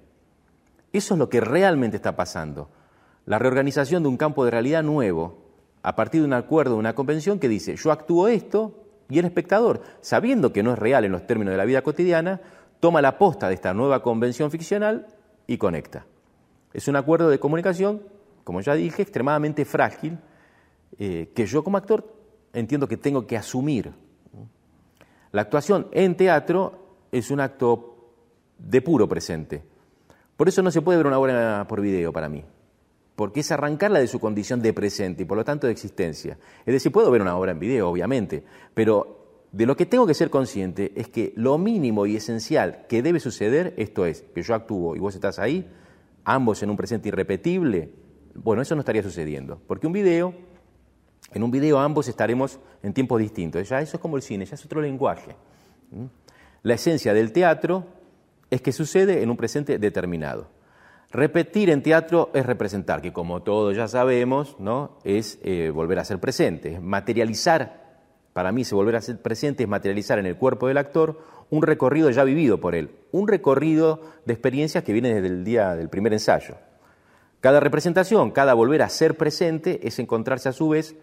Eso 0.93 1.15
es 1.15 1.19
lo 1.19 1.29
que 1.29 1.41
realmente 1.41 1.97
está 1.97 2.15
pasando 2.15 2.69
la 3.29 3.37
reorganización 3.37 4.01
de 4.01 4.09
un 4.09 4.17
campo 4.17 4.43
de 4.43 4.49
realidad 4.49 4.81
nuevo, 4.81 5.48
a 5.81 5.95
partir 5.95 6.21
de 6.21 6.27
un 6.27 6.33
acuerdo, 6.33 6.73
de 6.73 6.79
una 6.79 6.95
convención 6.95 7.39
que 7.39 7.49
dice, 7.49 7.75
yo 7.75 7.91
actúo 7.91 8.27
esto 8.27 8.75
y 9.09 9.19
el 9.19 9.25
espectador, 9.25 9.81
sabiendo 10.01 10.53
que 10.53 10.63
no 10.63 10.73
es 10.73 10.79
real 10.79 11.05
en 11.05 11.11
los 11.11 11.25
términos 11.25 11.51
de 11.51 11.57
la 11.57 11.65
vida 11.65 11.81
cotidiana, 11.81 12.41
toma 12.79 13.01
la 13.01 13.17
posta 13.17 13.47
de 13.47 13.55
esta 13.55 13.73
nueva 13.73 14.01
convención 14.01 14.51
ficcional 14.51 15.07
y 15.47 15.57
conecta. 15.57 16.05
Es 16.73 16.87
un 16.87 16.95
acuerdo 16.95 17.29
de 17.29 17.39
comunicación, 17.39 18.03
como 18.43 18.61
ya 18.61 18.75
dije, 18.75 19.01
extremadamente 19.01 19.65
frágil, 19.65 20.19
eh, 20.97 21.31
que 21.35 21.45
yo 21.45 21.63
como 21.63 21.77
actor 21.77 22.13
entiendo 22.53 22.87
que 22.87 22.97
tengo 22.97 23.25
que 23.25 23.37
asumir. 23.37 23.91
La 25.31 25.41
actuación 25.41 25.87
en 25.91 26.15
teatro 26.15 26.97
es 27.11 27.31
un 27.31 27.39
acto 27.39 28.13
de 28.57 28.81
puro 28.81 29.07
presente. 29.07 29.63
Por 30.35 30.47
eso 30.47 30.61
no 30.61 30.71
se 30.71 30.81
puede 30.81 30.97
ver 30.97 31.07
una 31.07 31.19
obra 31.19 31.65
por 31.67 31.81
video 31.81 32.13
para 32.13 32.29
mí, 32.29 32.43
porque 33.19 33.41
es 33.41 33.51
arrancarla 33.51 33.99
de 33.99 34.07
su 34.07 34.17
condición 34.17 34.61
de 34.61 34.71
presente 34.71 35.23
y 35.23 35.25
por 35.25 35.37
lo 35.37 35.43
tanto 35.43 35.67
de 35.67 35.73
existencia. 35.73 36.37
Es 36.65 36.73
decir, 36.73 36.89
puedo 36.89 37.11
ver 37.11 37.21
una 37.21 37.35
obra 37.35 37.51
en 37.51 37.59
video, 37.59 37.89
obviamente, 37.89 38.45
pero 38.73 39.41
de 39.51 39.65
lo 39.65 39.75
que 39.75 39.85
tengo 39.85 40.07
que 40.07 40.13
ser 40.13 40.29
consciente 40.29 40.93
es 40.95 41.09
que 41.09 41.33
lo 41.35 41.57
mínimo 41.57 42.05
y 42.05 42.15
esencial 42.15 42.85
que 42.87 43.03
debe 43.03 43.19
suceder, 43.19 43.73
esto 43.75 44.05
es, 44.05 44.21
que 44.33 44.41
yo 44.41 44.55
actúo 44.55 44.95
y 44.95 44.99
vos 44.99 45.15
estás 45.15 45.37
ahí, 45.37 45.69
ambos 46.23 46.63
en 46.63 46.69
un 46.69 46.77
presente 46.77 47.09
irrepetible, 47.09 47.91
bueno, 48.35 48.61
eso 48.61 48.73
no 48.73 48.79
estaría 48.79 49.03
sucediendo, 49.03 49.59
porque 49.67 49.85
un 49.85 49.91
video, 49.91 50.33
en 51.33 51.43
un 51.43 51.51
video 51.51 51.77
ambos 51.77 52.07
estaremos 52.07 52.57
en 52.81 52.93
tiempos 52.93 53.19
distintos, 53.19 53.67
ya 53.67 53.81
eso 53.81 53.97
es 53.97 54.01
como 54.01 54.15
el 54.15 54.21
cine, 54.21 54.45
ya 54.45 54.55
es 54.55 54.63
otro 54.63 54.79
lenguaje. 54.79 55.35
La 56.63 56.75
esencia 56.75 57.13
del 57.13 57.33
teatro 57.33 57.85
es 58.49 58.61
que 58.61 58.71
sucede 58.71 59.21
en 59.21 59.29
un 59.29 59.35
presente 59.35 59.77
determinado. 59.77 60.57
Repetir 61.11 61.69
en 61.69 61.81
teatro 61.81 62.29
es 62.33 62.45
representar, 62.45 63.01
que 63.01 63.11
como 63.11 63.41
todos 63.41 63.75
ya 63.75 63.87
sabemos, 63.87 64.55
¿no? 64.59 64.99
es 65.03 65.39
eh, 65.43 65.71
volver 65.73 65.99
a 65.99 66.05
ser 66.05 66.19
presente, 66.19 66.73
es 66.73 66.81
materializar 66.81 67.89
para 68.33 68.51
mí, 68.51 68.63
se 68.63 68.75
volver 68.75 68.95
a 68.95 69.01
ser 69.01 69.21
presente 69.21 69.63
es 69.63 69.69
materializar 69.69 70.19
en 70.19 70.25
el 70.25 70.37
cuerpo 70.37 70.67
del 70.67 70.77
actor 70.77 71.19
un 71.49 71.63
recorrido 71.63 72.09
ya 72.11 72.23
vivido 72.23 72.59
por 72.59 72.75
él, 72.75 72.91
un 73.11 73.27
recorrido 73.27 74.01
de 74.25 74.33
experiencias 74.33 74.83
que 74.83 74.93
viene 74.93 75.13
desde 75.13 75.27
el 75.27 75.43
día 75.43 75.75
del 75.75 75.89
primer 75.89 76.13
ensayo. 76.13 76.55
Cada 77.41 77.59
representación, 77.59 78.31
cada 78.31 78.53
volver 78.53 78.81
a 78.81 78.89
ser 78.89 79.17
presente 79.17 79.85
es 79.87 79.97
encontrarse 79.99 80.47
a 80.47 80.53
su 80.53 80.69
vez 80.69 80.95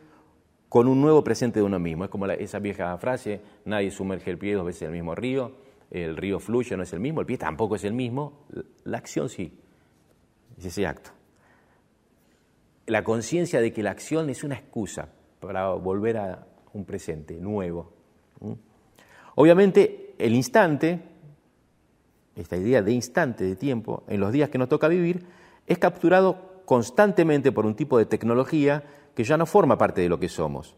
con 0.69 0.87
un 0.87 1.01
nuevo 1.01 1.25
presente 1.25 1.61
de 1.61 1.67
uno 1.67 1.79
mismo. 1.79 2.05
Es 2.05 2.11
como 2.11 2.27
esa 2.27 2.59
vieja 2.59 2.97
frase, 2.99 3.41
nadie 3.65 3.91
sumerge 3.91 4.31
el 4.31 4.39
pie 4.39 4.55
dos 4.55 4.65
veces 4.65 4.83
en 4.83 4.89
el 4.89 4.95
mismo 4.95 5.15
río, 5.15 5.53
el 5.91 6.17
río 6.17 6.39
fluye, 6.39 6.77
no 6.77 6.85
es 6.85 6.93
el 6.93 7.01
mismo, 7.01 7.21
el 7.21 7.27
pie 7.27 7.39
tampoco 7.39 7.77
es 7.77 7.85
el 7.85 7.93
mismo, 7.93 8.47
la 8.85 8.99
acción 8.99 9.29
sí, 9.29 9.59
es 10.59 10.65
ese 10.65 10.87
acto. 10.87 11.11
La 12.87 13.03
conciencia 13.03 13.61
de 13.61 13.73
que 13.73 13.83
la 13.83 13.91
acción 13.91 14.31
es 14.31 14.45
una 14.45 14.55
excusa 14.55 15.09
para 15.41 15.71
volver 15.71 16.17
a 16.17 16.47
un 16.73 16.85
presente 16.85 17.35
nuevo. 17.35 17.93
Obviamente, 19.35 20.15
el 20.19 20.35
instante, 20.35 21.01
esta 22.35 22.57
idea 22.57 22.83
de 22.83 22.93
instante, 22.93 23.45
de 23.45 23.57
tiempo, 23.57 24.05
en 24.09 24.21
los 24.21 24.33
días 24.33 24.51
que 24.51 24.59
nos 24.59 24.69
toca 24.69 24.89
vivir, 24.89 25.27
es 25.67 25.79
capturado 25.79 26.63
constantemente 26.65 27.53
por 27.53 27.67
un 27.67 27.75
tipo 27.75 27.99
de 27.99 28.07
tecnología 28.07 28.85
que 29.15 29.25
ya 29.25 29.37
no 29.37 29.47
forma 29.47 29.79
parte 29.79 30.01
de 30.01 30.09
lo 30.09 30.21
que 30.21 30.29
somos. 30.29 30.77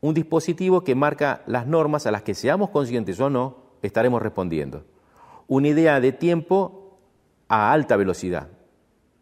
Un 0.00 0.14
dispositivo 0.14 0.82
que 0.82 0.94
marca 0.94 1.42
las 1.46 1.66
normas 1.66 2.06
a 2.06 2.10
las 2.10 2.22
que 2.22 2.34
seamos 2.34 2.70
conscientes 2.70 3.20
o 3.20 3.30
no, 3.30 3.56
estaremos 3.82 4.20
respondiendo. 4.22 4.84
Una 5.46 5.68
idea 5.68 6.00
de 6.00 6.12
tiempo 6.12 6.98
a 7.48 7.72
alta 7.72 7.96
velocidad, 7.96 8.48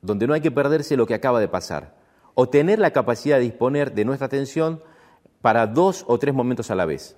donde 0.03 0.27
no 0.27 0.35
hay 0.35 0.41
que 0.41 0.51
perderse 0.51 0.97
lo 0.97 1.07
que 1.07 1.15
acaba 1.15 1.41
de 1.41 1.49
pasar, 1.49 1.95
o 2.35 2.49
tener 2.49 2.79
la 2.79 2.93
capacidad 2.93 3.37
de 3.37 3.43
disponer 3.43 3.93
de 3.93 4.05
nuestra 4.05 4.27
atención 4.27 4.83
para 5.41 5.67
dos 5.67 6.05
o 6.07 6.19
tres 6.19 6.35
momentos 6.35 6.71
a 6.71 6.75
la 6.75 6.85
vez. 6.85 7.17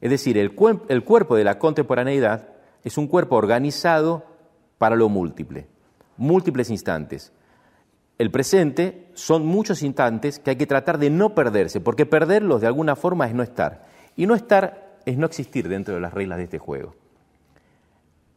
Es 0.00 0.10
decir, 0.10 0.36
el, 0.38 0.54
cuerpo 0.54 1.36
de 1.36 1.44
la 1.44 1.58
contemporaneidad 1.58 2.48
es 2.82 2.98
un 2.98 3.06
cuerpo 3.06 3.36
organizado 3.36 4.24
para 4.78 4.96
lo 4.96 5.08
múltiple, 5.08 5.66
múltiples 6.16 6.70
instantes. 6.70 7.32
El 8.18 8.30
presente 8.30 9.08
son 9.14 9.46
muchos 9.46 9.82
instantes 9.82 10.38
que 10.38 10.50
hay 10.50 10.56
que 10.56 10.66
tratar 10.66 10.98
de 10.98 11.10
no 11.10 11.34
perderse, 11.34 11.80
porque 11.80 12.06
perderlos 12.06 12.60
de 12.60 12.66
alguna 12.66 12.96
forma 12.96 13.26
es 13.26 13.34
no 13.34 13.42
estar. 13.42 13.86
Y 14.14 14.26
no 14.26 14.34
estar 14.34 14.98
es 15.04 15.16
no 15.16 15.26
existir 15.26 15.68
dentro 15.68 15.94
de 15.94 16.00
las 16.00 16.14
reglas 16.14 16.38
de 16.38 16.44
este 16.44 16.58
juego. 16.58 16.94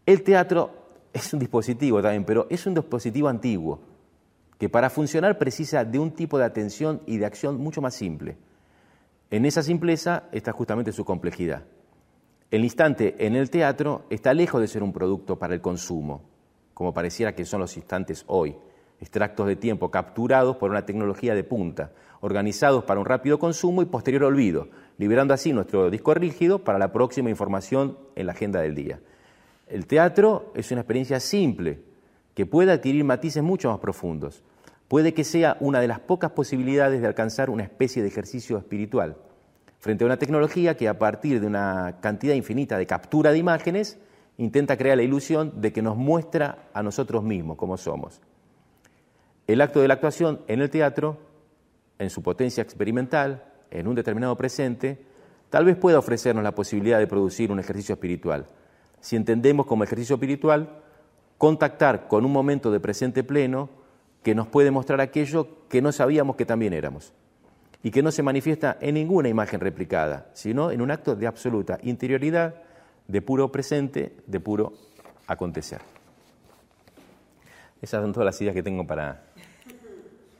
El 0.06 0.24
teatro 0.24 0.87
es 1.14 1.34
un 1.34 1.40
dispositivo 1.40 2.02
también, 2.02 2.26
pero 2.26 2.48
es 2.50 2.66
un 2.66 2.74
dispositivo 2.74 3.28
antiguo, 3.28 3.80
que 4.58 4.70
para 4.70 4.90
funcionar 4.90 5.38
precisa 5.38 5.86
de 5.86 6.00
un 6.00 6.12
tipo 6.12 6.38
de 6.38 6.46
atención 6.46 7.02
y 7.06 7.18
de 7.18 7.26
acción 7.26 7.58
mucho 7.58 7.82
más 7.82 7.96
simple. 7.96 8.38
En 9.30 9.46
esa 9.46 9.62
simpleza 9.62 10.24
está 10.32 10.52
justamente 10.52 10.92
su 10.92 11.06
complejidad. 11.06 11.64
El 12.50 12.64
instante 12.64 13.16
en 13.26 13.36
el 13.36 13.50
teatro 13.50 14.06
está 14.10 14.34
lejos 14.34 14.62
de 14.62 14.68
ser 14.68 14.84
un 14.84 14.94
producto 14.94 15.38
para 15.38 15.54
el 15.54 15.62
consumo, 15.62 16.22
como 16.74 16.94
pareciera 16.94 17.36
que 17.36 17.44
son 17.44 17.60
los 17.60 17.76
instantes 17.76 18.24
hoy, 18.28 18.56
extractos 19.00 19.48
de 19.48 19.56
tiempo 19.56 19.92
capturados 19.92 20.56
por 20.56 20.72
una 20.72 20.86
tecnología 20.86 21.36
de 21.36 21.44
punta, 21.44 21.92
organizados 22.22 22.84
para 22.86 23.00
un 23.00 23.06
rápido 23.06 23.38
consumo 23.38 23.82
y 23.82 23.86
posterior 23.86 24.24
olvido, 24.24 24.70
liberando 24.98 25.34
así 25.34 25.54
nuestro 25.54 25.90
disco 25.90 26.14
rígido 26.14 26.64
para 26.64 26.80
la 26.80 26.92
próxima 26.92 27.30
información 27.30 27.98
en 28.16 28.26
la 28.28 28.32
agenda 28.32 28.62
del 28.62 28.76
día. 28.76 29.00
El 29.68 29.86
teatro 29.86 30.52
es 30.56 30.72
una 30.72 30.82
experiencia 30.82 31.20
simple, 31.20 31.82
que 32.34 32.46
puede 32.46 32.72
adquirir 32.72 33.04
matices 33.04 33.44
mucho 33.44 33.70
más 33.70 33.80
profundos, 33.80 34.44
puede 34.88 35.14
que 35.14 35.24
sea 35.24 35.58
una 35.60 35.82
de 35.82 35.88
las 35.88 36.00
pocas 36.00 36.32
posibilidades 36.32 37.02
de 37.02 37.08
alcanzar 37.08 37.50
una 37.50 37.64
especie 37.64 38.02
de 38.02 38.08
ejercicio 38.08 38.58
espiritual, 38.58 39.18
frente 39.80 40.04
a 40.04 40.08
una 40.08 40.18
tecnología 40.18 40.78
que 40.78 40.88
a 40.88 40.98
partir 40.98 41.42
de 41.42 41.48
una 41.48 41.98
cantidad 42.00 42.34
infinita 42.34 42.78
de 42.78 42.86
captura 42.86 43.32
de 43.32 43.40
imágenes 43.40 43.98
intenta 44.38 44.78
crear 44.78 44.98
la 44.98 45.04
ilusión 45.04 45.60
de 45.60 45.74
que 45.74 45.82
nos 45.82 45.98
muestra 45.98 46.70
a 46.74 46.82
nosotros 46.84 47.24
mismos 47.24 47.58
como 47.58 47.76
somos. 47.76 48.22
El 49.48 49.62
acto 49.62 49.82
de 49.82 49.88
la 49.88 49.96
actuación 49.96 50.42
en 50.48 50.62
el 50.62 50.70
teatro, 50.70 51.18
en 52.00 52.10
su 52.10 52.22
potencia 52.22 52.62
experimental, 52.62 53.44
en 53.72 53.88
un 53.88 53.96
determinado 53.96 54.38
presente, 54.38 55.04
tal 55.50 55.66
vez 55.66 55.76
pueda 55.76 56.00
ofrecernos 56.00 56.44
la 56.44 56.54
posibilidad 56.56 57.00
de 57.00 57.08
producir 57.08 57.52
un 57.52 57.60
ejercicio 57.60 57.94
espiritual. 57.94 58.46
Si 59.02 59.16
entendemos 59.16 59.66
como 59.66 59.84
ejercicio 59.84 60.16
espiritual 60.16 60.82
contactar 61.38 62.08
con 62.08 62.26
un 62.26 62.32
momento 62.32 62.72
de 62.72 62.80
presente 62.80 63.24
pleno, 63.24 63.70
que 64.24 64.36
nos 64.36 64.48
puede 64.48 64.72
mostrar 64.72 65.00
aquello 65.00 65.68
que 65.70 65.82
no 65.82 65.92
sabíamos 65.92 66.36
que 66.36 66.46
también 66.46 66.74
éramos 66.74 67.14
y 67.84 67.92
que 67.92 68.04
no 68.04 68.12
se 68.12 68.24
manifiesta 68.24 68.78
en 68.82 68.96
ninguna 68.96 69.30
imagen 69.30 69.62
replicada, 69.62 70.30
sino 70.34 70.72
en 70.72 70.82
un 70.82 70.92
acto 70.92 71.16
de 71.16 71.28
absoluta 71.28 71.80
interioridad, 71.84 72.56
de 73.08 73.22
puro 73.22 73.52
presente, 73.52 74.18
de 74.26 74.40
puro 74.40 74.74
acontecer. 75.28 75.80
Esas 77.82 78.02
son 78.02 78.12
todas 78.12 78.26
las 78.26 78.42
ideas 78.42 78.56
que 78.56 78.64
tengo 78.64 78.86
para, 78.86 79.24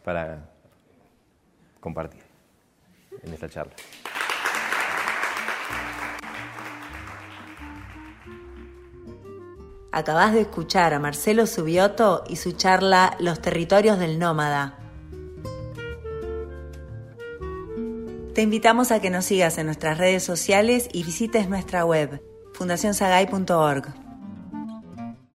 para 0.04 0.50
compartir 1.80 2.24
en 3.24 3.34
esta 3.34 3.48
charla. 3.48 3.74
Acabas 9.98 10.32
de 10.36 10.42
escuchar 10.42 10.94
a 10.94 11.00
Marcelo 11.00 11.48
Subioto 11.48 12.24
y 12.30 12.36
su 12.36 12.52
charla 12.52 13.18
Los 13.20 13.42
territorios 13.42 13.98
del 13.98 14.20
nómada. 14.20 14.78
Te 18.36 18.44
invitamos 18.44 18.92
a 18.92 19.02
que 19.02 19.10
nos 19.10 19.26
sigas 19.26 19.58
en 19.58 19.66
nuestras 19.66 19.98
redes 19.98 20.22
sociales 20.22 20.88
y 20.94 21.02
visites 21.02 21.50
nuestra 21.50 21.84
web 21.84 22.22
fundacionsagay.org. 22.54 24.07